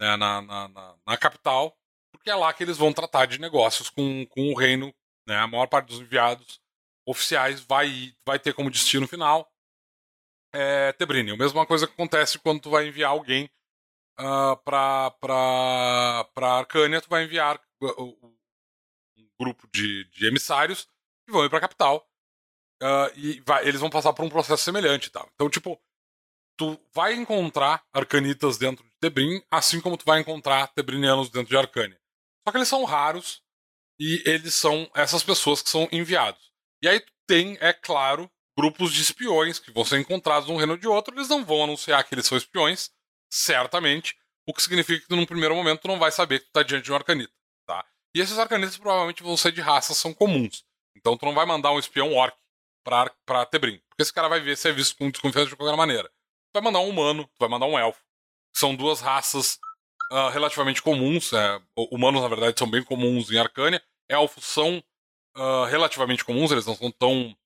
[0.00, 1.78] né, na, na, na, na, capital,
[2.12, 4.92] porque é lá que eles vão tratar de negócios com, com o reino.
[5.28, 6.60] Né, a maior parte dos enviados
[7.06, 9.48] oficiais vai, vai ter como destino final
[10.54, 11.32] é, Tebrini.
[11.32, 13.50] A mesma coisa que acontece quando tu vai enviar alguém
[14.18, 18.32] uh, para para Arcânia, tu vai enviar um
[19.38, 20.88] grupo de, de emissários
[21.26, 22.08] que vão ir para a capital
[22.82, 25.26] uh, e vai, eles vão passar por um processo semelhante, tá?
[25.34, 25.80] Então, tipo,
[26.56, 31.56] tu vai encontrar arcanitas dentro de Tebrim, assim como tu vai encontrar tebrinianos dentro de
[31.56, 32.00] Arcânia.
[32.46, 33.42] Só que eles são raros
[33.98, 36.52] e eles são essas pessoas que são enviados.
[36.82, 40.78] E aí tu tem, é claro, grupos de espiões que vão ser encontrados num reino
[40.78, 42.90] de outro, eles não vão anunciar que eles são espiões,
[43.30, 44.16] certamente,
[44.46, 46.84] o que significa que num primeiro momento tu não vai saber que tu tá diante
[46.84, 47.32] de um arcanita,
[47.66, 47.84] tá?
[48.14, 50.64] E esses arcanitas provavelmente vão ser de raças são comuns.
[50.96, 52.36] Então tu não vai mandar um espião orc
[52.84, 55.76] pra, pra Tebrim, porque esse cara vai ver se é visto com desconfiança de qualquer
[55.76, 56.08] maneira.
[56.08, 58.00] Tu vai mandar um humano, tu vai mandar um elfo.
[58.54, 59.58] São duas raças
[60.12, 61.60] uh, relativamente comuns, é,
[61.90, 64.82] humanos na verdade são bem comuns em Arcânia, elfos são
[65.36, 67.36] uh, relativamente comuns, eles não são tão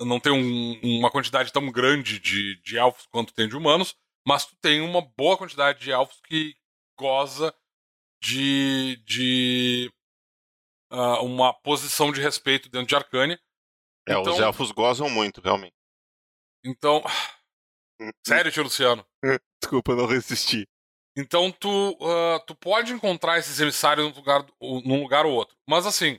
[0.00, 3.96] não tem um, uma quantidade tão grande de, de elfos quanto tem de humanos,
[4.26, 6.54] mas tu tem uma boa quantidade de elfos que
[6.98, 7.54] goza
[8.22, 9.92] de, de
[10.92, 13.40] uh, uma posição de respeito dentro de Arcânia.
[14.08, 15.74] É, então, os elfos gozam muito, realmente.
[16.64, 17.02] Então.
[18.26, 19.06] Sério, tio Luciano?
[19.62, 20.66] Desculpa, não resisti.
[21.16, 25.56] Então tu, uh, tu pode encontrar esses emissários num lugar, num lugar ou outro.
[25.68, 26.18] Mas assim,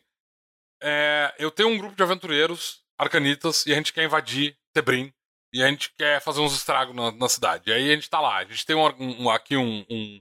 [0.81, 5.11] é, eu tenho um grupo de aventureiros arcanitas e a gente quer invadir Tebrim
[5.53, 7.69] e a gente quer fazer uns estragos na, na cidade.
[7.69, 8.37] E aí a gente tá lá.
[8.37, 10.19] A gente tem um, um, aqui um, um.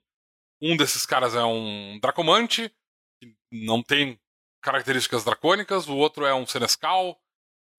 [0.62, 2.70] Um desses caras é um Dracomante,
[3.18, 4.20] que não tem
[4.62, 7.18] características dracônicas, o outro é um Senescal,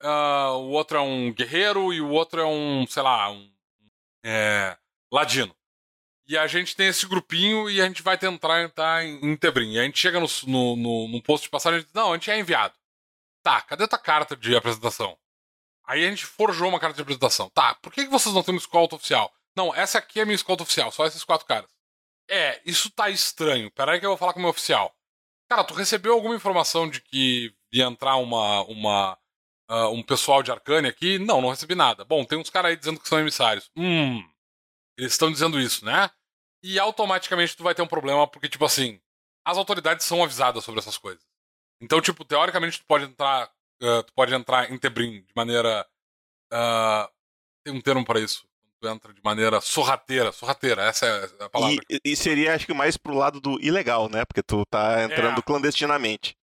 [0.02, 3.52] uh, o outro é um guerreiro e o outro é um, sei lá, um
[4.26, 4.76] é,
[5.14, 5.56] ladino.
[6.28, 9.74] E a gente tem esse grupinho e a gente vai tentar entrar em, em Tebrim.
[9.74, 12.16] E a gente chega no, no, no, no posto de passagem e diz, não, a
[12.16, 12.74] gente é enviado.
[13.44, 15.18] Tá, cadê tua carta de apresentação?
[15.86, 17.50] Aí a gente forjou uma carta de apresentação.
[17.50, 19.34] Tá, por que, que vocês não têm uma escolta oficial?
[19.56, 21.70] Não, essa aqui é a minha escolta oficial, só esses quatro caras.
[22.30, 23.70] É, isso tá estranho.
[23.72, 24.96] Pera aí que eu vou falar com o meu oficial.
[25.50, 29.18] Cara, tu recebeu alguma informação de que ia entrar uma, uma
[29.70, 31.20] uh, um pessoal de Arcane aqui?
[31.20, 32.06] Não, não recebi nada.
[32.06, 33.70] Bom, tem uns caras aí dizendo que são emissários.
[33.76, 34.24] Hum,
[34.98, 36.10] eles estão dizendo isso, né?
[36.64, 39.02] E automaticamente tu vai ter um problema, porque, tipo assim,
[39.44, 41.26] as autoridades são avisadas sobre essas coisas.
[41.82, 43.50] Então, tipo, teoricamente tu pode entrar,
[43.82, 45.86] uh, tu pode entrar em Tebrim de maneira
[46.54, 47.10] uh,
[47.64, 48.46] tem um termo para isso.
[48.80, 51.84] Tu entra de maneira sorrateira, sorrateira, essa é a palavra.
[51.90, 54.26] E, e, seria, acho que, mais pro lado do ilegal, né?
[54.26, 55.42] Porque tu tá entrando é.
[55.44, 56.36] clandestinamente.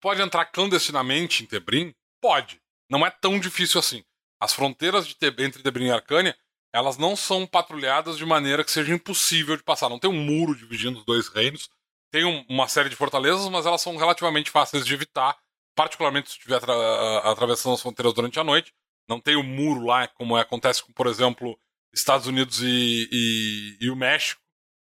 [0.00, 1.94] Pode entrar clandestinamente em Tebrim?
[2.20, 2.60] Pode.
[2.90, 4.04] Não é tão difícil assim.
[4.40, 6.36] As fronteiras de entre Tebrim e Arcânia,
[6.72, 9.88] elas não são patrulhadas de maneira que seja impossível de passar.
[9.88, 11.70] Não tem um muro dividindo os dois reinos
[12.14, 15.36] tem um, uma série de fortalezas, mas elas são relativamente fáceis de evitar,
[15.74, 18.72] particularmente se estiver atra atravessando as fronteiras durante a noite.
[19.08, 21.58] Não tem o um muro lá, como acontece com, por exemplo,
[21.92, 24.40] Estados Unidos e, e, e o México,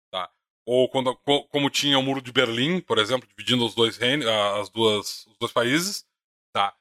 [0.10, 0.32] tá?
[0.66, 1.14] Ou quando,
[1.50, 5.38] como tinha o muro de Berlim, por exemplo, dividindo os dois reinos, as duas, os
[5.38, 6.06] dois países,
[6.54, 6.74] tá?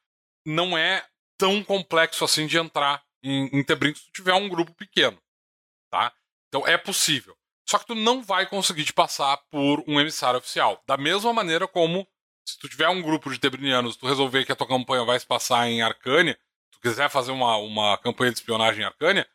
[0.46, 1.04] Não é
[1.36, 3.64] tão complexo assim de entrar em, em
[3.96, 5.20] se tiver um grupo pequeno,
[5.90, 6.14] tá?
[6.46, 7.36] Então é possível.
[7.68, 10.82] Só que tu não vai conseguir te passar por um emissário oficial.
[10.86, 12.06] Da mesma maneira como
[12.46, 15.26] se tu tiver um grupo de tebrinianos, tu resolver que a tua campanha vai se
[15.26, 16.38] passar em Arcânia,
[16.70, 19.28] tu quiser fazer uma, uma campanha de espionagem em Arcânia,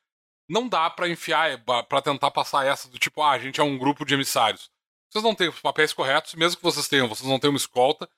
[0.47, 3.77] não dá para enfiar, para tentar passar essa do tipo, ah, a gente é um
[3.77, 4.71] grupo de emissários.
[5.09, 8.09] Vocês não têm os papéis corretos, mesmo que vocês tenham, vocês não têm uma escolta,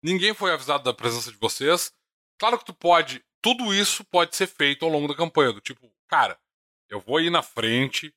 [0.00, 1.92] ninguém foi avisado da presença de vocês.
[2.38, 5.90] Claro que tu pode, tudo isso pode ser feito ao longo da campanha, do tipo,
[6.06, 6.38] cara,
[6.88, 8.14] eu vou ir na frente,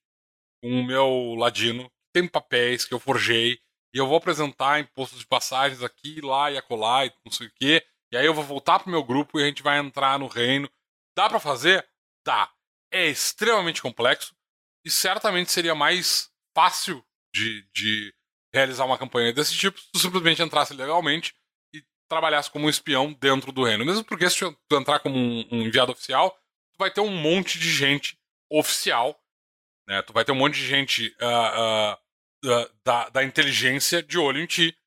[0.62, 3.60] com o meu ladino, tem papéis que eu forjei,
[3.94, 7.52] e eu vou apresentar impostos de passagens aqui, lá e acolá, e não sei o
[7.56, 7.84] quê.
[8.12, 10.70] E aí eu vou voltar pro meu grupo e a gente vai entrar no reino.
[11.16, 11.88] Dá para fazer?
[12.26, 12.52] Dá.
[12.92, 14.36] É extremamente complexo
[14.86, 17.04] e certamente seria mais fácil
[17.34, 18.14] de, de
[18.54, 21.36] realizar uma campanha desse tipo se tu simplesmente entrasse legalmente
[21.74, 23.86] e trabalhasse como um espião dentro do reino.
[23.86, 27.60] Mesmo porque se tu entrar como um, um enviado oficial, tu vai ter um monte
[27.60, 28.18] de gente
[28.52, 29.20] oficial
[29.90, 30.04] né?
[30.04, 31.94] Tu vai ter um monte de gente uh,
[32.46, 34.78] uh, da, da inteligência de olho em ti.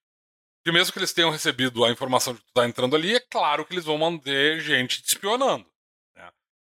[0.65, 3.21] E mesmo que eles tenham recebido a informação de que tu tá entrando ali, é
[3.21, 5.67] claro que eles vão manter gente te espionando.
[6.17, 6.33] Né?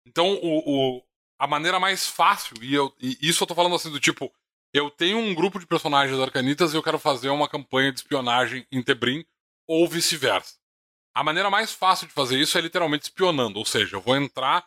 [0.07, 1.03] Então, o, o,
[1.37, 4.33] a maneira mais fácil, e, eu, e isso eu tô falando assim do tipo,
[4.73, 8.65] eu tenho um grupo de personagens arcanitas e eu quero fazer uma campanha de espionagem
[8.71, 9.25] em Tebrim,
[9.67, 10.55] ou vice-versa.
[11.13, 14.65] A maneira mais fácil de fazer isso é literalmente espionando, ou seja, eu vou entrar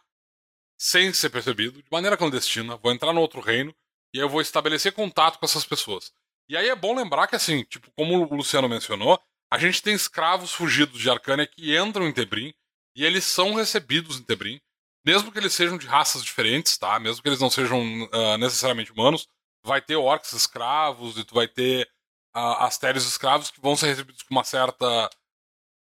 [0.78, 3.74] sem ser percebido, de maneira clandestina, vou entrar no outro reino
[4.14, 6.12] e eu vou estabelecer contato com essas pessoas.
[6.48, 9.20] E aí é bom lembrar que, assim, tipo, como o Luciano mencionou,
[9.50, 12.54] a gente tem escravos fugidos de Arcânia que entram em Tebrim
[12.94, 14.60] e eles são recebidos em Tebrim,
[15.04, 16.98] mesmo que eles sejam de raças diferentes, tá?
[16.98, 19.28] Mesmo que eles não sejam uh, necessariamente humanos,
[19.64, 21.88] vai ter orcs escravos e tu vai ter
[22.34, 25.10] uh, astérios escravos que vão ser recebidos com uma certa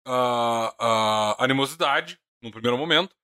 [0.08, 3.16] uh, animosidade no primeiro momento.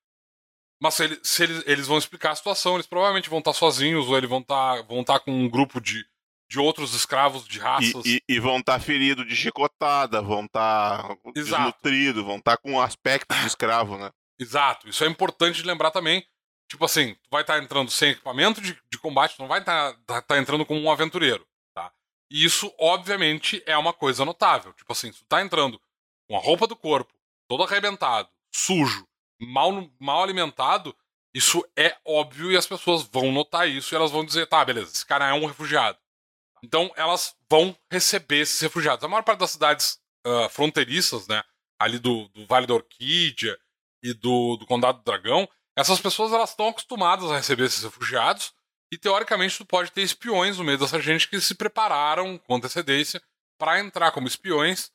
[0.81, 4.07] Mas se, ele, se eles, eles, vão explicar a situação, eles provavelmente vão estar sozinhos
[4.07, 6.03] ou eles vão estar, vão estar com um grupo de,
[6.49, 8.03] de outros escravos de raças.
[8.03, 12.81] E, e, e vão estar feridos de chicotada, vão estar desnutridos, vão estar com um
[12.81, 14.09] aspecto de escravo, né?
[14.39, 14.89] Exato.
[14.89, 16.25] Isso é importante de lembrar também.
[16.67, 19.93] Tipo assim, tu vai estar entrando sem equipamento de, de combate, tu não vai estar,
[20.07, 21.45] tá, tá entrando como um aventureiro,
[21.75, 21.91] tá?
[22.31, 24.73] E isso, obviamente, é uma coisa notável.
[24.73, 25.79] Tipo assim, tu tá entrando
[26.27, 27.13] com a roupa do corpo,
[27.47, 29.05] todo arrebentado, sujo,
[29.41, 30.95] mal, mal alimentado,
[31.33, 34.91] isso é óbvio e as pessoas vão notar isso e elas vão dizer, tá, beleza,
[34.91, 35.97] esse cara é um refugiado.
[36.63, 39.03] Então elas vão receber esses refugiados.
[39.03, 41.41] A maior parte das cidades uh, fronteiriças, né,
[41.79, 43.57] ali do, do, Vale da Orquídea
[44.03, 48.53] e do, do Condado do Dragão, essas pessoas elas estão acostumadas a receber esses refugiados
[48.91, 53.21] e teoricamente tu pode ter espiões no meio dessa gente que se prepararam com antecedência
[53.57, 54.91] para entrar como espiões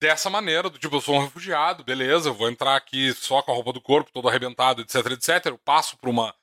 [0.00, 3.52] dessa maneira, do tipo, eu sou um refugiado, beleza, eu vou entrar aqui só com
[3.52, 5.46] a roupa do corpo, todo arrebentado, etc, etc.
[5.46, 6.34] Eu passo por uma,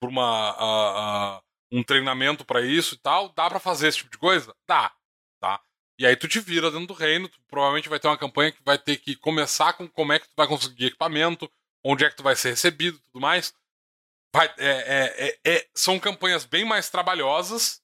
[0.00, 1.42] por uma uh, uh,
[1.72, 3.28] um treinamento para isso e tal.
[3.30, 4.54] Dá para fazer esse tipo de coisa?
[4.66, 4.92] Dá,
[5.40, 5.60] tá?
[5.98, 8.62] E aí tu te vira dentro do reino, tu provavelmente vai ter uma campanha que
[8.64, 11.50] vai ter que começar com como é que tu vai conseguir equipamento,
[11.84, 13.52] onde é que tu vai ser recebido tudo mais.
[14.32, 17.82] Vai, é, é, é, é, são campanhas bem mais trabalhosas,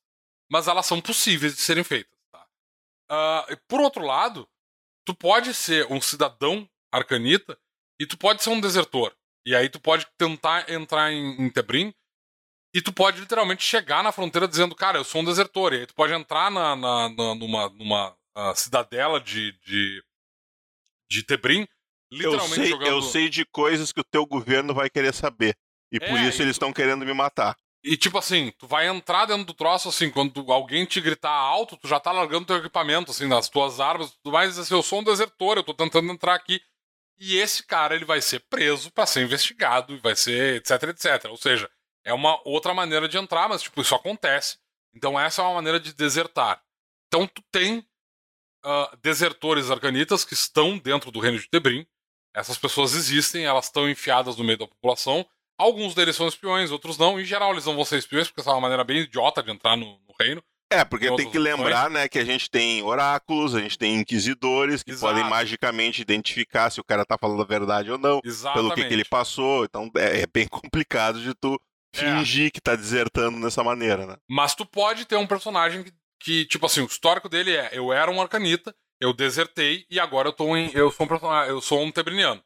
[0.48, 2.16] mas elas são possíveis de serem feitas.
[2.31, 2.47] Tá?
[3.11, 4.48] Uh, por outro lado,
[5.07, 7.59] tu pode ser um cidadão arcanita
[7.99, 9.15] e tu pode ser um desertor.
[9.47, 11.95] E aí tu pode tentar entrar em, em Tebrim
[12.74, 15.73] e tu pode literalmente chegar na fronteira dizendo, cara, eu sou um desertor.
[15.73, 20.03] E aí tu pode entrar na, na, na numa, numa uh, cidadela de, de,
[21.09, 21.66] de Tebrim,
[22.12, 22.89] literalmente eu sei, jogando...
[22.89, 25.57] Eu sei de coisas que o teu governo vai querer saber.
[25.93, 27.57] E é, por isso eles estão querendo me matar.
[27.85, 31.77] E tipo assim, tu vai entrar dentro do troço, assim, quando alguém te gritar alto,
[31.77, 35.01] tu já tá largando teu equipamento, assim, nas tuas armas, tudo mais, assim, eu sou
[35.01, 36.61] um desertor, eu tô tentando entrar aqui.
[37.19, 41.27] E esse cara, ele vai ser preso para ser investigado, e vai ser etc, etc.
[41.31, 41.70] Ou seja,
[42.05, 44.59] é uma outra maneira de entrar, mas, tipo, isso acontece.
[44.97, 46.62] Então essa é uma maneira de desertar.
[47.07, 47.78] Então tu tem
[48.65, 51.86] uh, desertores arcanitas que estão dentro do reino de Tebrim.
[52.35, 55.27] Essas pessoas existem, elas estão enfiadas no meio da população
[55.59, 57.19] Alguns deles são espiões, outros não.
[57.19, 59.51] Em geral, eles não vão ser espiões, porque essa é uma maneira bem idiota de
[59.51, 60.43] entrar no, no reino.
[60.70, 64.83] É, porque tem que lembrar, né, que a gente tem oráculos, a gente tem inquisidores
[64.83, 65.15] que Exato.
[65.15, 68.55] podem magicamente identificar se o cara tá falando a verdade ou não, Exatamente.
[68.55, 69.65] pelo que, que ele passou.
[69.65, 71.61] Então é, é, bem complicado de tu
[71.95, 71.99] é.
[71.99, 72.51] fingir é.
[72.51, 74.16] que tá desertando dessa maneira, né?
[74.28, 77.93] Mas tu pode ter um personagem que, que, tipo assim, o histórico dele é: eu
[77.93, 80.70] era um arcanita, eu desertei e agora eu tô em.
[80.74, 82.43] Eu sou um personagem, eu sou um tebriniano.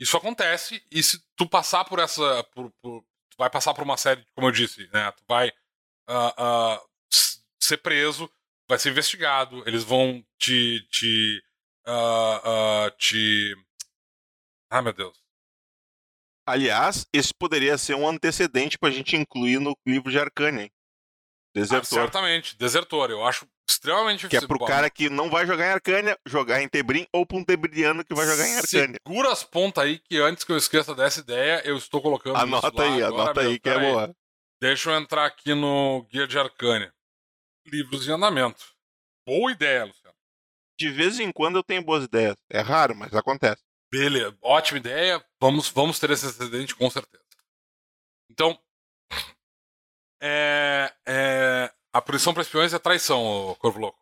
[0.00, 2.42] Isso acontece, e se tu passar por essa.
[2.54, 5.10] Por, por, tu vai passar por uma série, como eu disse, né?
[5.12, 5.48] Tu vai
[6.08, 6.88] uh, uh,
[7.60, 8.30] ser preso,
[8.68, 10.86] vai ser investigado, eles vão te.
[10.90, 11.42] te.
[11.86, 13.56] Uh, te.
[14.70, 15.22] Ah, meu Deus.
[16.46, 20.72] Aliás, esse poderia ser um antecedente pra gente incluir no livro de Arcane, hein?
[21.54, 21.98] Desertor.
[21.98, 23.10] Ah, certamente, desertor.
[23.10, 26.68] Eu acho extremamente Que é pro cara que não vai jogar em Arcânia, jogar em
[26.68, 28.98] Tebrim, ou pra um tebriano que vai jogar em Arcânia.
[29.06, 32.82] Segura as pontas aí, que antes que eu esqueça dessa ideia, eu estou colocando Anota
[32.82, 34.14] aí, agora, anota aí, que é boa.
[34.60, 36.92] Deixa eu entrar aqui no Guia de Arcânia.
[37.66, 38.64] Livros em andamento.
[39.26, 40.16] Boa ideia, Luciano.
[40.78, 42.36] De vez em quando eu tenho boas ideias.
[42.50, 43.62] É raro, mas acontece.
[43.90, 45.22] Beleza, ótima ideia.
[45.40, 47.22] Vamos, vamos ter esse antecedente com certeza.
[48.30, 48.58] Então,
[50.24, 53.98] é, é, a punição para espiões é traição, Corvo Louco.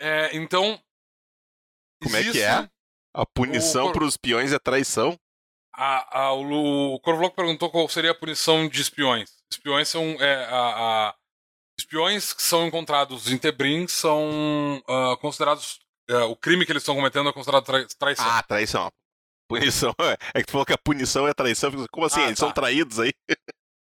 [0.00, 0.82] É, então.
[2.02, 2.68] Como é que é?
[3.14, 5.16] A punição para os espiões é traição?
[5.72, 9.30] A, a, o, o Corvo Louco perguntou qual seria a punição de espiões.
[9.52, 10.02] Espiões são.
[10.20, 10.58] É, a,
[11.08, 11.14] a,
[11.78, 15.78] espiões que são encontrados em Tebrim são uh, considerados.
[16.10, 18.26] Uh, o crime que eles estão cometendo é considerado trai, traição.
[18.28, 18.90] Ah, traição.
[19.48, 19.94] Punição.
[20.34, 21.70] É que tu falou que a punição é traição.
[21.92, 22.20] Como assim?
[22.20, 22.46] Ah, eles tá.
[22.46, 23.12] são traídos aí?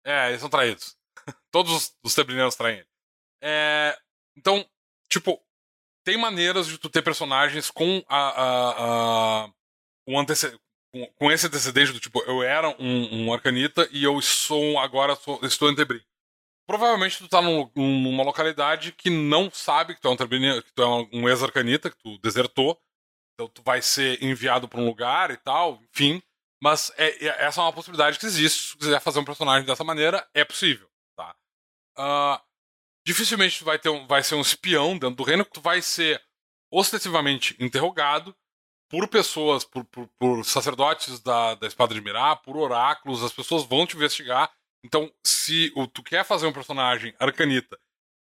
[0.04, 0.96] É, eles são traídos.
[1.52, 2.88] Todos os, os tebrinianos traem ele.
[3.42, 3.96] É,
[4.36, 4.64] então,
[5.08, 5.40] tipo,
[6.04, 9.50] tem maneiras de tu ter personagens com a, a, a
[10.06, 10.60] um antecedente.
[10.92, 15.16] Com, com esse antecedente do tipo, eu era um, um arcanita e eu sou agora
[15.16, 16.02] sou, estou em Tebrim.
[16.66, 20.82] Provavelmente tu tá num, numa localidade que não sabe que tu é um, que tu
[20.82, 22.78] é um ex-arcanita, que tu desertou.
[23.34, 26.22] Então tu vai ser enviado para um lugar e tal, enfim.
[26.62, 28.70] Mas é, é, essa é uma possibilidade que existe.
[28.70, 30.91] Se quiser fazer um personagem dessa maneira, é possível.
[31.98, 32.40] Uh,
[33.06, 36.22] dificilmente tu vai, ter um, vai ser um espião dentro do reino, tu vai ser
[36.70, 38.34] ostensivamente interrogado
[38.88, 43.64] por pessoas, por, por, por sacerdotes da, da Espada de Mirá, por oráculos, as pessoas
[43.64, 44.52] vão te investigar.
[44.84, 47.78] Então, se o, tu quer fazer um personagem arcanita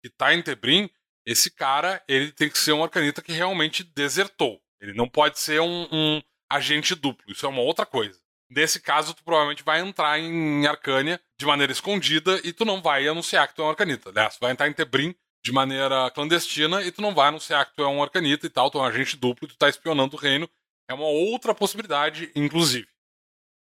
[0.02, 0.90] que tá em Tebrim,
[1.24, 4.60] esse cara ele tem que ser um arcanita que realmente desertou.
[4.80, 7.30] Ele não pode ser um, um agente duplo.
[7.30, 8.20] Isso é uma outra coisa.
[8.50, 13.06] Nesse caso, tu provavelmente vai entrar em Arcânia de maneira escondida e tu não vai
[13.06, 14.10] anunciar que tu é um Arcanita.
[14.10, 15.14] Aliás, tu vai entrar em Tebrim
[15.44, 18.70] de maneira clandestina e tu não vai anunciar que tu é um Arcanita e tal,
[18.70, 20.48] tu é um agente duplo e tu tá espionando o reino.
[20.88, 22.86] É uma outra possibilidade, inclusive.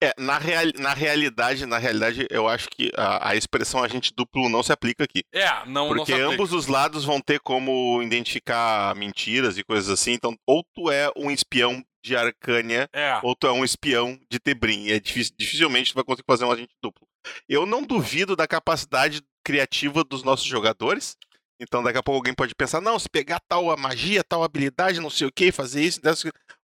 [0.04, 4.50] É, na, real, na realidade, na realidade, eu acho que a, a, expressão agente duplo
[4.50, 5.24] não se aplica aqui.
[5.32, 10.12] É, não Porque não ambos os lados vão ter como identificar mentiras e coisas assim.
[10.12, 13.20] Então, ou tu é um espião de Arcânia, é.
[13.24, 14.90] ou tu é um espião de Tebrim.
[14.90, 17.08] É difícil, dificilmente tu vai conseguir fazer um agente duplo.
[17.48, 21.18] Eu não duvido da capacidade criativa dos nossos jogadores.
[21.60, 25.10] Então, daqui a pouco alguém pode pensar, não, se pegar tal magia, tal habilidade, não
[25.10, 26.02] sei o que, fazer isso,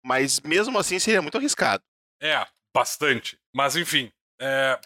[0.02, 1.82] mas mesmo assim seria muito arriscado.
[2.22, 3.38] É, bastante.
[3.54, 4.10] Mas enfim,
[4.40, 4.80] é,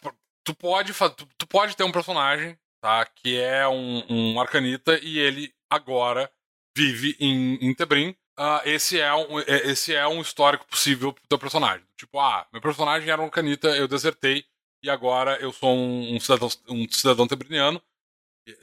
[0.45, 3.07] tu, pode, tu, tu, pode ter um personagem, tá?
[3.07, 6.31] Que é um, um arcanita e ele agora
[6.77, 8.17] vive em, em Tebrim.
[8.39, 11.85] Uh, esse, é um, é, esse é um histórico possível teu personagem.
[11.97, 14.45] Tipo, ah, meu personagem era um arcanita, eu desertei
[14.83, 17.83] e agora eu sou um, um cidadão, um cidadão tebriniano.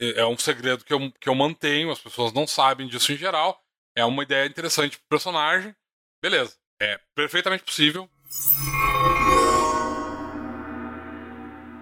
[0.00, 3.62] É um segredo que eu, que eu mantenho, as pessoas não sabem disso em geral.
[3.96, 5.74] É uma ideia interessante pro personagem.
[6.20, 6.56] Beleza.
[6.80, 8.08] É perfeitamente possível.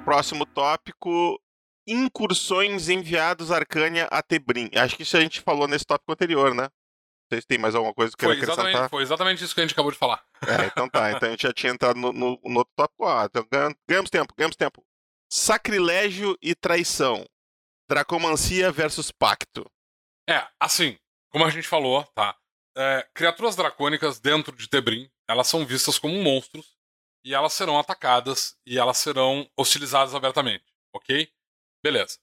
[0.05, 1.41] Próximo tópico:
[1.87, 4.71] incursões enviados Arcânia a Tebrim.
[4.75, 6.69] Acho que isso a gente falou nesse tópico anterior, né?
[7.29, 8.67] Vocês têm mais alguma coisa que foi acrescentar?
[8.67, 10.25] Exatamente, foi exatamente isso que a gente acabou de falar.
[10.47, 11.11] É, então tá.
[11.11, 13.05] Então a gente já tinha entrado no, no, no outro tópico.
[13.05, 13.47] Ah, então
[13.89, 14.85] ganhamos tempo, ganhamos tempo.
[15.31, 17.27] Sacrilégio e traição.
[17.89, 19.69] Dracomancia versus pacto.
[20.29, 20.99] É, assim,
[21.31, 22.37] como a gente falou, tá?
[22.77, 26.77] É, criaturas dracônicas dentro de Tebrim, elas são vistas como monstros
[27.25, 31.29] e elas serão atacadas e elas serão hostilizadas abertamente, ok?
[31.83, 32.19] Beleza.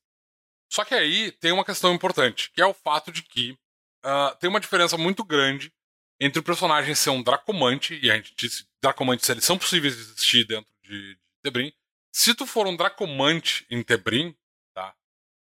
[0.72, 3.58] Só que aí tem uma questão importante, que é o fato de que
[4.06, 5.74] uh, tem uma diferença muito grande
[6.20, 10.02] entre o personagem ser um Dracomante, e a gente disse Dracomantes eles são possíveis de
[10.02, 11.74] existir dentro de, de Tebrim.
[12.14, 14.36] Se tu for um Dracomante em Tebrim,
[14.74, 14.96] tá?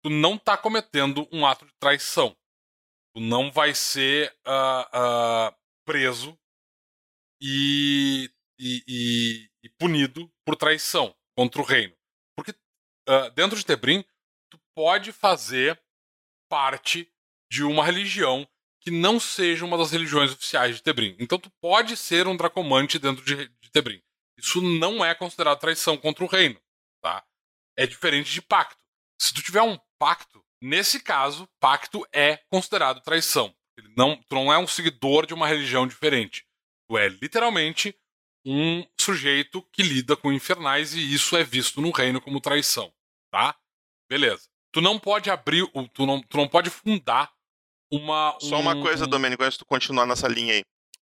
[0.03, 2.35] Tu não tá cometendo um ato de traição.
[3.15, 5.55] Tu não vai ser uh, uh,
[5.85, 6.37] preso
[7.39, 8.29] e
[8.59, 11.95] e, e, e punido por traição contra o reino.
[12.35, 14.03] Porque uh, dentro de Tebrim,
[14.49, 15.79] tu pode fazer
[16.49, 17.11] parte
[17.49, 18.47] de uma religião
[18.81, 21.15] que não seja uma das religiões oficiais de Tebrim.
[21.19, 24.01] Então tu pode ser um dracomante dentro de, de Tebrim.
[24.37, 26.59] Isso não é considerado traição contra o reino,
[27.01, 27.23] tá?
[27.75, 28.77] É diferente de pacto.
[29.19, 33.53] Se tu tiver um pacto, nesse caso, pacto é considerado traição.
[33.77, 36.45] Ele não, tu não é um seguidor de uma religião diferente.
[36.87, 37.93] Tu é literalmente
[38.45, 42.93] um sujeito que lida com infernais e isso é visto no reino como traição,
[43.29, 43.53] tá?
[44.09, 44.47] Beleza.
[44.71, 47.33] Tu não pode abrir, tu não, tu não pode fundar
[47.91, 48.37] uma.
[48.39, 49.07] Só uma coisa, um...
[49.07, 50.63] Domênico, antes de tu continuar nessa linha aí.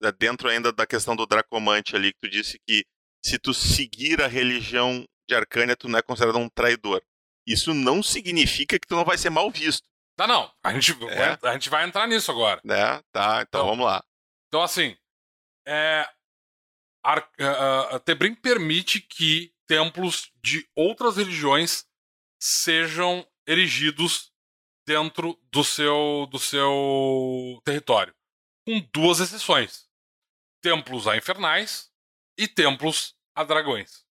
[0.04, 2.84] É dentro ainda da questão do Dracomante ali, que tu disse que
[3.24, 7.02] se tu seguir a religião de Arcânia, tu não é considerado um traidor.
[7.46, 9.84] Isso não significa que tu não vai ser mal visto.
[10.18, 10.52] Tá, não.
[10.64, 11.48] A gente, é.
[11.48, 12.62] a gente vai entrar nisso agora.
[12.66, 13.42] É, tá.
[13.42, 14.04] Então, então vamos lá.
[14.48, 14.96] Então, assim,
[15.68, 16.08] é,
[17.04, 21.86] Ar uh, Tebrim permite que templos de outras religiões
[22.40, 24.31] sejam erigidos
[24.86, 28.14] dentro do seu, do seu território,
[28.66, 29.88] com duas exceções:
[30.62, 31.92] templos a infernais
[32.38, 34.06] e templos a dragões.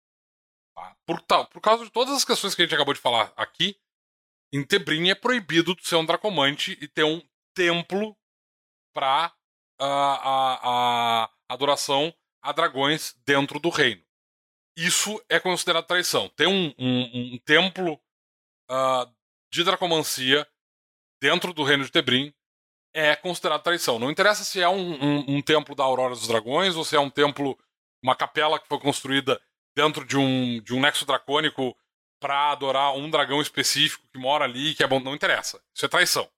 [0.75, 0.95] Tá?
[1.05, 3.79] Por, por causa de todas as questões que a gente acabou de falar aqui,
[4.53, 7.21] em Tebrim é proibido ser um dracomante e ter um
[7.53, 8.17] templo
[8.93, 9.33] para
[9.79, 14.03] uh, a, a adoração a dragões dentro do reino.
[14.77, 16.29] Isso é considerado traição.
[16.29, 18.01] Tem um, um, um templo
[18.71, 19.13] uh,
[19.51, 20.47] de dracomancia
[21.21, 22.33] dentro do reino de Tebrim
[22.93, 23.99] é considerado traição.
[23.99, 26.99] Não interessa se é um, um, um, templo da Aurora dos Dragões ou se é
[26.99, 27.57] um templo,
[28.03, 29.39] uma capela que foi construída
[29.75, 31.77] dentro de um, de um nexo dracônico
[32.19, 34.99] para adorar um dragão específico que mora ali, que é bom.
[34.99, 35.61] Não interessa.
[35.73, 36.29] Isso é traição.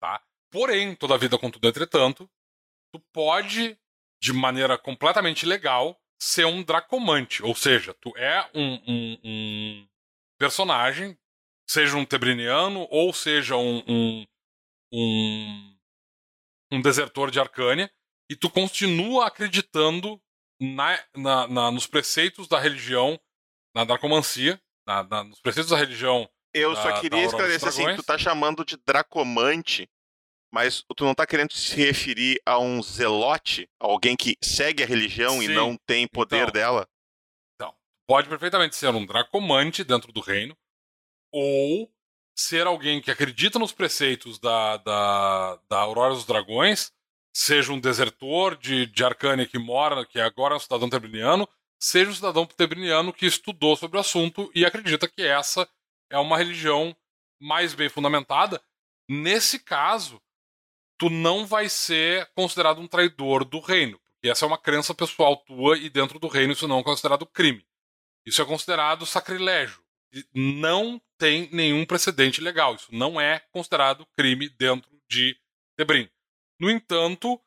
[0.00, 0.22] Tá?
[0.50, 2.30] Porém, toda a vida, contudo, entretanto,
[2.92, 3.76] tu pode
[4.20, 7.42] de maneira completamente legal, ser um dracomante.
[7.42, 9.88] Ou seja, tu é um, um, um
[10.38, 11.16] personagem,
[11.68, 14.26] seja um tebriniano ou seja um, um,
[14.92, 15.78] um,
[16.72, 17.90] um desertor de Arcânia,
[18.30, 20.20] e tu continua acreditando
[20.60, 23.18] na, na, na, nos preceitos da religião,
[23.74, 26.28] na dracomancia, na, nos preceitos da religião.
[26.52, 29.88] Eu da, só queria esclarecer assim: tu tá chamando de dracomante,
[30.52, 35.40] mas tu não tá querendo se referir a um zelote, alguém que segue a religião
[35.40, 35.44] Sim.
[35.44, 36.88] e não tem poder então, dela?
[37.54, 37.74] Então,
[38.06, 40.56] pode perfeitamente ser um dracomante dentro do reino,
[41.32, 41.90] ou
[42.36, 46.92] ser alguém que acredita nos preceitos da, da, da Aurora dos Dragões,
[47.34, 51.48] seja um desertor de, de Arcânia que mora, que agora é um cidadão tebriniano,
[51.80, 55.68] seja um cidadão tebriniano que estudou sobre o assunto e acredita que essa
[56.10, 56.96] é uma religião
[57.40, 58.62] mais bem fundamentada.
[59.08, 60.20] Nesse caso,
[60.96, 65.36] tu não vai ser considerado um traidor do reino, porque essa é uma crença pessoal
[65.36, 67.64] tua e dentro do reino isso não é considerado crime.
[68.26, 69.82] Isso é considerado sacrilégio
[70.34, 72.74] não tem nenhum precedente legal.
[72.74, 75.36] Isso não é considerado crime dentro de
[75.76, 76.08] Tebrim.
[76.60, 77.40] No entanto,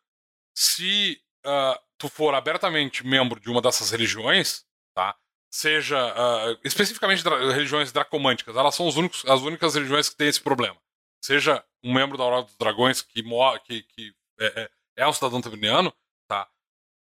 [0.56, 5.16] se uh, tu for abertamente membro de uma dessas religiões, tá?
[5.54, 10.42] Seja uh, especificamente dra religiões dracomânticas, elas são únicos, as únicas religiões que têm esse
[10.42, 10.80] problema.
[11.24, 13.22] Seja um membro da Aurora dos Dragões que,
[13.66, 15.94] que, que é, é, é, um cidadão tebriniano,
[16.28, 16.50] tá?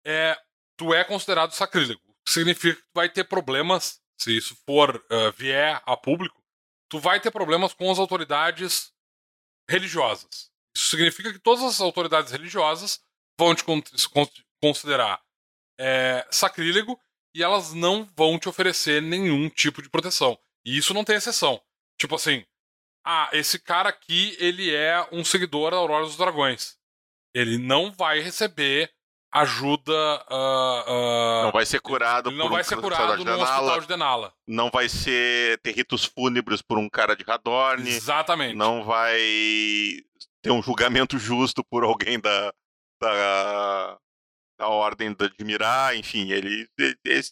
[0.05, 0.37] É,
[0.77, 2.01] tu é considerado sacrílego.
[2.27, 6.38] Significa que tu vai ter problemas se isso for uh, vier a público,
[6.89, 8.91] tu vai ter problemas com as autoridades
[9.69, 10.51] religiosas.
[10.75, 12.99] Isso significa que todas as autoridades religiosas
[13.39, 13.63] vão te
[14.61, 15.21] considerar
[15.79, 16.99] é, sacrílego
[17.33, 20.37] e elas não vão te oferecer nenhum tipo de proteção.
[20.65, 21.61] E isso não tem exceção.
[21.97, 22.45] Tipo assim,
[23.05, 26.77] ah, esse cara aqui, ele é um seguidor da Aurora dos Dragões.
[27.33, 28.91] Ele não vai receber
[29.31, 30.25] ajuda.
[30.29, 33.87] Uh, uh, não vai ser curado não por vai um ser curado no hospital de
[33.87, 34.33] Denala.
[34.47, 37.87] Não vai ser ter ritos fúnebres por um cara de Radorn.
[37.87, 38.55] Exatamente.
[38.55, 39.19] Não vai
[40.41, 42.53] ter um julgamento justo por alguém da,
[43.01, 43.97] da,
[44.57, 45.95] da ordem de Mirar.
[45.95, 46.67] Enfim, ele,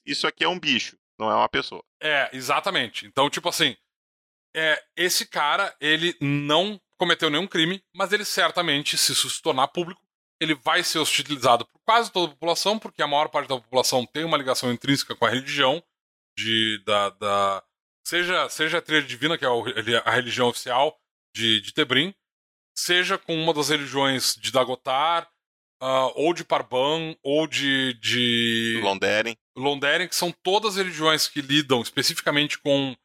[0.05, 1.83] isso aqui é um bicho, não é uma pessoa.
[2.01, 3.05] É, exatamente.
[3.05, 3.75] Então, tipo assim,
[4.55, 10.01] é, esse cara, ele não cometeu nenhum crime, mas ele certamente, se se tornar público,
[10.39, 14.05] ele vai ser hostilizado por quase toda a população, porque a maior parte da população
[14.05, 15.83] tem uma ligação intrínseca com a religião,
[16.37, 17.63] de, da, da
[18.05, 19.49] seja, seja a trilha divina, que é
[20.05, 20.97] a religião oficial
[21.35, 22.13] de, de Tebrim,
[22.75, 25.27] seja com uma das religiões de Dagotar,
[25.81, 29.35] uh, ou de Parban, ou de, de Londeren.
[29.55, 32.95] Londeren, que são todas religiões que lidam especificamente com,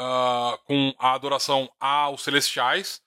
[0.00, 3.02] uh, com a adoração aos celestiais,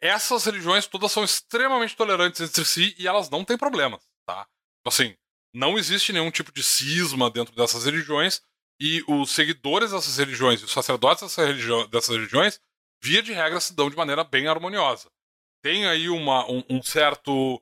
[0.00, 4.46] essas religiões todas são extremamente tolerantes entre si e elas não têm problemas, tá?
[4.86, 5.16] Assim,
[5.54, 8.42] não existe nenhum tipo de cisma dentro dessas religiões
[8.80, 12.60] e os seguidores dessas religiões, os sacerdotes dessas, religi dessas religiões,
[13.02, 15.10] via de regra, se dão de maneira bem harmoniosa.
[15.62, 17.56] Tem aí uma, um, um certo.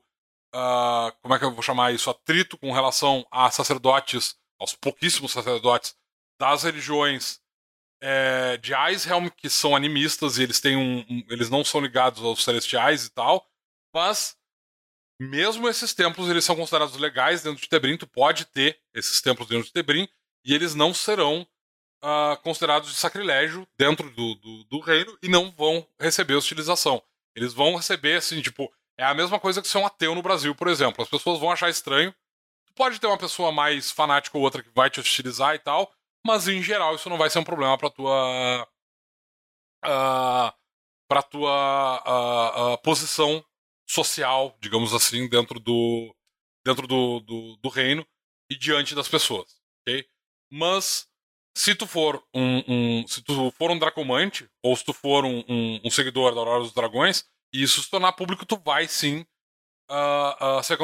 [0.55, 2.09] Uh, como é que eu vou chamar isso?
[2.09, 5.95] Atrito com relação a sacerdotes, aos pouquíssimos sacerdotes
[6.39, 7.41] das religiões
[8.01, 12.23] é, de Icehelm que são animistas e eles têm um, um, eles não são ligados
[12.23, 13.45] aos celestiais e tal,
[13.93, 14.37] mas
[15.19, 19.49] mesmo esses templos eles são considerados legais dentro de Tebrim, tu pode ter esses templos
[19.49, 20.07] dentro de Tebrim
[20.45, 21.45] e eles não serão
[22.03, 27.01] uh, considerados de sacrilégio dentro do, do, do, reino e não vão receber hostilização.
[27.35, 30.55] Eles vão receber assim, tipo, é a mesma coisa que ser um ateu no Brasil,
[30.55, 31.03] por exemplo.
[31.03, 32.13] As pessoas vão achar estranho.
[32.65, 35.91] Tu pode ter uma pessoa mais fanática ou outra que vai te hostilizar e tal,
[36.25, 38.67] mas em geral isso não vai ser um problema para tua
[39.85, 40.53] uh,
[41.07, 43.43] para tua uh, uh, posição
[43.87, 46.15] social, digamos assim, dentro do
[46.63, 48.05] dentro do, do, do, reino
[48.51, 50.05] e diante das pessoas, ok?
[50.51, 51.07] Mas
[51.57, 55.43] se tu for um, um se tu for um dracomante ou se tu for um,
[55.47, 59.25] um, um, seguidor da Aurora dos Dragões e isso se tornar público, tu vai sim
[60.61, 60.77] ser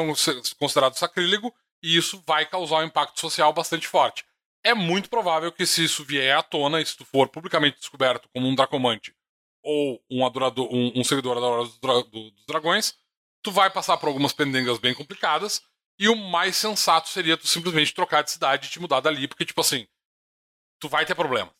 [0.58, 4.24] considerado sacrílego e isso vai causar um impacto social bastante forte
[4.66, 8.28] é muito provável que se isso vier à tona, e se tu for publicamente descoberto
[8.34, 9.14] como um dracomante
[9.62, 12.94] ou um adorador, um, um seguidor adorador dos, dra dos dragões,
[13.42, 15.62] tu vai passar por algumas pendengas bem complicadas,
[15.98, 19.44] e o mais sensato seria tu simplesmente trocar de cidade e te mudar dali, porque,
[19.44, 19.86] tipo assim,
[20.80, 21.54] tu vai ter problemas.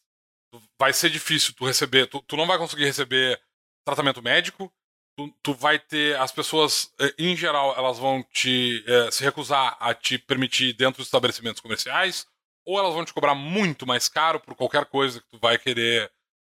[0.77, 3.41] Vai ser difícil tu receber, tu, tu não vai conseguir receber
[3.85, 4.73] tratamento médico,
[5.17, 9.77] tu, tu vai ter, as pessoas, eh, em geral, elas vão te eh, se recusar
[9.79, 12.27] a te permitir dentro dos estabelecimentos comerciais,
[12.67, 16.11] ou elas vão te cobrar muito mais caro por qualquer coisa que tu vai querer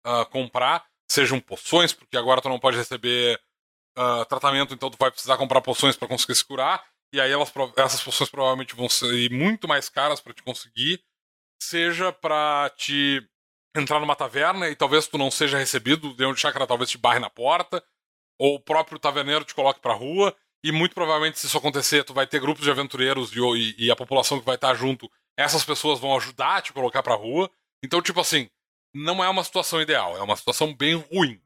[0.06, 3.40] uh, comprar, sejam poções, porque agora tu não pode receber
[3.98, 6.84] uh, tratamento, então tu vai precisar comprar poções para conseguir se curar,
[7.14, 11.02] e aí elas, essas poções provavelmente vão ser muito mais caras para te conseguir,
[11.62, 13.26] seja para te
[13.74, 17.30] entrar numa taverna e talvez tu não seja recebido, de Chakra talvez te barre na
[17.30, 17.82] porta,
[18.38, 22.14] ou o próprio taverneiro te coloque pra rua, e muito provavelmente, se isso acontecer, tu
[22.14, 25.98] vai ter grupos de aventureiros e, e a população que vai estar junto, essas pessoas
[25.98, 27.50] vão ajudar a te colocar pra rua.
[27.84, 28.48] Então, tipo assim,
[28.94, 31.40] não é uma situação ideal, é uma situação bem ruim.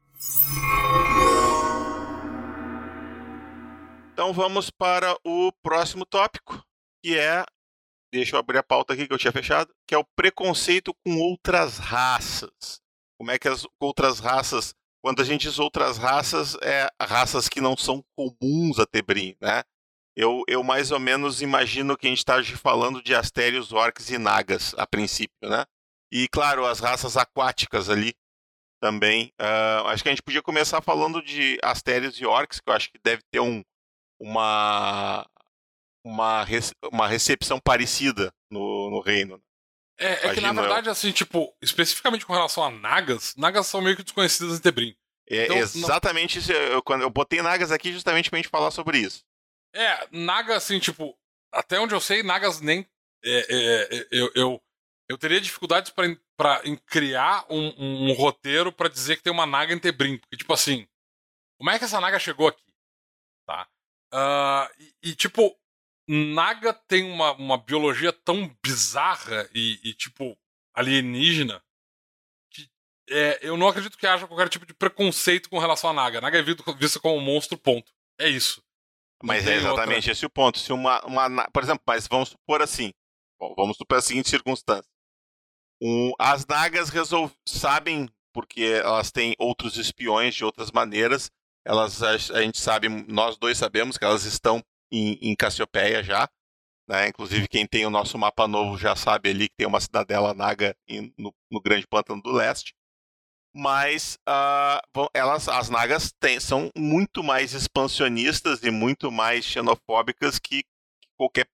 [4.13, 6.63] Então vamos para o próximo tópico,
[7.03, 7.45] que é.
[8.11, 11.17] Deixa eu abrir a pauta aqui que eu tinha fechado, que é o preconceito com
[11.19, 12.81] outras raças.
[13.19, 14.73] Como é que as outras raças
[15.07, 19.63] quando a gente diz outras raças, é raças que não são comuns a Tebrim, né?
[20.17, 24.17] Eu, eu mais ou menos imagino que a gente está falando de astérios, orcs e
[24.17, 25.63] nagas, a princípio, né?
[26.11, 28.15] E, claro, as raças aquáticas ali
[28.81, 29.31] também.
[29.39, 32.89] Uh, acho que a gente podia começar falando de astérios e orcs, que eu acho
[32.89, 33.63] que deve ter um,
[34.19, 35.23] uma,
[36.03, 36.45] uma,
[36.91, 39.37] uma recepção parecida no, no reino.
[39.37, 39.43] Né?
[39.99, 43.95] É, é que na verdade, assim, tipo, especificamente com relação a Nagas, Nagas são meio
[43.95, 44.95] que desconhecidas em Tebrim.
[45.29, 46.41] É então, exatamente não...
[46.41, 46.51] isso.
[46.51, 49.23] Eu, quando eu botei Nagas aqui justamente pra gente falar sobre isso.
[49.73, 51.17] É, Naga, assim, tipo,
[51.51, 52.87] até onde eu sei, Nagas nem.
[53.23, 54.63] É, é, é eu, eu,
[55.09, 59.73] eu teria dificuldades para criar um, um, um roteiro para dizer que tem uma Naga
[59.73, 60.17] em Tebrim.
[60.17, 60.87] Porque, tipo assim,
[61.57, 62.63] como é que essa Naga chegou aqui?
[63.45, 63.67] Tá?
[64.13, 65.57] Uh, e, e, tipo,
[66.07, 70.37] Naga tem uma, uma biologia tão bizarra e, e tipo,
[70.73, 71.61] alienígena
[72.51, 72.69] que
[73.09, 76.21] é, eu não acredito que haja qualquer tipo de preconceito com relação a Naga.
[76.21, 76.63] Naga é visto
[77.01, 77.91] como um monstro, ponto.
[78.19, 78.63] É isso.
[79.23, 80.11] Mas é exatamente outra...
[80.11, 80.59] esse o ponto.
[80.59, 82.91] Se uma, uma, por exemplo, mas vamos supor assim.
[83.39, 84.89] Bom, vamos supor a seguinte circunstância.
[85.81, 87.31] Um, as Nagas resolv...
[87.47, 91.31] sabem, porque elas têm outros espiões de outras maneiras.
[91.65, 96.29] Elas, a, a gente sabe, nós dois sabemos que elas estão em, em Cassiopeia já.
[96.87, 97.09] Né?
[97.09, 100.75] Inclusive, quem tem o nosso mapa novo já sabe ali que tem uma cidadela naga
[100.87, 102.73] em, no, no, Grande Pântano do Leste.
[103.57, 110.61] Mas uh, elas, as nagas tem, são muito mais expansionistas e muito mais xenofóbicas que,
[110.61, 111.47] que qualquer,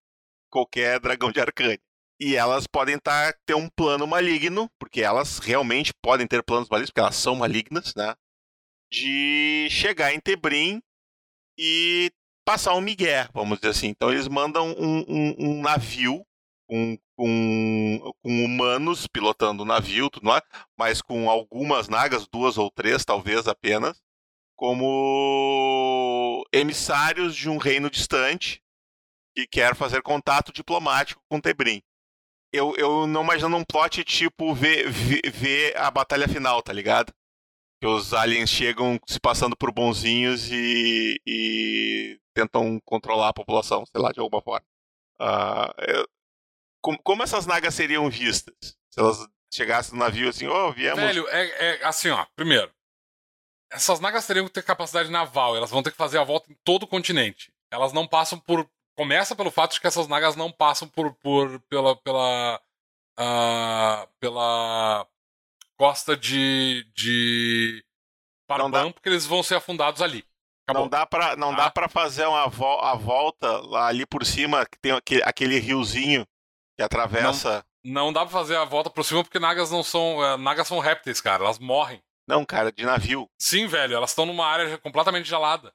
[0.49, 1.79] qualquer dragão de Arcane.
[2.19, 6.89] E elas podem tá, ter um plano maligno, porque elas realmente podem ter planos malignos,
[6.89, 8.13] porque elas são malignas, né?
[8.91, 10.81] De chegar em Tebrim
[11.57, 12.11] e
[12.45, 13.87] passar um migué, vamos dizer assim.
[13.87, 16.25] Então eles mandam um, um, um navio
[16.67, 20.43] com, com, com, humanos pilotando o navio, tudo mais,
[20.77, 24.01] mas com algumas nagas, duas ou três talvez apenas,
[24.55, 28.61] como emissários de um reino distante
[29.35, 31.81] que quer fazer contato diplomático com Tebrim.
[32.51, 37.11] Eu, eu não imagino um plot tipo ver, ver, ver a batalha final, tá ligado?
[37.83, 43.99] que os aliens chegam se passando por bonzinhos e, e tentam controlar a população, sei
[44.01, 44.65] lá, de alguma forma.
[45.19, 46.07] Uh, eu,
[46.83, 48.53] como, como, essas nagas seriam vistas?
[48.91, 50.99] Se elas chegassem no navio assim, oh, viemos.
[50.99, 52.25] Velho, é, é assim, ó.
[52.35, 52.69] Primeiro,
[53.71, 56.57] essas nagas teriam que ter capacidade naval, elas vão ter que fazer a volta em
[56.63, 57.51] todo o continente.
[57.71, 58.69] Elas não passam por.
[58.95, 61.95] Começa pelo fato de que essas nagas não passam por, por pela.
[61.95, 62.61] pela.
[63.15, 65.07] Uh, pela
[65.77, 67.83] costa de, de
[68.47, 70.25] Parabam, porque eles vão ser afundados ali.
[70.65, 70.83] Acabou.
[70.83, 71.63] Não dá para não tá?
[71.63, 75.59] dá para fazer uma vo a volta lá ali por cima que tem aquele, aquele
[75.59, 76.25] riozinho
[76.75, 77.65] que atravessa.
[77.83, 80.67] Não, não dá para fazer a volta por cima porque nagas não são é, nagas
[80.67, 81.43] são répteis, cara.
[81.43, 82.01] Elas morrem.
[82.27, 83.29] Não, cara, de navio.
[83.37, 83.95] Sim, velho.
[83.95, 85.73] Elas estão numa área completamente gelada.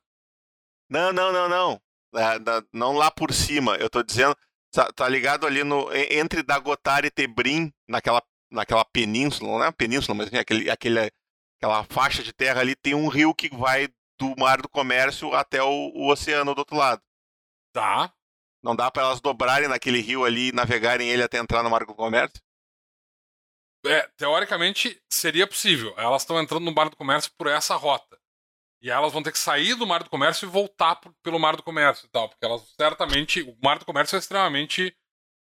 [0.89, 1.81] Não, não, não, não.
[2.15, 2.39] É,
[2.73, 3.77] não lá por cima.
[3.77, 4.35] Eu tô dizendo,
[4.73, 10.17] tá, tá ligado ali no entre Dagotar e Tebrim, naquela naquela península, não é península,
[10.17, 11.11] mas aquele, aquele,
[11.59, 13.89] aquela faixa de terra ali, tem um rio que vai
[14.19, 17.03] do mar do comércio até o, o oceano do outro lado.
[17.73, 18.13] Tá.
[18.69, 21.87] Não dá para elas dobrarem naquele rio ali e navegarem ele até entrar no mar
[21.87, 22.39] do comércio?
[23.87, 25.95] É, teoricamente seria possível.
[25.97, 28.21] Elas estão entrando no mar do comércio por essa rota.
[28.83, 31.57] E elas vão ter que sair do mar do comércio e voltar por, pelo mar
[31.57, 32.29] do comércio e tal.
[32.29, 33.41] Porque elas certamente.
[33.41, 34.95] O mar do comércio é extremamente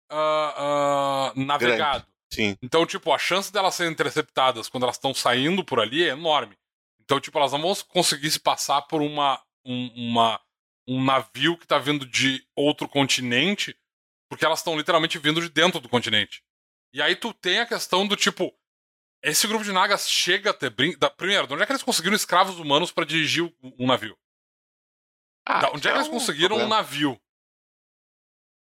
[0.09, 2.05] uh, uh, navegado.
[2.05, 2.17] Grande.
[2.31, 2.57] Sim.
[2.61, 6.57] Então, tipo, a chance delas serem interceptadas quando elas estão saindo por ali é enorme.
[7.01, 10.39] Então, tipo, elas não vão conseguir se passar por uma, um, uma,
[10.87, 13.77] um navio que está vindo de outro continente,
[14.29, 16.43] porque elas estão literalmente vindo de dentro do continente.
[16.93, 18.57] E aí tu tem a questão do tipo.
[19.21, 20.69] Esse grupo de nagas chega a ter.
[20.69, 20.97] Brin...
[20.97, 21.09] Da...
[21.09, 24.17] Primeiro, de onde é que eles conseguiram escravos humanos para dirigir um navio?
[25.45, 25.71] Ah, da...
[25.71, 27.19] Onde é que eles conseguiram um, um navio?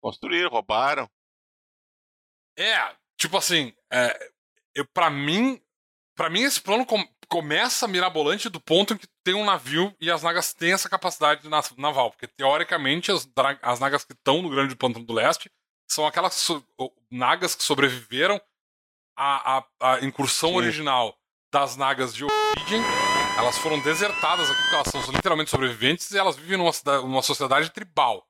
[0.02, 1.10] Construíram, roubaram.
[2.58, 4.34] É, tipo assim, é,
[4.74, 5.62] eu, pra mim,
[6.16, 6.86] para mim esse plano
[7.26, 11.48] começa mirabolante do ponto em que tem um navio e as nagas têm essa capacidade
[11.78, 13.28] naval, porque teoricamente as,
[13.62, 15.52] as nagas que estão no Grande Pântano do Leste
[15.90, 16.66] são aquelas so,
[17.12, 18.40] nagas que sobreviveram
[19.18, 20.58] à, à, à incursão Sim.
[20.58, 21.18] original
[21.52, 22.84] das nagas de Obsidian
[23.38, 26.72] elas foram desertadas aqui porque elas são literalmente sobreviventes e elas vivem numa,
[27.02, 28.26] numa sociedade tribal.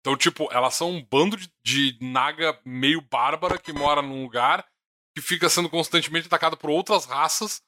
[0.00, 4.66] Então, tipo, elas são um bando de, de naga meio bárbara que mora num lugar
[5.14, 7.62] que fica sendo constantemente atacado por outras raças.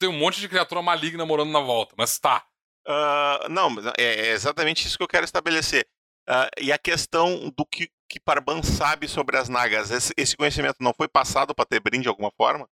[0.00, 2.44] Tem um monte de criatura maligna morando na volta, mas tá.
[2.88, 3.68] Uh, não,
[3.98, 5.86] é, é, exatamente isso que eu quero estabelecer.
[6.28, 10.76] Uh, e a questão do que, que Parban sabe sobre as nagas, esse, esse conhecimento
[10.80, 12.68] não foi passado para Tebrim de alguma forma?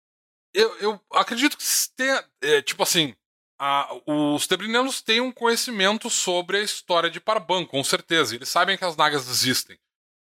[0.53, 1.63] Eu, eu acredito que
[1.97, 3.15] tenha, é, tipo assim,
[3.59, 8.35] a, os tebrinianos têm um conhecimento sobre a história de Parban, com certeza.
[8.35, 9.79] Eles sabem que as nagas existem.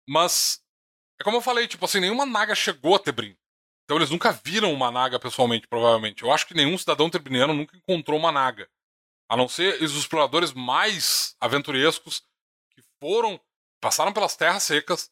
[0.09, 0.61] Mas,
[1.21, 3.37] é como eu falei, tipo assim, nenhuma naga chegou a Tebrim.
[3.89, 6.23] Então eles nunca viram uma naga pessoalmente, provavelmente.
[6.23, 8.69] Eu acho que nenhum cidadão tebriniano nunca encontrou uma naga.
[9.27, 12.23] A não ser os exploradores mais aventurescos
[12.75, 13.41] que foram,
[13.81, 15.11] passaram pelas terras secas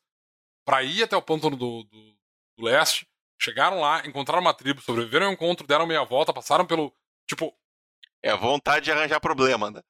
[0.62, 2.16] para ir até o pântano do, do,
[2.58, 3.08] do, leste,
[3.40, 6.94] chegaram lá, encontraram uma tribo, sobreviveram ao encontro, deram meia volta, passaram pelo.
[7.26, 7.56] Tipo.
[8.22, 9.80] É vontade de arranjar problema, né?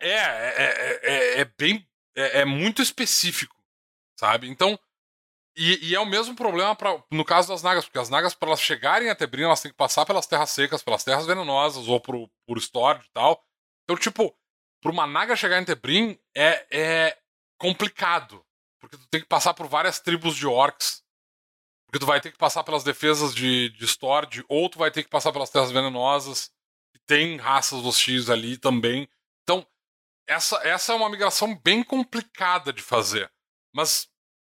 [0.00, 1.88] É, é, é, é, é bem.
[2.16, 3.54] É, é, muito específico,
[4.18, 4.48] sabe?
[4.48, 4.76] Então.
[5.56, 8.48] E, e, é o mesmo problema pra, no caso das nagas, porque as nagas, para
[8.48, 11.98] elas chegarem até Brin, elas têm que passar pelas terras secas, pelas terras venenosas, ou
[11.98, 13.42] por, por storage e tal.
[13.84, 14.36] Então, tipo,
[14.82, 17.18] pra uma naga chegar em Tebrim é, é
[17.58, 18.44] complicado.
[18.78, 21.02] Porque tu tem que passar por várias tribos de orcs.
[21.86, 25.04] Porque tu vai ter que passar pelas defesas de, de Stord, ou tu vai ter
[25.04, 26.52] que passar pelas terras venenosas.
[26.94, 29.08] E tem raças hostis ali também.
[29.42, 29.66] Então,
[30.28, 33.32] essa, essa é uma migração bem complicada de fazer.
[33.74, 34.08] Mas,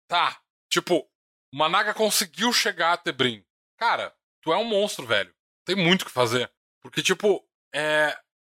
[0.06, 0.38] tá.
[0.70, 1.06] Tipo,
[1.52, 3.44] uma naga conseguiu chegar a Tebrim.
[3.76, 5.34] Cara, tu é um monstro, velho.
[5.64, 6.50] Tem muito o que fazer.
[6.80, 7.44] Porque, tipo,
[7.74, 8.16] é,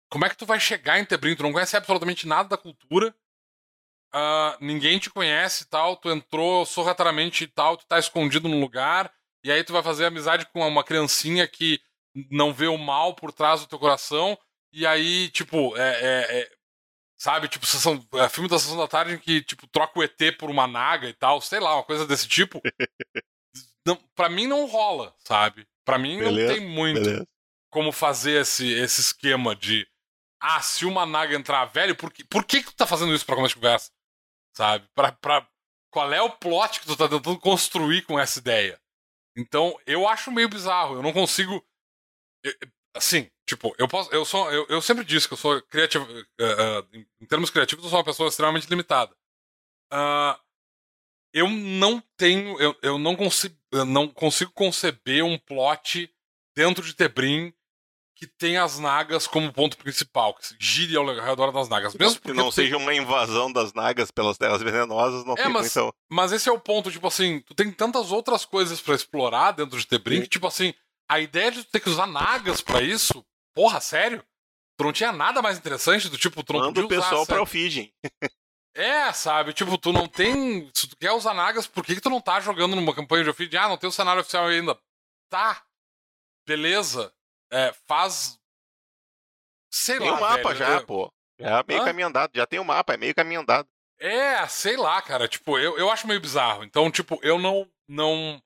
[0.10, 1.36] como é que tu vai chegar em Tebrim?
[1.36, 3.16] Tu não conhece absolutamente nada da cultura.
[4.14, 5.98] Uh, ninguém te conhece e tal.
[5.98, 7.78] Tu entrou sorrateiramente e tal.
[7.78, 9.12] Tu tá escondido num lugar.
[9.44, 11.82] E aí tu vai fazer amizade com uma criancinha que
[12.30, 14.38] não vê o mal por trás do teu coração.
[14.72, 16.52] E aí, tipo, é, é, é
[17.24, 20.38] sabe, tipo, sessão, é, filme da sessão da tarde em que, tipo, troca o ET
[20.38, 22.62] por uma naga e tal, sei lá, uma coisa desse tipo.
[23.88, 25.66] não, pra mim não rola, sabe?
[25.86, 27.28] Pra mim beleza, não tem muito beleza.
[27.72, 29.88] como fazer esse, esse esquema de
[30.42, 33.26] ah, se uma naga entrar velho, por que, por que, que tu tá fazendo isso
[33.26, 33.90] pra começar de conversa?
[34.54, 34.86] Sabe?
[34.94, 35.48] Pra, pra,
[35.90, 38.78] qual é o plot que tu tá tentando construir com essa ideia?
[39.38, 40.96] Então, eu acho meio bizarro.
[40.96, 41.66] Eu não consigo.
[42.94, 44.12] assim, tipo, eu posso.
[44.12, 46.06] Eu, sou, eu, eu sempre disse que eu sou criativo.
[46.06, 49.14] Uh, uh, em termos criativos, eu sou uma pessoa extremamente limitada.
[49.92, 50.40] Uh,
[51.34, 52.60] eu não tenho.
[52.60, 53.56] Eu, eu não consigo.
[53.72, 56.10] Eu não consigo conceber um plot
[56.56, 57.54] dentro de Tebrim
[58.16, 61.94] que tem as nagas como ponto principal, que gire ao redor das nagas.
[61.96, 65.94] Mesmo que não seja uma invasão das nagas pelas terras venenosas, não é, mas, então...
[66.10, 69.78] mas esse é o ponto, tipo assim, tu tem tantas outras coisas para explorar dentro
[69.78, 70.74] de Tebrim, que tipo assim,
[71.10, 74.24] a ideia de tu ter que usar nagas para isso, porra, sério?
[74.78, 77.88] Tu não tinha nada mais interessante do tipo, tu não Manda o pessoal pra Ophidian.
[78.76, 79.54] é, sabe?
[79.54, 80.70] Tipo, tu não tem.
[80.74, 83.30] Se tu quer usar nagas, por que, que tu não tá jogando numa campanha de
[83.30, 83.62] Ophidian?
[83.62, 84.78] Ah, não tem o cenário oficial ainda.
[85.30, 85.64] Tá.
[86.48, 87.14] Beleza
[87.54, 88.40] é, faz.
[89.72, 90.18] Sei tem lá.
[90.18, 91.14] Tem o mapa velho, já, pô.
[91.40, 91.86] Já é meio Hã?
[91.86, 92.32] caminho andado.
[92.36, 93.68] Já tem o mapa, é meio caminho andado.
[94.00, 95.28] É, sei lá, cara.
[95.28, 96.64] Tipo, eu, eu acho meio bizarro.
[96.64, 97.70] Então, tipo, eu não.
[97.88, 98.42] não...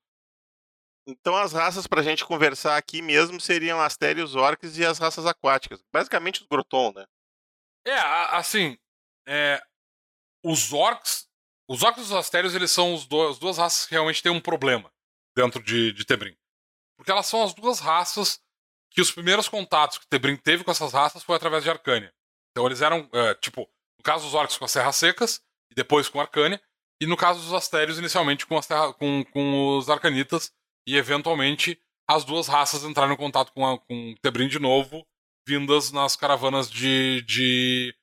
[1.07, 5.81] Então as raças pra gente conversar aqui mesmo seriam Astérios, Orcs e as raças aquáticas.
[5.91, 7.05] Basicamente os Groton, né?
[7.85, 7.97] É,
[8.35, 8.77] assim.
[9.25, 9.61] É,
[10.43, 11.29] os Orcs.
[11.69, 14.31] Os Orcs e os Astérios, eles são os do, as duas raças que realmente têm
[14.31, 14.91] um problema
[15.35, 16.35] dentro de, de Tebrim.
[16.97, 18.41] Porque elas são as duas raças
[18.91, 22.13] que os primeiros contatos que Tebrim teve com essas raças foi através de Arcânia.
[22.51, 26.09] Então eles eram, é, tipo, no caso dos orcs com as Serras Secas, e depois
[26.09, 26.61] com Arcânia,
[26.99, 30.51] e no caso dos Astérios, inicialmente com, as terra, com, com os Arcanitas,
[30.87, 35.05] e eventualmente as duas raças entraram em contato com, a, com Tebrim de novo,
[35.45, 37.93] vindas nas caravanas de, de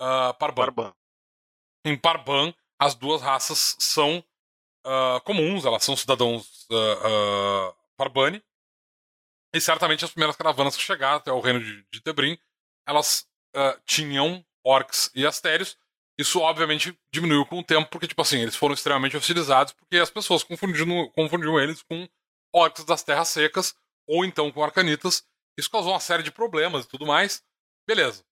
[0.00, 0.66] uh, Parban.
[0.66, 0.94] Parban.
[1.86, 4.22] Em Parban, as duas raças são
[4.86, 8.42] uh, comuns, elas são cidadãos uh, Parbani,
[9.54, 12.38] e certamente as primeiras caravanas que chegaram até o reino de, de Tebrim,
[12.86, 13.26] elas
[13.86, 15.78] tinham orcs e astérios.
[16.18, 20.10] Isso, obviamente, diminuiu com o tempo, porque, tipo assim, eles foram extremamente hostilizados, porque as
[20.10, 22.06] pessoas confundiam, confundiam eles com
[22.56, 23.74] orcs das terras secas,
[24.06, 25.24] ou então com arcanitas.
[25.58, 27.42] Isso causou uma série de problemas e tudo mais.
[27.86, 28.24] Beleza.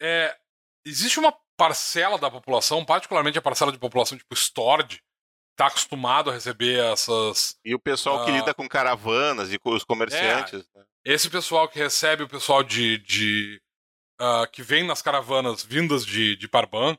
[0.00, 0.36] É,
[0.84, 5.02] existe uma parcela da população, particularmente a parcela de população tipo Stord,
[5.56, 7.58] tá acostumado a receber essas.
[7.64, 10.66] E o pessoal uh, que ah, lida com caravanas e com os comerciantes.
[10.74, 10.84] É, né?
[11.04, 12.98] Esse pessoal que recebe o pessoal de.
[12.98, 13.60] de
[14.20, 16.96] uh, que vem nas caravanas vindas de, de Parban.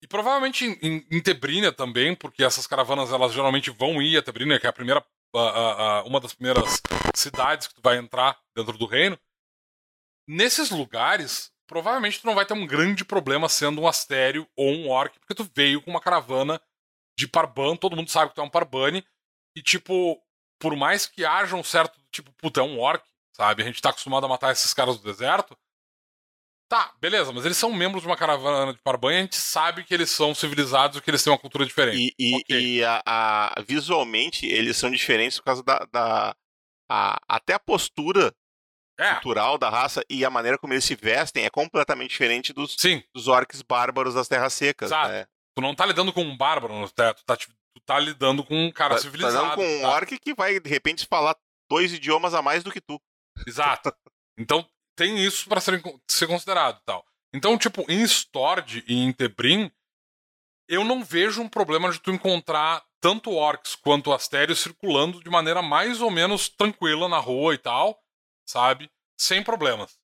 [0.00, 4.60] E provavelmente em, em, Tebrina também, porque essas caravanas elas geralmente vão ir a Tebrina,
[4.60, 5.04] que é a primeira.
[5.34, 6.80] Uh, uma das primeiras
[7.14, 9.18] cidades que tu vai entrar dentro do reino.
[10.28, 14.88] nesses lugares, provavelmente tu não vai ter um grande problema sendo um astério ou um
[14.88, 16.60] orc, porque tu veio com uma caravana
[17.18, 19.04] de Parban, todo mundo sabe que tu é um Parbani,
[19.56, 20.22] e tipo,
[20.58, 23.04] por mais que haja um certo, tipo, puta, é um orc,
[23.36, 23.62] sabe?
[23.62, 25.56] A gente tá acostumado a matar esses caras do deserto.
[26.68, 29.84] Tá, beleza, mas eles são membros de uma caravana de Parban e a gente sabe
[29.84, 32.14] que eles são civilizados e que eles têm uma cultura diferente.
[32.18, 32.60] E, e, okay.
[32.60, 35.86] e a, a, visualmente eles são diferentes por causa da.
[35.92, 36.36] da
[36.90, 38.34] a, até a postura
[38.98, 39.14] é.
[39.14, 43.02] cultural da raça e a maneira como eles se vestem é completamente diferente dos, Sim.
[43.14, 44.90] dos orcs bárbaros das terras secas.
[44.90, 45.08] Exato.
[45.10, 45.26] Né?
[45.56, 48.66] Tu não tá lidando com um bárbaro no teto, tu tá, tu tá lidando com
[48.66, 49.34] um cara tá, civilizado.
[49.34, 49.90] Tá lidando com um tá?
[49.90, 51.36] orc que vai, de repente, falar
[51.70, 53.00] dois idiomas a mais do que tu.
[53.46, 53.92] Exato.
[54.38, 57.04] Então tem isso para ser, ser considerado tal.
[57.34, 59.70] Então, tipo, em Stord e em Tebrim,
[60.68, 65.60] eu não vejo um problema de tu encontrar tanto orcs quanto astérios circulando de maneira
[65.60, 68.02] mais ou menos tranquila na rua e tal,
[68.48, 68.90] sabe?
[69.20, 69.98] Sem problemas.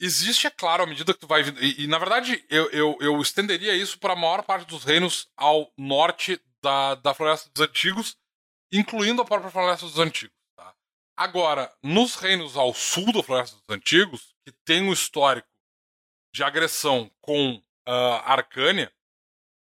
[0.00, 1.42] Existe, é claro, à medida que tu vai.
[1.42, 5.28] E, e na verdade, eu, eu, eu estenderia isso para a maior parte dos reinos
[5.36, 8.16] ao norte da, da Floresta dos Antigos,
[8.72, 10.39] incluindo a própria Floresta dos Antigos.
[11.20, 15.46] Agora, nos reinos ao sul da Floresta dos Antigos, que tem um histórico
[16.34, 17.92] de agressão com uh,
[18.24, 18.90] Arcânia,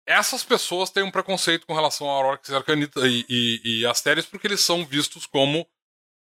[0.04, 4.62] essas pessoas têm um preconceito com relação a Orcs Arcanita e, e, e porque eles
[4.62, 5.70] são vistos como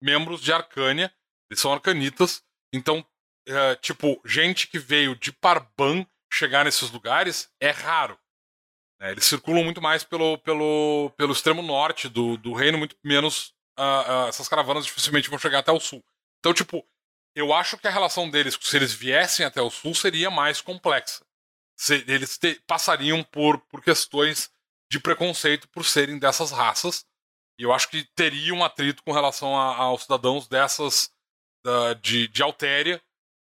[0.02, 1.10] membros de Arcânia,
[1.50, 2.44] eles são arcanitas,
[2.74, 3.00] então
[3.48, 8.20] uh, tipo, gente que veio de Parban chegar nesses lugares é raro.
[9.00, 9.12] Né?
[9.12, 13.54] Eles circulam muito mais pelo, pelo, pelo extremo norte do, do reino, muito menos.
[13.78, 16.04] Uh, uh, essas caravanas dificilmente vão chegar até o sul.
[16.40, 16.86] Então, tipo,
[17.36, 21.26] eu acho que a relação deles, se eles viessem até o sul, seria mais complexa.
[21.76, 24.52] Se, eles te, passariam por, por questões
[24.92, 27.06] de preconceito por serem dessas raças.
[27.60, 31.12] E eu acho que teria um atrito com relação a, aos cidadãos dessas.
[32.02, 33.02] De, de Altéria,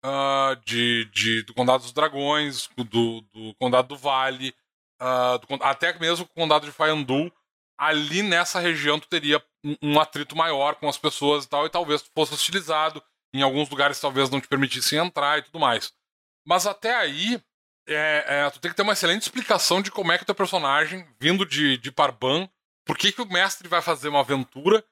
[0.04, 4.54] uh, de, de, do Condado dos Dragões, do, do Condado do Vale,
[5.00, 7.32] uh, do, até mesmo o Condado de Fayandul.
[7.80, 9.42] Ali nessa região tu teria
[9.82, 13.02] um, atrito maior com as pessoas e tal, e talvez tu fosse hostilizado.
[13.34, 15.92] Em alguns lugares talvez não te permitissem entrar e tudo mais.
[16.46, 17.40] Mas até aí,
[17.88, 20.34] é, é, tu tem que ter uma excelente explicação de como é que o teu
[20.34, 22.48] personagem, vindo de, de Parban,
[22.86, 24.84] por que, que o mestre vai fazer uma aventura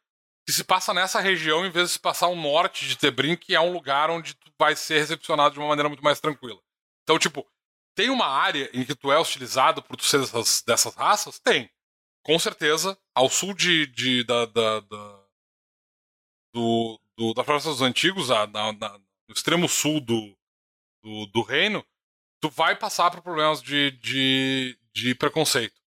[0.47, 3.55] que se passa nessa região em vez de se passar ao norte de Tebrim, que
[3.55, 6.59] é um lugar onde tu vai ser recepcionado de uma maneira muito mais tranquila.
[7.03, 7.47] Então, tipo,
[7.95, 11.39] tem uma área em que tu é hostilizado por tu ser dessas, dessas raças?
[11.39, 11.71] Tem.
[12.29, 15.21] Com certeza, ao sul de, de da, da, da,
[16.53, 20.37] do, do, da Floresta dos Antigos, a, na, na, no extremo sul do,
[21.03, 21.83] do, do, reino,
[22.39, 25.81] tu vai passar por problemas de, de, de preconceito.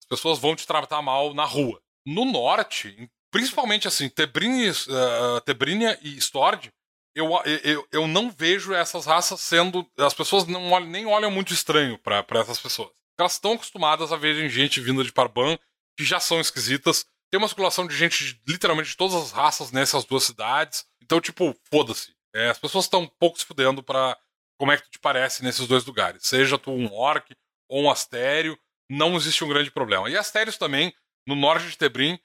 [0.00, 1.82] As pessoas vão te tratar mal na rua.
[2.06, 6.72] No norte, principalmente assim, Tebrini, uh, Tebrinia e Stord,
[7.12, 7.28] eu,
[7.64, 9.84] eu, eu não vejo essas raças sendo.
[9.98, 12.92] As pessoas não olham, nem olham muito estranho para essas pessoas.
[13.18, 15.58] Elas estão acostumadas a verem gente vinda de Parban,
[15.98, 17.04] que já são esquisitas.
[17.30, 20.86] Tem uma circulação de gente de, literalmente de todas as raças nessas duas cidades.
[21.02, 22.14] Então, tipo, foda-se.
[22.34, 24.16] É, as pessoas estão um pouco se fudendo pra
[24.56, 26.24] como é que tu te parece nesses dois lugares.
[26.24, 27.34] Seja tu um orc
[27.68, 28.56] ou um astério,
[28.88, 30.08] não existe um grande problema.
[30.08, 30.94] E astérios também,
[31.26, 32.18] no norte de Tebrim,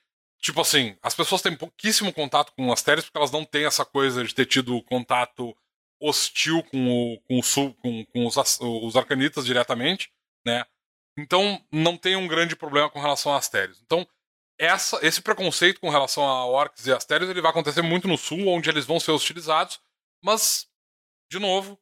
[0.43, 3.85] Tipo assim, as pessoas têm pouquíssimo contato com as Astéries porque elas não têm essa
[3.85, 5.55] coisa de ter tido contato
[6.01, 10.11] hostil com o, com o sul, com, com os, os arcanitas diretamente,
[10.45, 10.65] né?
[11.17, 13.81] Então não tem um grande problema com relação a Astérios.
[13.81, 14.07] Então,
[14.57, 18.47] essa, esse preconceito com relação a orcs e astérios ele vai acontecer muito no sul,
[18.47, 19.79] onde eles vão ser hostilizados,
[20.23, 20.67] mas,
[21.31, 21.79] de novo,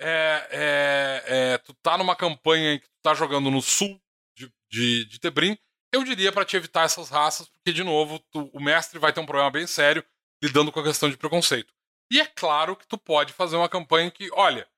[0.00, 4.00] é, é, é, tu tá numa campanha em que tu tá jogando no sul
[4.36, 5.56] de, de, de Tebrim,
[5.92, 9.20] eu diria para te evitar essas raças, porque, de novo, tu, o mestre vai ter
[9.20, 10.04] um problema bem sério
[10.42, 11.72] lidando com a questão de preconceito.
[12.10, 14.68] E é claro que tu pode fazer uma campanha que, olha,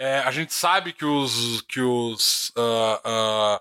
[0.00, 3.60] é, a gente sabe que os que os uh, uh,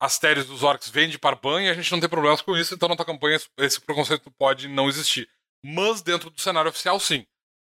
[0.00, 2.88] astérios dos orcs vêm de Parban e a gente não tem problemas com isso, então
[2.88, 5.28] na tua campanha esse preconceito pode não existir.
[5.62, 7.26] Mas dentro do cenário oficial, sim.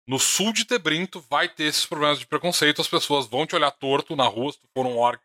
[0.07, 3.55] No sul de Tebrim, tu vai ter esses problemas de preconceito, as pessoas vão te
[3.55, 5.23] olhar torto na rua se tu for um orc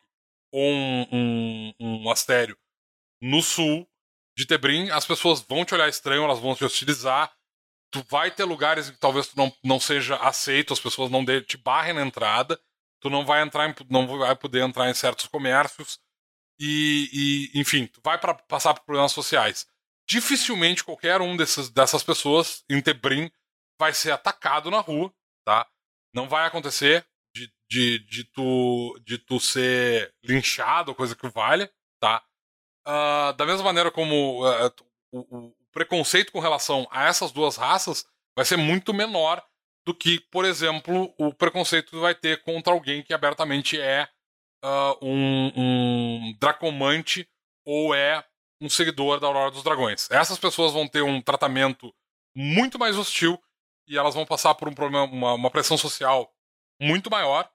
[0.52, 2.56] ou um, um, um astério
[3.20, 3.86] no sul
[4.36, 7.30] de Tebrim, as pessoas vão te olhar estranho, elas vão te hostilizar.
[7.90, 11.56] Tu vai ter lugares que talvez tu não, não seja aceito, as pessoas não te
[11.56, 12.60] barrem na entrada.
[13.00, 15.98] Tu não vai entrar em, não vai poder entrar em certos comércios.
[16.60, 19.66] E, e enfim, tu vai pra, passar por problemas sociais.
[20.08, 23.30] Dificilmente qualquer um desses, dessas pessoas em Tebrim
[23.80, 25.12] vai ser atacado na rua,
[25.44, 25.66] tá?
[26.12, 32.22] Não vai acontecer de, de, de, tu, de tu ser linchado, coisa que valha, tá?
[32.86, 34.74] Uh, da mesma maneira como uh,
[35.12, 38.04] o, preconceito com relação a essas duas raças
[38.36, 39.42] vai ser muito menor
[39.86, 44.08] do que, por exemplo, o preconceito que vai ter contra alguém que abertamente é
[44.64, 47.28] uh, um, um dracomante
[47.64, 48.24] ou é
[48.60, 50.10] um seguidor da Aurora dos Dragões.
[50.10, 51.94] Essas pessoas vão ter um tratamento
[52.34, 53.42] muito mais hostil
[53.88, 56.32] e elas vão passar por um problema, uma, uma pressão social
[56.80, 57.50] muito maior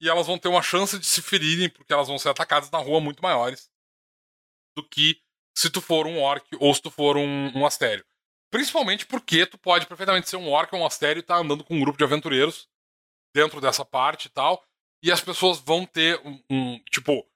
[0.00, 2.78] e elas vão ter uma chance de se ferirem porque elas vão ser atacadas na
[2.78, 3.70] rua muito maiores
[4.76, 5.20] do que
[5.58, 8.04] se tu for um orc ou se tu for um, um astério.
[8.48, 11.74] Principalmente porque tu pode perfeitamente ser um orc ou um astério e tá andando com
[11.74, 12.68] um grupo de aventureiros
[13.34, 14.62] dentro dessa parte e tal,
[15.02, 17.26] e as pessoas vão ter um, um tipo,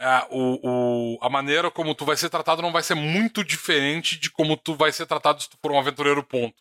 [0.00, 4.18] é, o, o, a maneira como tu vai ser tratado não vai ser muito diferente
[4.18, 6.56] de como tu vai ser tratado se tu for um aventureiro ponto.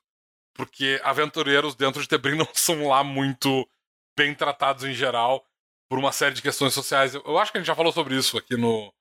[0.54, 3.66] Porque aventureiros dentro de Tebrim não são lá muito
[4.18, 5.46] bem tratados em geral
[5.90, 7.16] por uma série de questões sociais.
[7.16, 8.94] Eu, eu acho que a gente já falou sobre isso aqui no,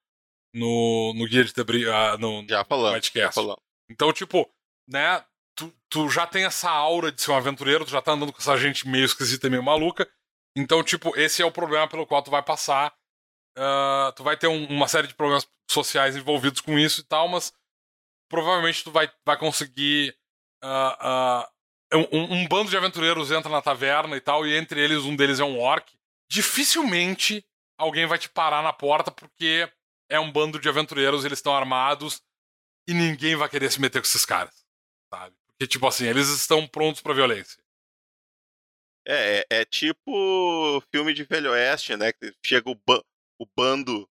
[0.55, 3.63] no, no Guia de Tebrim, uh, no já falamos, já falamos.
[3.91, 4.49] Então, tipo,
[4.89, 5.25] né,
[5.57, 8.39] tu, tu já tem essa aura de ser um aventureiro, tu já tá andando com
[8.39, 10.09] essa gente meio esquisita e meio maluca.
[10.57, 12.95] Então, tipo, esse é o problema pelo qual tu vai passar
[13.57, 17.29] Uh, tu vai ter um, uma série de problemas sociais envolvidos com isso e tal,
[17.29, 17.53] mas
[18.29, 20.17] provavelmente tu vai, vai conseguir.
[20.63, 21.47] Uh,
[21.95, 25.15] uh, um, um, bando de aventureiros entra na taverna e tal, e entre eles um
[25.15, 25.93] deles é um orc.
[26.29, 27.47] Dificilmente
[27.79, 29.71] alguém vai te parar na porta porque
[30.09, 32.23] é um bando de aventureiros, eles estão armados
[32.87, 34.65] e ninguém vai querer se meter com esses caras,
[35.13, 35.35] sabe?
[35.47, 37.63] Porque, tipo assim, eles estão prontos pra violência.
[39.07, 42.13] É, é, é tipo filme de Velho Oeste, né?
[42.13, 42.77] Que chega o,
[43.39, 44.09] o bando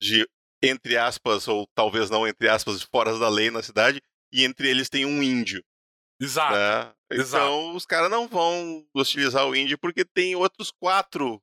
[0.00, 0.28] de,
[0.62, 4.00] entre aspas, ou talvez não entre aspas, de fora da lei na cidade,
[4.32, 5.64] e entre eles tem um índio.
[6.20, 6.54] Exato.
[6.54, 6.94] Né?
[7.10, 7.44] Exato.
[7.44, 11.42] Então os caras não vão hostilizar o índio porque tem outros quatro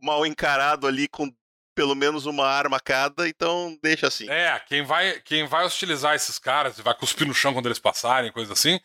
[0.00, 1.30] mal encarado ali com
[1.76, 4.28] pelo menos uma arma cada, então deixa assim.
[4.30, 7.78] É, quem vai, quem vai hostilizar esses caras e vai cuspir no chão quando eles
[7.78, 8.80] passarem, coisa assim,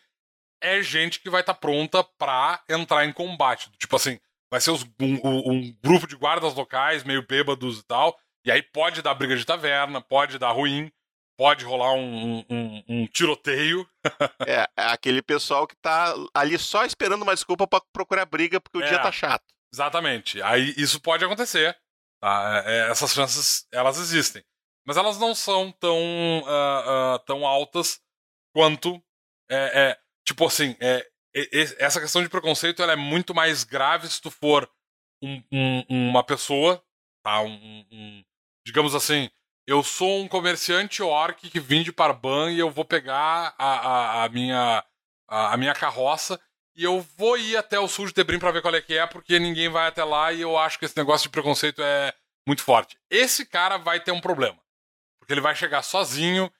[0.62, 3.70] é gente que vai estar tá pronta pra entrar em combate.
[3.78, 4.20] Tipo assim,
[4.50, 8.16] vai ser os, um, um, grupo de guardas locais, meio bêbados e tal.
[8.44, 10.92] E aí pode dar briga de taverna, pode dar ruim,
[11.38, 13.88] pode rolar um, um, um tiroteio.
[14.46, 18.78] é, é, aquele pessoal que tá ali só esperando uma desculpa para procurar briga porque
[18.78, 19.44] o é, dia tá chato.
[19.72, 20.42] Exatamente.
[20.42, 21.74] Aí isso pode acontecer.
[22.22, 22.62] Tá?
[22.64, 24.44] É, é, essas chances, elas existem.
[24.86, 28.00] Mas elas não são tão, uh, uh, tão altas
[28.54, 29.02] quanto.
[29.50, 31.04] É, é tipo assim, é,
[31.78, 34.70] essa questão de preconceito ela é muito mais grave se tu for
[35.20, 36.82] um, um, uma pessoa,
[37.24, 37.40] tá?
[37.42, 38.24] Um,
[38.64, 39.28] digamos assim,
[39.66, 44.28] eu sou um comerciante orc que vende Parban e eu vou pegar a, a, a
[44.28, 44.84] minha,
[45.28, 46.40] a, a, minha carroça
[46.74, 49.06] e eu vou ir até o sul de Tebrim para ver qual é que é,
[49.06, 52.14] porque ninguém vai até lá e eu acho que esse negócio de preconceito é
[52.46, 52.98] muito forte.
[53.10, 54.58] Esse cara vai ter um problema.
[55.18, 56.50] Porque ele vai chegar sozinho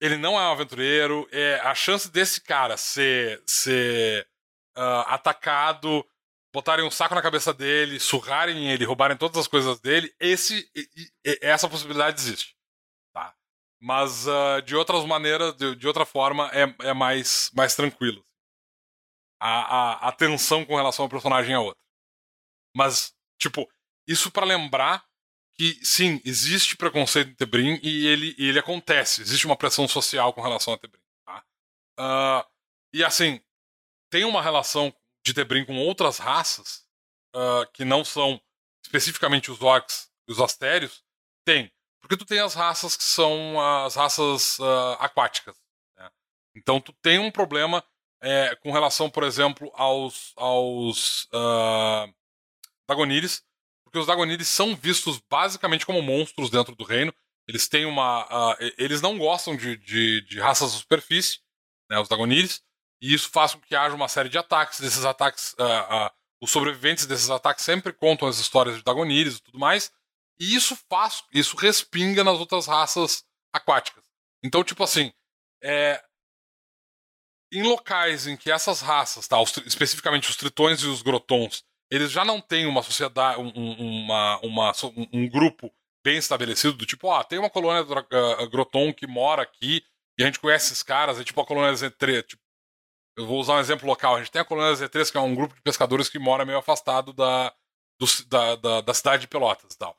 [0.00, 1.28] ele não é um aventureiro.
[1.30, 4.26] É, a chance desse cara ser, ser
[4.76, 6.04] uh, atacado,
[6.52, 10.68] botarem um saco na cabeça dele, surrarem ele, roubarem todas as coisas dele, esse,
[11.42, 12.56] essa possibilidade existe.
[13.12, 13.34] Tá?
[13.78, 18.24] Mas uh, de outras maneiras, de, de, outra forma, é, é mais, mais tranquilo.
[19.40, 21.80] A, a, a tensão com relação ao personagem é outra.
[22.76, 23.68] Mas, tipo,
[24.06, 25.04] isso para lembrar
[25.54, 29.20] que sim, existe preconceito em Tebrim e ele, e ele acontece.
[29.20, 31.02] Existe uma pressão social com relação a Tebrim.
[31.24, 31.44] Tá?
[31.98, 32.50] Uh,
[32.94, 33.40] e assim,
[34.10, 34.94] tem uma relação
[35.24, 36.86] de Tebrim com outras raças
[37.34, 38.40] uh, que não são
[38.82, 41.04] especificamente os orcs e os astérios?
[41.44, 41.70] Tem.
[42.00, 45.56] Porque tu tem as raças que são as raças uh, aquáticas.
[45.96, 46.10] Né?
[46.56, 47.84] Então tu tem um problema
[48.22, 52.12] é, com relação, por exemplo, aos, aos uh,
[52.88, 53.42] Dagonires,
[53.84, 57.12] porque os Dagonires são vistos basicamente como monstros dentro do reino.
[57.48, 58.24] Eles têm uma.
[58.26, 61.40] Uh, eles não gostam de, de, de raças superfície,
[61.90, 62.62] né, os Dagonires,
[63.02, 64.78] e isso faz com que haja uma série de ataques.
[64.80, 66.10] Desses ataques, uh,
[66.40, 69.90] os sobreviventes desses ataques sempre contam as histórias de Dagonires e tudo mais,
[70.38, 74.04] e isso faz, isso respinga nas outras raças aquáticas.
[74.42, 75.12] Então, tipo assim,
[75.62, 76.02] é,
[77.52, 82.10] em locais em que essas raças, tá, os, especificamente os tritões e os grotons, eles
[82.10, 84.72] já não têm uma sociedade, um, uma, uma,
[85.12, 85.72] um, grupo
[86.04, 89.82] bem estabelecido, do tipo, ah, tem uma colônia uh, Groton que mora aqui,
[90.18, 92.22] e a gente conhece esses caras, é tipo a colônia Z3.
[92.22, 92.42] Tipo,
[93.16, 94.16] eu vou usar um exemplo local.
[94.16, 96.58] A gente tem a colônia Z3, que é um grupo de pescadores que mora meio
[96.58, 97.52] afastado da,
[97.98, 99.96] do, da, da, da, cidade de Pelotas e tal.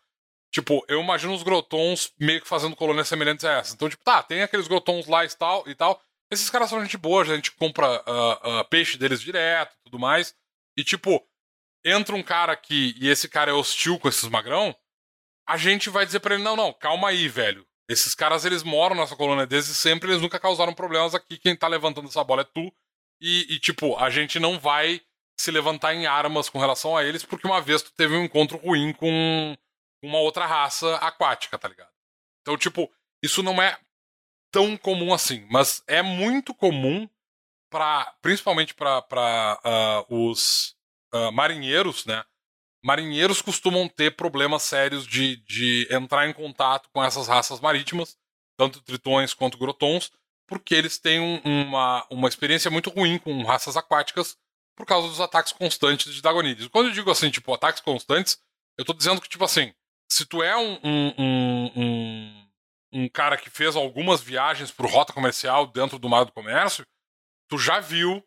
[0.53, 3.73] Tipo, eu imagino os grotons meio que fazendo colônias semelhantes a essa.
[3.73, 6.01] Então, tipo, tá, tem aqueles grotons lá e tal, e tal.
[6.31, 10.33] Esses caras são gente boa, a gente compra uh, uh, peixe deles direto tudo mais.
[10.77, 11.21] E, tipo,
[11.83, 14.75] entra um cara aqui e esse cara é hostil com esses magrão,
[15.47, 17.67] a gente vai dizer para ele: não, não, calma aí, velho.
[17.89, 21.37] Esses caras, eles moram nessa colônia desde sempre, eles nunca causaram problemas aqui.
[21.37, 22.73] Quem tá levantando essa bola é tu.
[23.19, 25.01] E, e, tipo, a gente não vai
[25.37, 28.57] se levantar em armas com relação a eles, porque uma vez tu teve um encontro
[28.57, 29.57] ruim com
[30.01, 31.91] uma outra raça aquática, tá ligado?
[32.41, 32.89] Então, tipo,
[33.21, 33.77] isso não é
[34.51, 37.09] tão comum assim, mas é muito comum
[37.69, 40.75] para principalmente para uh, ah, os
[41.13, 42.23] uh, marinheiros, né?
[42.83, 48.17] Marinheiros costumam ter problemas sérios de, de entrar em contato com essas raças marítimas,
[48.57, 50.11] tanto tritões quanto grotons,
[50.47, 54.35] porque eles têm um, uma, uma experiência muito ruim com raças aquáticas
[54.75, 56.67] por causa dos ataques constantes de Dagonídeos.
[56.69, 58.39] Quando eu digo assim, tipo, ataques constantes,
[58.77, 59.73] eu tô dizendo que, tipo assim,
[60.11, 62.50] se tu é um, um, um, um
[63.07, 66.85] cara que fez algumas viagens por rota comercial dentro do mar do comércio,
[67.47, 68.23] tu já viu,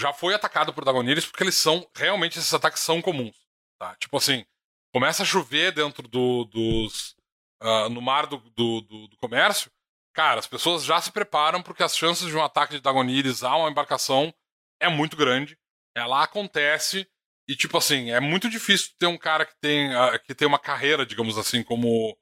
[0.00, 3.36] já foi atacado por Dagonídeos, porque eles são, realmente, esses ataques são comuns.
[3.78, 3.94] Tá?
[3.96, 4.44] Tipo assim,
[4.92, 7.14] começa a chover dentro do, dos.
[7.62, 9.70] Uh, no mar do, do, do, do comércio,
[10.14, 13.56] cara, as pessoas já se preparam porque as chances de um ataque de Dagonires a
[13.56, 14.32] uma embarcação
[14.80, 15.58] é muito grande.
[15.94, 17.08] Ela acontece
[17.48, 20.58] e, tipo assim, é muito difícil ter um cara que tem, uh, que tem uma
[20.58, 22.16] carreira, digamos assim, como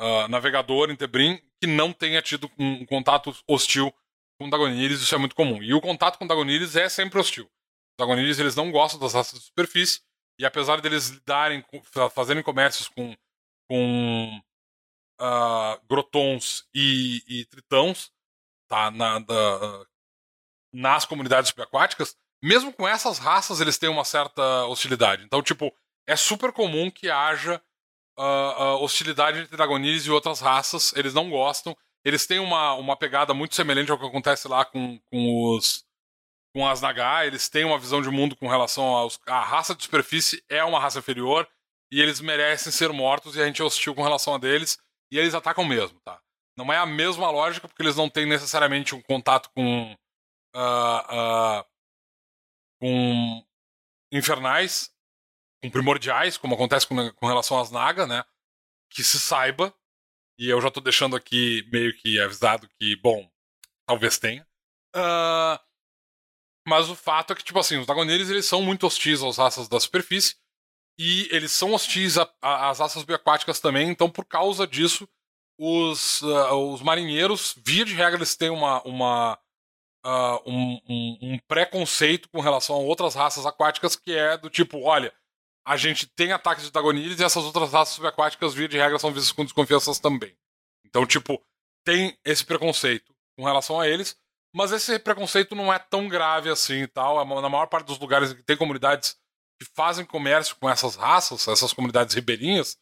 [0.00, 3.92] uh, navegador em Tebrim, que não tenha tido um, contato hostil
[4.38, 5.00] com Dagonires.
[5.00, 5.62] Isso é muito comum.
[5.62, 7.44] E o contato com Dagonires é sempre hostil.
[7.44, 10.00] Os Dagonires, eles não gostam das raças de superfície,
[10.38, 11.64] e apesar deles lidarem,
[12.14, 13.16] fazerem comércios com,
[13.68, 14.42] com
[15.20, 17.46] uh, grotons e, e
[18.68, 19.86] tá, na, da,
[20.72, 25.24] nas comunidades subaquáticas, mesmo com essas raças eles têm uma certa hostilidade.
[25.24, 25.74] Então, tipo,
[26.06, 27.62] é super comum que haja
[28.18, 30.92] uh, uh, hostilidade entre Dragonires e outras raças.
[30.96, 31.76] Eles não gostam.
[32.04, 35.84] Eles têm uma, uma pegada muito semelhante ao que acontece lá com, com os
[36.54, 37.26] com as Naga.
[37.26, 40.80] Eles têm uma visão de mundo com relação aos, à raça de superfície é uma
[40.80, 41.46] raça inferior
[41.92, 44.78] e eles merecem ser mortos e a gente é hostil com relação a deles
[45.10, 46.20] e eles atacam mesmo, tá?
[46.56, 49.94] Não é a mesma lógica, porque eles não têm necessariamente um contato com.
[50.54, 51.64] Uh,
[52.80, 53.44] com
[54.12, 54.90] infernais,
[55.62, 58.24] com primordiais, como acontece com, com relação às Naga, né?
[58.90, 59.74] Que se saiba,
[60.38, 63.28] e eu já tô deixando aqui meio que avisado que, bom,
[63.86, 64.46] talvez tenha.
[64.94, 65.58] Uh,
[66.66, 69.68] mas o fato é que, tipo assim, os Dagoneires eles são muito hostis às raças
[69.68, 70.36] da superfície,
[70.98, 75.08] e eles são hostis às raças bioaquáticas também, então por causa disso,
[75.58, 79.38] os, uh, os marinheiros, via de regra, eles têm uma, uma,
[80.04, 84.82] uh, um, um, um, preconceito com relação a outras raças aquáticas que é do tipo,
[84.82, 85.14] olha,
[85.66, 89.12] a gente tem ataques de Dagonires e essas outras raças subaquáticas, via de regra, são
[89.12, 90.36] vistas com desconfianças também.
[90.86, 91.42] Então, tipo,
[91.84, 94.16] tem esse preconceito com relação a eles,
[94.54, 97.16] mas esse preconceito não é tão grave assim e tal.
[97.42, 99.16] Na maior parte dos lugares que tem comunidades
[99.60, 102.78] que fazem comércio com essas raças, essas comunidades ribeirinhas,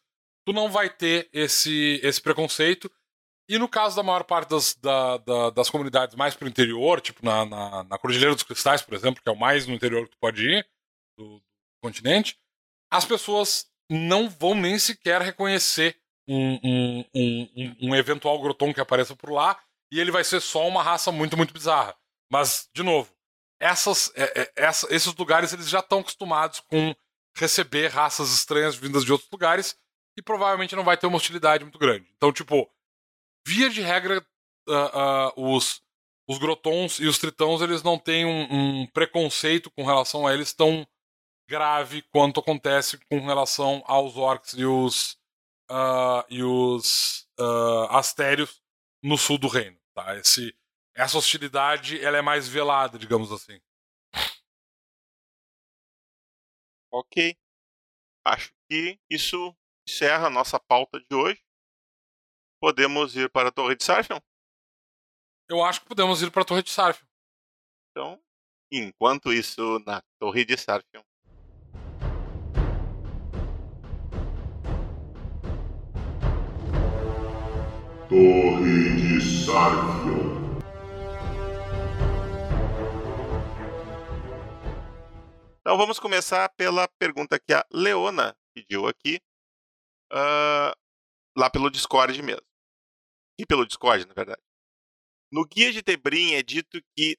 [0.47, 2.90] tu não vai ter esse, esse preconceito.
[3.48, 7.24] E no caso da maior parte das, da, da, das comunidades mais pro interior, tipo
[7.24, 10.12] na, na, na, Cordilheira dos Cristais, por exemplo, que é o mais no interior que
[10.12, 10.66] tu pode ir,
[11.16, 11.43] do, do
[11.82, 12.39] continente,
[12.94, 15.98] as pessoas não vão nem sequer reconhecer
[16.28, 19.60] um, um, um, um, eventual groton que apareça por lá,
[19.90, 21.94] e ele vai ser só uma raça muito, muito bizarra.
[22.30, 23.10] Mas, de novo,
[23.60, 26.94] essas, é, é, essa, esses lugares eles já estão acostumados com
[27.36, 29.76] receber raças estranhas vindas de outros lugares
[30.16, 32.06] e provavelmente não vai ter uma hostilidade muito grande.
[32.16, 32.70] Então, tipo,
[33.44, 34.24] via de regra,
[34.68, 34.72] uh,
[35.40, 35.82] uh, os,
[36.28, 40.52] os grotons e os tritãos eles não têm um, um, preconceito com relação a eles
[40.52, 40.86] tão
[41.48, 45.12] grave quanto acontece com relação aos orcs e os,
[45.70, 47.28] uh, e os
[47.90, 48.62] astérios
[49.02, 49.78] no sul do reino.
[49.94, 50.16] Tá?
[50.16, 50.56] Esse,
[50.94, 53.60] essa hostilidade ela é mais velada, digamos assim.
[56.90, 57.36] Ok.
[58.24, 59.54] Acho que isso
[59.86, 61.44] encerra a nossa pauta de hoje.
[62.60, 64.20] Podemos ir para a Torre de Sarfion?
[65.48, 67.06] Eu acho que podemos ir para a Torre de Sarfion.
[67.90, 68.22] Então,
[68.72, 71.02] enquanto isso, na Torre de Sarfion.
[78.14, 80.60] Torre de Sarfion.
[85.58, 89.18] Então vamos começar pela pergunta que a Leona pediu aqui,
[90.12, 90.70] uh,
[91.36, 92.46] lá pelo Discord mesmo.
[93.36, 94.42] E pelo Discord, na verdade.
[95.32, 97.18] No Guia de Tebrim é dito que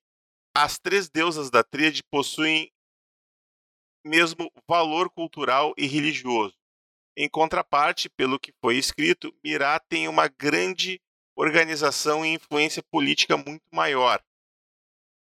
[0.56, 2.72] as três deusas da tríade possuem
[4.06, 6.56] mesmo valor cultural e religioso.
[7.18, 11.00] Em contraparte, pelo que foi escrito, Mirá tem uma grande
[11.36, 14.22] organização e influência política muito maior.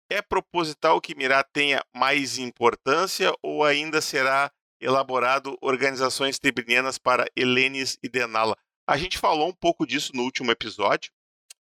[0.10, 7.98] É proposital que Mirá tenha mais importância ou ainda será elaborado organizações tebrinianas para Helenes
[8.04, 8.58] e Denala?
[8.86, 11.12] A gente falou um pouco disso no último episódio.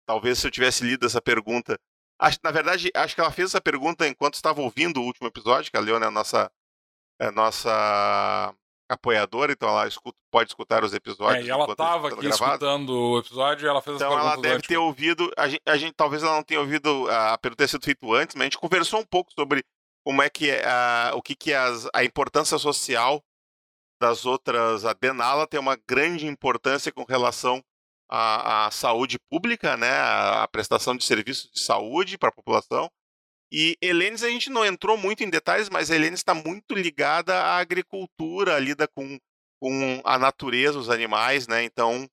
[0.06, 1.78] Talvez se eu tivesse lido essa pergunta.
[2.42, 5.76] Na verdade, acho que ela fez essa pergunta enquanto estava ouvindo o último episódio, que
[5.76, 6.50] a Leona é a nossa
[7.20, 8.54] é nossa
[8.88, 11.44] apoiadora, então ela escuta, pode escutar os episódios.
[11.44, 12.52] É, e ela estava aqui gravado.
[12.52, 15.92] escutando o episódio e ela fez Então ela deve ter ouvido, a gente, a gente,
[15.92, 19.00] talvez ela não tenha ouvido a pergunta ter sido feito antes, mas a gente conversou
[19.00, 19.62] um pouco sobre
[20.04, 23.22] como é que é, a, o que, que é as, a importância social
[24.00, 24.84] das outras.
[24.84, 27.62] A Denala tem uma grande importância com relação
[28.08, 32.90] à, à saúde pública, né, a, a prestação de serviços de saúde para a população.
[33.50, 37.58] E Helenes a gente não entrou muito em detalhes, mas Helenes está muito ligada à
[37.58, 39.18] agricultura, lida com,
[39.60, 41.64] com a natureza, os animais, né?
[41.64, 42.04] Então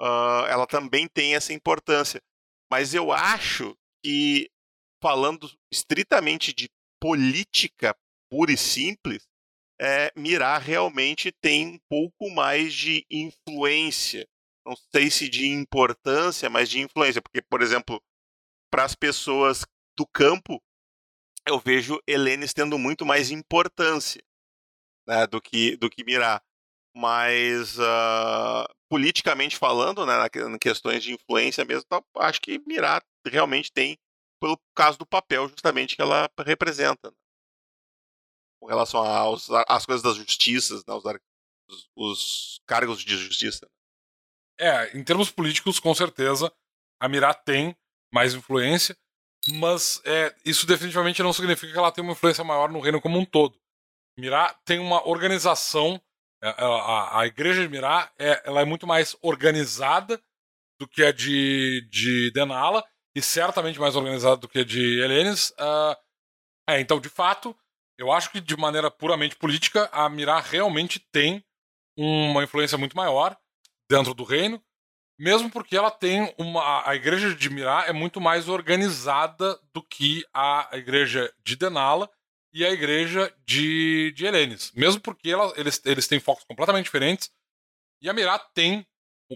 [0.00, 2.20] uh, ela também tem essa importância.
[2.70, 4.50] Mas eu acho que,
[5.02, 6.68] falando estritamente de
[7.00, 7.96] política
[8.30, 9.28] pura e simples,
[9.80, 14.28] é, Mirá realmente tem um pouco mais de influência.
[14.64, 17.22] Não sei se de importância, mas de influência.
[17.22, 18.00] Porque, por exemplo,
[18.70, 19.64] para as pessoas
[19.96, 20.62] do campo,
[21.46, 24.22] eu vejo Helenes tendo muito mais importância
[25.06, 26.42] né, do que do que Mirá.
[26.94, 31.86] Mas uh, politicamente falando, né, em questões de influência mesmo,
[32.16, 33.96] acho que Mirá realmente tem,
[34.40, 37.10] pelo caso do papel justamente que ela representa.
[37.10, 37.16] Né?
[38.60, 43.68] Com relação aos, às coisas das justiças, né, os, os cargos de justiça.
[44.58, 46.52] É, em termos políticos, com certeza,
[47.00, 47.74] a Mirá tem
[48.12, 48.96] mais influência
[49.48, 53.18] mas é, isso definitivamente não significa que ela tem uma influência maior no reino como
[53.18, 53.58] um todo.
[54.18, 56.00] Mirá tem uma organização,
[56.42, 60.20] é, a, a, a igreja de Mirá é, ela é muito mais organizada
[60.78, 62.84] do que a de, de Denala,
[63.14, 65.50] e certamente mais organizada do que a de Helenes.
[65.50, 65.96] Uh,
[66.68, 67.56] é, então, de fato,
[67.98, 71.44] eu acho que de maneira puramente política, a Mirá realmente tem
[71.96, 73.36] uma influência muito maior
[73.90, 74.62] dentro do reino,
[75.20, 76.88] mesmo porque ela tem uma.
[76.88, 82.10] A igreja de Mirá é muito mais organizada do que a igreja de Denala
[82.54, 84.72] e a igreja de, de Helenes.
[84.72, 87.30] Mesmo porque ela, eles, eles têm focos completamente diferentes.
[88.00, 88.86] E a Mirá tem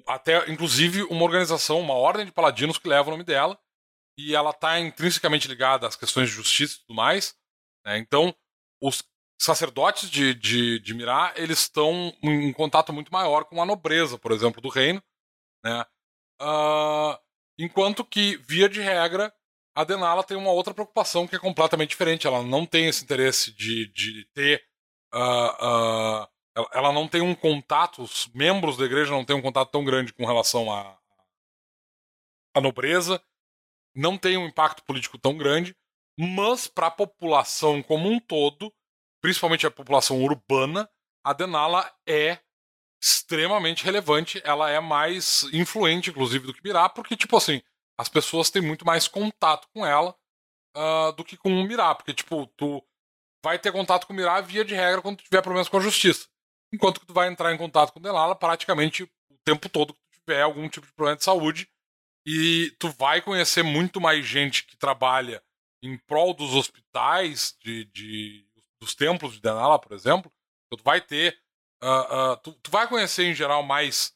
[0.09, 3.61] até, inclusive, uma organização, uma ordem de paladinos que leva o nome dela.
[4.17, 7.37] E ela está intrinsecamente ligada às questões de justiça e tudo mais.
[7.85, 7.99] Né?
[7.99, 8.35] Então,
[8.81, 9.03] os
[9.39, 14.33] sacerdotes de, de, de Mirá, eles estão em contato muito maior com a nobreza, por
[14.33, 15.03] exemplo, do reino
[15.65, 15.85] né?
[16.41, 17.19] Uh,
[17.59, 19.33] enquanto que, via de regra,
[19.75, 22.27] a Denala tem uma outra preocupação que é completamente diferente.
[22.27, 24.63] Ela não tem esse interesse de, de ter.
[25.13, 29.71] Uh, uh, ela não tem um contato, os membros da igreja não têm um contato
[29.71, 30.97] tão grande com relação à,
[32.55, 33.21] à nobreza,
[33.95, 35.77] não tem um impacto político tão grande,
[36.17, 38.73] mas para a população como um todo,
[39.21, 40.89] principalmente a população urbana,
[41.25, 42.39] a Denala é
[43.05, 44.41] extremamente relevante.
[44.45, 47.61] Ela é mais influente, inclusive, do que Mirá, porque, tipo assim,
[47.99, 50.17] as pessoas têm muito mais contato com ela
[50.75, 51.95] uh, do que com o Mirá.
[51.95, 52.83] Porque, tipo, tu
[53.45, 55.81] vai ter contato com o Mirá via de regra quando tu tiver problemas com a
[55.81, 56.27] justiça.
[56.73, 60.21] Enquanto que tu vai entrar em contato com Delala praticamente o tempo todo que tu
[60.21, 61.69] tiver algum tipo de problema de saúde.
[62.27, 65.43] E tu vai conhecer muito mais gente que trabalha
[65.83, 68.47] em prol dos hospitais, de, de
[68.81, 70.33] dos templos de Denala, por exemplo.
[70.67, 71.39] Então, tu vai ter
[71.85, 74.15] Uh, uh, tu, tu, vai conhecer em geral mais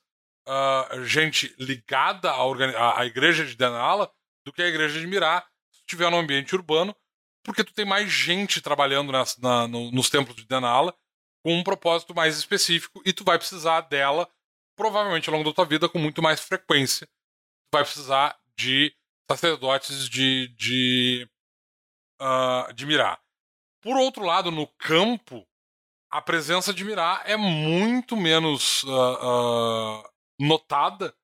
[0.48, 4.10] uh, gente ligada à, à, à, igreja de Denala
[4.42, 6.96] do que a igreja de Mirá, se estiver no ambiente urbano,
[7.44, 10.96] porque tu tem mais gente trabalhando nas, na, no, nos templos de Denala
[11.44, 14.26] com um propósito mais específico e tu vai precisar dela
[14.74, 17.06] provavelmente ao longo da tua vida com muito mais frequência.
[17.06, 18.94] Tu vai precisar de
[19.30, 21.28] sacerdotes de, de,
[22.74, 23.20] de Mirá.
[23.82, 25.47] Por outro lado, no campo,
[26.10, 30.02] a presença de Mirá é muito menos uh, uh,
[30.38, 31.14] notada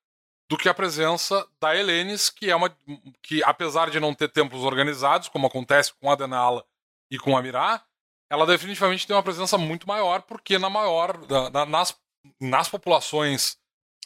[0.48, 2.76] do que a presença da Helenes, que é uma
[3.22, 6.64] que apesar de não ter templos organizados, como acontece com a Denala
[7.10, 7.82] e com a Mirá,
[8.30, 11.18] ela definitivamente tem uma presença muito maior, porque na maior
[11.50, 11.96] na, nas,
[12.40, 13.56] nas populações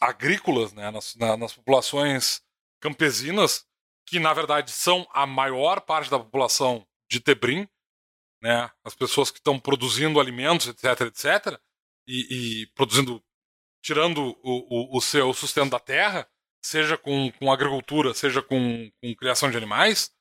[0.01, 2.41] agrícolas, né, nas, na, nas populações
[2.79, 3.65] campesinas,
[4.07, 7.67] que na verdade são a maior parte da população de Tebrim,
[8.41, 8.69] né?
[8.83, 11.59] As pessoas que estão produzindo alimentos, etc, etc,
[12.07, 13.23] e, e produzindo,
[13.83, 16.27] tirando o, o, o, seu sustento da terra,
[16.63, 20.11] seja com, com agricultura, seja com, com criação de animais,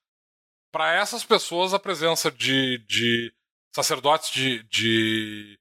[0.73, 3.33] para essas pessoas a presença de, de
[3.75, 5.59] sacerdotes de, de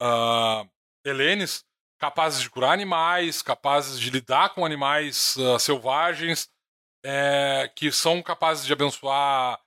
[0.00, 0.68] uh,
[1.04, 1.64] helenes
[1.98, 6.48] capazes de curar animais, capazes de lidar com animais uh, selvagens,
[7.04, 9.60] é, que são capazes de abençoar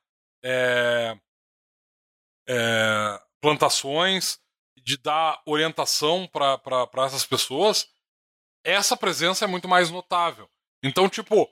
[0.44, 1.18] é,
[2.52, 4.40] é, plantações,
[4.84, 7.88] de dar orientação para essas pessoas,
[8.64, 10.50] essa presença é muito mais notável.
[10.84, 11.50] Então, tipo,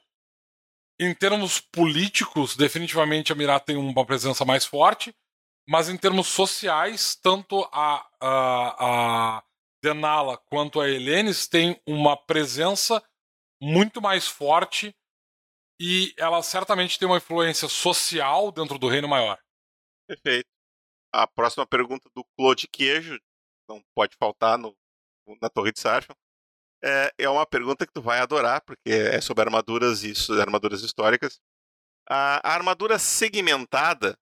[1.00, 5.16] em termos políticos, definitivamente a Mirá tem uma presença mais forte,
[5.68, 9.44] mas em termos sociais, tanto a, a, a
[9.82, 13.02] Denala quanto a Helenes têm uma presença
[13.62, 14.94] muito mais forte
[15.80, 19.40] e ela certamente tem uma influência social dentro do Reino Maior.
[20.08, 20.59] Perfeito.
[21.12, 23.20] A próxima pergunta do Claude Queijo,
[23.68, 24.76] não pode faltar no,
[25.42, 26.16] na Torre de Sarfion,
[26.84, 31.40] é, é uma pergunta que tu vai adorar, porque é sobre armaduras e armaduras históricas.
[32.08, 34.18] A, a armadura segmentada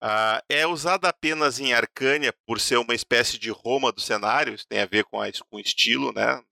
[0.00, 4.66] a, é usada apenas em Arcânia por ser uma espécie de Roma do cenário, isso
[4.66, 6.42] tem a ver com, a, com estilo, né?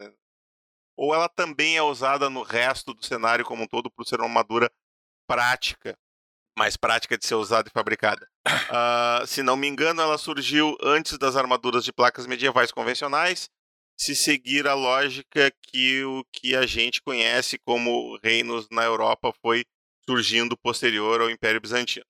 [0.96, 4.28] Ou ela também é usada no resto do cenário como um todo por ser uma
[4.28, 4.70] armadura
[5.26, 5.98] prática,
[6.56, 8.26] mais prática de ser usada e fabricada.
[8.46, 13.50] Uh, se não me engano, ela surgiu antes das armaduras de placas medievais convencionais
[13.98, 19.64] se seguir a lógica que o que a gente conhece como reinos na Europa foi
[20.08, 22.04] surgindo posterior ao Império Bizantino.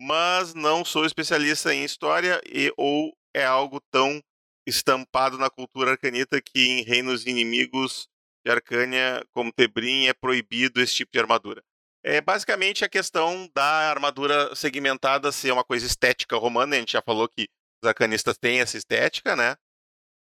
[0.00, 4.22] Mas não sou especialista em história e ou é algo tão
[4.66, 8.08] estampado na cultura arcanita que em reinos inimigos
[8.44, 11.62] de Arcânia, como Tebrim, é proibido esse tipo de armadura.
[12.04, 17.00] É basicamente a questão da armadura segmentada ser uma coisa estética romana, a gente já
[17.02, 17.48] falou que
[17.82, 19.56] os arcanistas têm essa estética, né?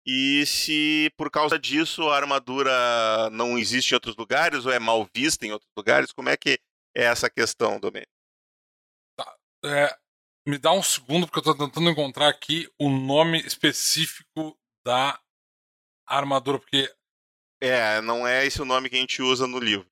[0.05, 5.07] E se por causa disso a armadura não existe em outros lugares ou é mal
[5.15, 6.59] vista em outros lugares, como é que
[6.95, 8.11] é essa questão, Domênico?
[9.17, 9.37] Tá.
[9.63, 9.97] É,
[10.47, 15.19] me dá um segundo, porque eu estou tentando encontrar aqui o nome específico da
[16.05, 16.91] armadura, porque.
[17.61, 19.85] É, não é esse o nome que a gente usa no livro.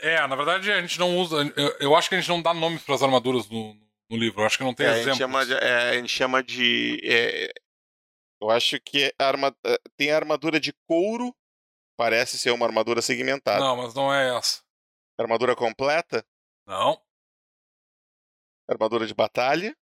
[0.00, 1.36] É, na verdade a gente não usa.
[1.56, 3.74] Eu, eu acho que a gente não dá nomes para as armaduras no,
[4.10, 4.40] no livro.
[4.40, 5.08] Eu acho que não tem é, exemplos.
[5.08, 7.52] A gente chama de, é, a gente chama de é,
[8.40, 9.54] eu acho que arma...
[9.64, 11.34] Eh, tem a armadura de couro,
[11.96, 13.60] parece ser uma armadura segmentada.
[13.60, 14.62] Não, mas não é essa.
[15.18, 16.24] Armadura completa?
[16.66, 17.02] Não.
[18.68, 19.76] Armadura de batalha?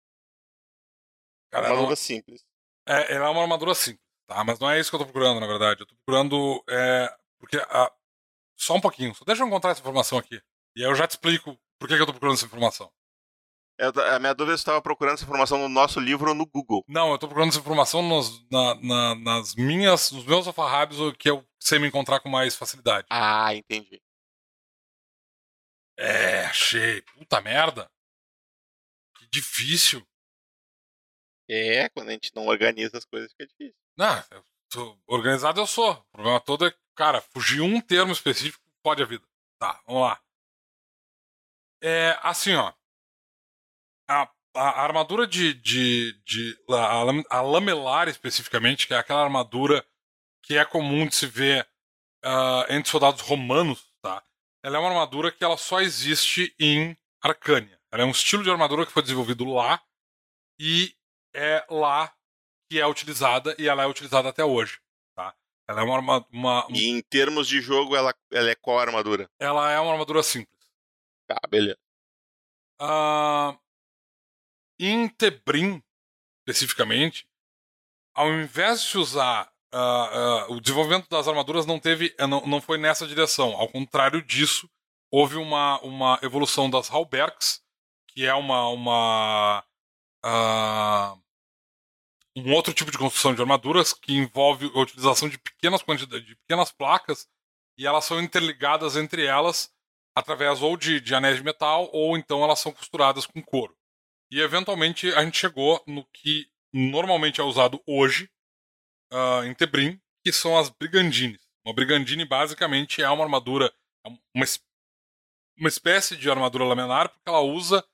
[1.52, 1.96] Cara, armadura não...
[1.96, 2.46] simples.
[2.88, 4.44] É, ela é uma armadura simples, tá?
[4.44, 5.82] Mas não é isso que eu tô procurando, na verdade.
[5.82, 6.64] Eu tô procurando.
[6.70, 7.16] É...
[7.40, 7.58] Porque.
[7.58, 7.92] A...
[8.64, 10.42] Só um pouquinho, só deixa eu encontrar essa informação aqui.
[10.76, 12.90] E aí eu já te explico por que, que eu tô procurando essa informação.
[13.78, 16.46] Eu, a minha dúvida é se estava procurando essa informação no nosso livro ou no
[16.46, 16.82] Google.
[16.88, 21.30] Não, eu estou procurando essa informação nos, na, na, nas minhas, nos meus alfarrábios, que
[21.30, 23.06] eu sei me encontrar com mais facilidade.
[23.10, 24.02] Ah, entendi.
[25.98, 27.02] É, achei.
[27.02, 27.92] Puta merda.
[29.18, 30.08] Que difícil.
[31.50, 33.76] É, quando a gente não organiza as coisas fica difícil.
[33.98, 34.24] Não,
[35.06, 35.92] organizado eu sou.
[35.92, 39.26] O problema todo é, cara, fugir um termo específico pode a vida.
[39.60, 40.22] Tá, vamos lá.
[41.82, 42.74] É, assim, ó
[44.08, 45.54] a, a armadura de.
[45.54, 49.86] de, de a, a, lamelar, especificamente, que é aquela armadura
[50.44, 51.68] que é comum de se ver
[52.26, 54.22] uh, entre soldados romanos, tá?
[54.62, 57.80] Ela é uma armadura que ela só existe em Arcânia.
[57.92, 59.82] Ela é um estilo de armadura que foi desenvolvido lá
[60.60, 60.94] e
[61.34, 62.14] é lá
[62.70, 64.80] que é utilizada e ela é utilizada até hoje?
[65.68, 69.30] Ela é uma, uma, E em termos de jogo, ela, ela é qual armadura?
[69.40, 70.54] Ela é uma armadura simples.
[71.26, 71.80] Tá, beleza.
[72.82, 73.58] Uh,
[74.78, 75.82] em Tebrim,
[76.40, 77.26] especificamente,
[78.14, 82.62] ao invés de usar uh, uh, o desenvolvimento das armaduras não teve eh, não, não
[82.62, 83.56] foi nessa direção.
[83.56, 84.70] Ao contrário disso,
[85.10, 87.62] houve uma, uma evolução das Halbergs,
[88.08, 89.64] que é uma, uma
[90.26, 91.23] uh,
[92.36, 96.36] um outro tipo de construção de armaduras que envolve a utilização de pequenas quantidades de
[96.36, 97.28] pequenas placas
[97.78, 99.72] e elas são interligadas entre elas
[100.16, 103.76] através ou de, de anéis de metal ou então elas são costuradas com couro.
[104.32, 108.30] E eventualmente a gente chegou no que normalmente é usado hoje
[109.12, 111.40] uh, em Tebrim, que são as brigandines.
[111.66, 113.72] Uma brigandine basicamente é uma armadura,
[114.06, 114.46] é uma,
[115.58, 117.86] uma espécie de armadura laminar, porque ela usa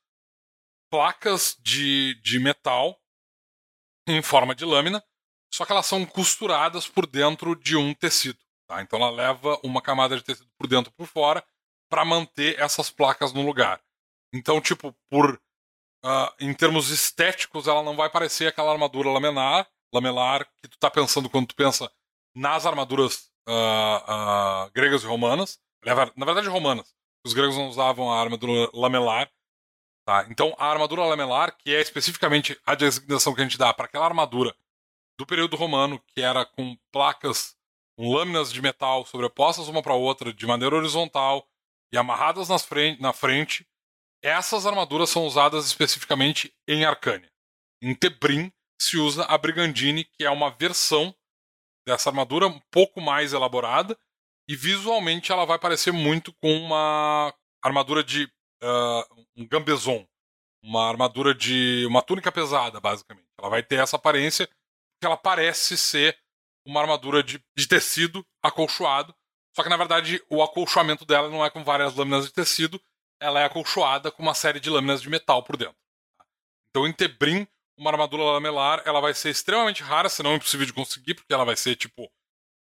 [0.89, 2.98] placas de, de metal
[4.11, 5.03] em forma de lâmina,
[5.53, 8.39] só que elas são costuradas por dentro de um tecido.
[8.67, 8.81] Tá?
[8.81, 11.43] Então ela leva uma camada de tecido por dentro e por fora
[11.89, 13.81] para manter essas placas no lugar.
[14.33, 15.41] Então, tipo, por
[16.05, 20.89] uh, em termos estéticos, ela não vai parecer aquela armadura lamelar, lamelar que tu tá
[20.89, 21.91] pensando quando tu pensa
[22.35, 25.59] nas armaduras uh, uh, gregas e romanas.
[25.83, 26.93] Na verdade, romanas.
[27.25, 29.29] Os gregos não usavam a armadura lamelar.
[30.09, 30.25] Tá?
[30.27, 34.05] Então, a armadura lamelar, que é especificamente a designação que a gente dá para aquela
[34.05, 34.55] armadura
[35.19, 37.55] do período romano, que era com placas,
[37.95, 41.47] com lâminas de metal sobrepostas uma para outra de maneira horizontal
[41.93, 43.67] e amarradas nas frente, na frente,
[44.23, 47.31] essas armaduras são usadas especificamente em Arcânia.
[47.79, 51.13] Em Tebrim se usa a Brigandine, que é uma versão
[51.87, 53.95] dessa armadura um pouco mais elaborada
[54.49, 57.31] e visualmente ela vai parecer muito com uma
[57.63, 58.27] armadura de
[58.63, 60.07] uh, um gambezon.
[60.63, 61.85] uma armadura de.
[61.87, 63.27] uma túnica pesada, basicamente.
[63.39, 66.17] Ela vai ter essa aparência que ela parece ser
[66.65, 69.15] uma armadura de, de tecido acolchoado.
[69.55, 72.81] Só que na verdade o acolchoamento dela não é com várias lâminas de tecido,
[73.19, 75.75] ela é acolchoada com uma série de lâminas de metal por dentro.
[76.69, 80.73] Então em Tebrim, uma armadura lamelar, ela vai ser extremamente rara, se não impossível de
[80.73, 82.09] conseguir, porque ela vai ser tipo.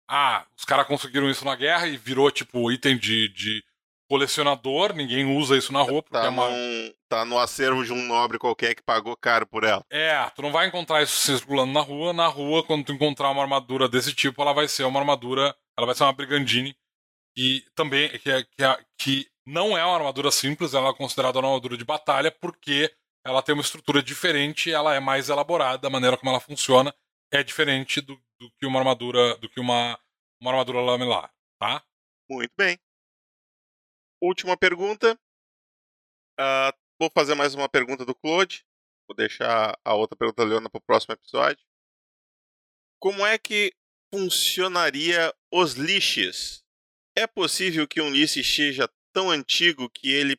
[0.09, 3.63] Ah, os caras conseguiram isso na guerra e virou tipo item de, de
[4.09, 6.03] colecionador, ninguém usa isso na rua.
[6.03, 6.49] Tá, é uma...
[6.49, 9.83] num- tá no acervo de um nobre qualquer que pagou caro por ela.
[9.91, 12.11] É, tu não vai encontrar isso circulando na rua.
[12.11, 15.55] Na rua, quando tu encontrar uma armadura desse tipo, ela vai ser uma armadura.
[15.77, 16.75] Ela vai ser uma Brigandine.
[17.37, 21.39] E também, que, é, que, é, que não é uma armadura simples, ela é considerada
[21.39, 22.91] uma armadura de batalha, porque
[23.25, 26.93] ela tem uma estrutura diferente, ela é mais elaborada, a maneira como ela funciona
[27.31, 29.37] é diferente do, do que uma armadura.
[29.37, 29.97] do que uma,
[30.41, 31.83] uma armadura lamelar, tá?
[32.29, 32.77] Muito bem.
[34.21, 35.17] Última pergunta.
[36.37, 38.65] Ah, vou fazer mais uma pergunta do Claude.
[39.07, 41.63] Vou deixar a outra pergunta da Leona para o próximo episódio.
[42.99, 43.73] Como é que
[44.13, 46.63] funcionaria os lixes?
[47.17, 50.37] É possível que um lixe seja tão antigo que ele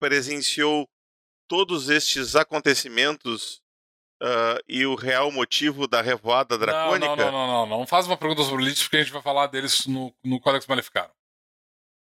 [0.00, 0.88] presenciou
[1.48, 3.62] todos estes acontecimentos
[4.22, 7.16] ah, e o real motivo da revoada dracônica?
[7.16, 7.78] Não, não, não, não, não.
[7.78, 10.66] Não faz uma pergunta sobre Lich, porque a gente vai falar deles no, no Codex
[10.66, 11.17] Maleficarum.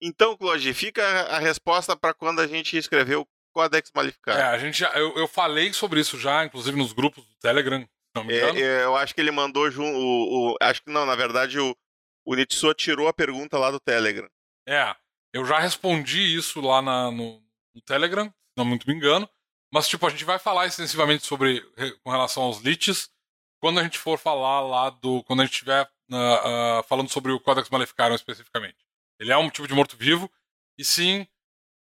[0.02, 4.40] Então, Claude, fica a resposta para quando a gente escreveu o Codex É, Maleficarum.
[4.42, 8.24] a gente já, eu, eu falei sobre isso já, inclusive nos grupos do Telegram, não
[8.24, 8.60] me É, engano.
[8.60, 11.76] é, eu acho que ele mandou jun- o, o- Acho que não, na verdade, o,
[12.26, 14.30] o Nitsuo tirou a pergunta lá do Telegram.
[14.68, 14.96] É,
[15.34, 17.42] eu já respondi isso lá na- no,
[17.74, 19.28] no Telegram, se não muito me engano.
[19.74, 23.10] Mas, tipo, a gente vai falar extensivamente sobre re- com relação aos leeches
[23.60, 25.24] quando a gente for falar lá do.
[25.24, 28.78] Quando a gente estiver ah, ah, falando sobre o Codex Maleficarum especificamente.
[29.20, 30.32] Ele é um tipo de morto-vivo,
[30.78, 31.28] e sim,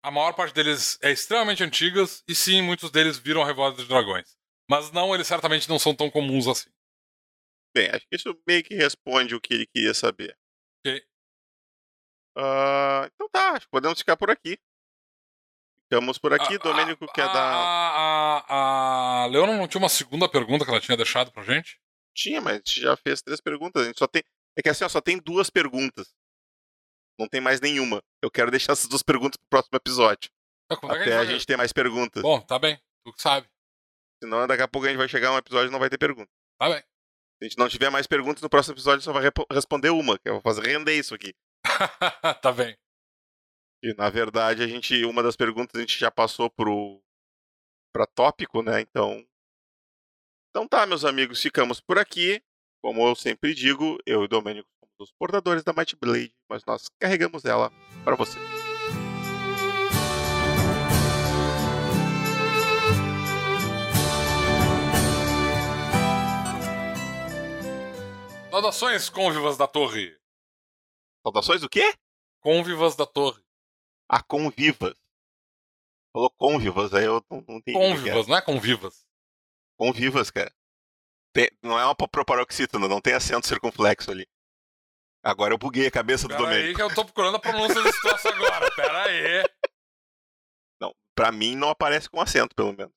[0.03, 3.87] a maior parte deles é extremamente antigas, e sim, muitos deles viram a Revolta dos
[3.87, 4.35] Dragões.
[4.69, 6.69] Mas não, eles certamente não são tão comuns assim.
[7.75, 10.37] Bem, acho que isso meio que responde o que ele queria saber.
[10.85, 11.03] Ok.
[12.37, 14.59] Ah, então tá, acho que podemos ficar por aqui.
[15.83, 16.55] Ficamos por aqui.
[16.55, 17.53] A- Domênico a, quer a, dar.
[18.49, 21.79] A, a Leona não tinha uma segunda pergunta que ela tinha deixado pra gente?
[22.15, 23.83] Tinha, mas a gente já fez três perguntas.
[23.83, 24.23] A gente só tem.
[24.57, 26.13] É que assim, ó, só tem duas perguntas.
[27.19, 28.01] Não tem mais nenhuma.
[28.21, 30.29] Eu quero deixar essas duas perguntas pro próximo episódio.
[30.69, 32.21] Tá, é Até a vai- gente ter mais perguntas.
[32.21, 32.77] Bom, tá bem.
[33.05, 33.47] Tu que sabe.
[34.23, 35.97] Senão daqui a pouco a gente vai chegar a um episódio e não vai ter
[35.97, 36.29] pergunta.
[36.59, 36.79] Tá bem.
[36.79, 36.85] Se
[37.41, 40.33] a gente não tiver mais perguntas, no próximo episódio só vai responder uma, que eu
[40.33, 41.33] vou fazer render isso aqui.
[42.41, 42.75] tá bem.
[43.83, 45.05] E na verdade, a gente.
[45.05, 46.99] Uma das perguntas a gente já passou pro.
[47.93, 48.81] pra tópico, né?
[48.81, 49.23] Então.
[50.49, 52.41] Então tá, meus amigos, ficamos por aqui.
[52.83, 54.67] Como eu sempre digo, eu e o Domênico
[54.97, 57.71] somos os portadores da Might Blade, mas nós carregamos ela
[58.03, 58.39] para você.
[68.49, 70.17] Saudações, convivas da torre.
[71.23, 71.93] Saudações do quê?
[72.41, 73.43] Convivas da torre.
[74.09, 74.95] A convivas.
[76.13, 77.77] Falou convivas, aí eu não, não entendi.
[77.77, 77.81] o.
[77.81, 79.05] Convivas, não é convivas.
[79.77, 80.51] Convivas, cara.
[81.33, 84.25] Tem- não é uma proparoxítona, não tem acento circunflexo ali.
[85.23, 86.75] Agora eu buguei a cabeça do Pera aí Domênico.
[86.75, 88.73] que eu tô procurando a pronúncia desse troço agora.
[88.75, 89.43] Pera aí.
[90.79, 92.93] Não, pra mim não aparece com acento, pelo menos.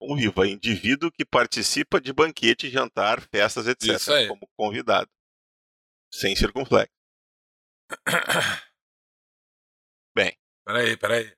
[0.00, 4.28] Conviva, indivíduo que participa de banquete, jantar, festas, etc.
[4.28, 5.10] Como convidado.
[6.12, 6.92] Sem circunflexo.
[10.14, 11.34] Pera aí, pera aí.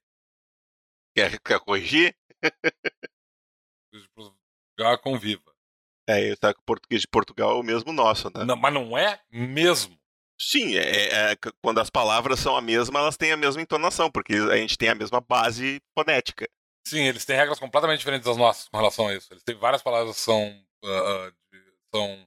[1.14, 2.16] Quer, quer corrigir?
[4.76, 5.49] Jogar conviva.
[6.10, 8.44] É, que o português de Portugal é o mesmo nosso, né?
[8.44, 9.98] Não, mas não é mesmo.
[10.40, 14.10] Sim, é, é- c- quando as palavras são a mesma, elas têm a mesma entonação,
[14.10, 16.48] porque a gente tem a mesma base fonética.
[16.86, 19.32] Sim, eles têm regras completamente diferentes das nossas com relação a isso.
[19.32, 20.64] Eles têm várias palavras que são.
[20.84, 22.26] ah, ah, de- são.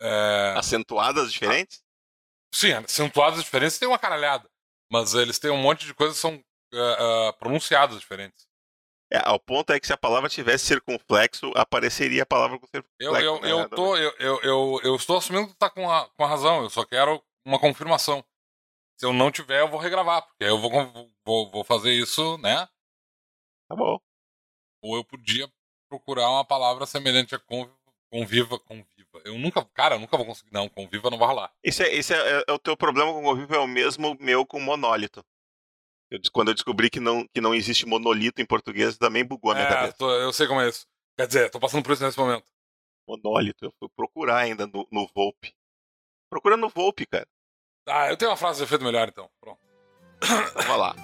[0.00, 1.82] é, Acentuadas diferentes?
[2.54, 4.48] Sim, acentuadas diferentes tem uma caralhada.
[4.90, 6.42] Mas eles têm um monte de coisas que são
[6.74, 8.47] ah, ah, pronunciadas diferentes.
[9.10, 13.24] É, ao ponto é que se a palavra tivesse circunflexo, apareceria a palavra com circunflexo.
[13.24, 13.52] Eu, eu, né?
[13.52, 16.28] eu, tô, eu, eu, eu, eu estou assumindo que tu tá com a, com a
[16.28, 18.22] razão, eu só quero uma confirmação.
[18.98, 20.70] Se eu não tiver, eu vou regravar, porque eu vou,
[21.24, 22.68] vou, vou fazer isso, né?
[23.68, 23.98] Tá bom.
[24.82, 25.50] Ou eu podia
[25.88, 27.74] procurar uma palavra semelhante a conviva,
[28.10, 29.22] conviva, conviva.
[29.24, 30.52] Eu nunca, cara, eu nunca vou conseguir.
[30.52, 31.52] Não, conviva não vai rolar.
[31.62, 34.44] Esse é, esse é, é o teu problema com o convívio, é o mesmo meu
[34.44, 35.24] com monólito.
[36.10, 39.54] Eu quando eu descobri que não, que não existe monolito em português, também bugou a
[39.54, 39.96] minha É, cabeça.
[39.98, 40.86] tô- eu sei como é isso.
[41.18, 42.44] Quer dizer, tô passando por isso nesse momento.
[43.06, 45.54] Monólito, eu fui procurar ainda no, no Volpe.
[46.30, 47.26] Procura no Volpe, cara.
[47.86, 49.30] Ah, eu tenho uma frase de efeito melhor então.
[49.40, 49.58] Pronto.
[50.66, 50.94] Vai lá.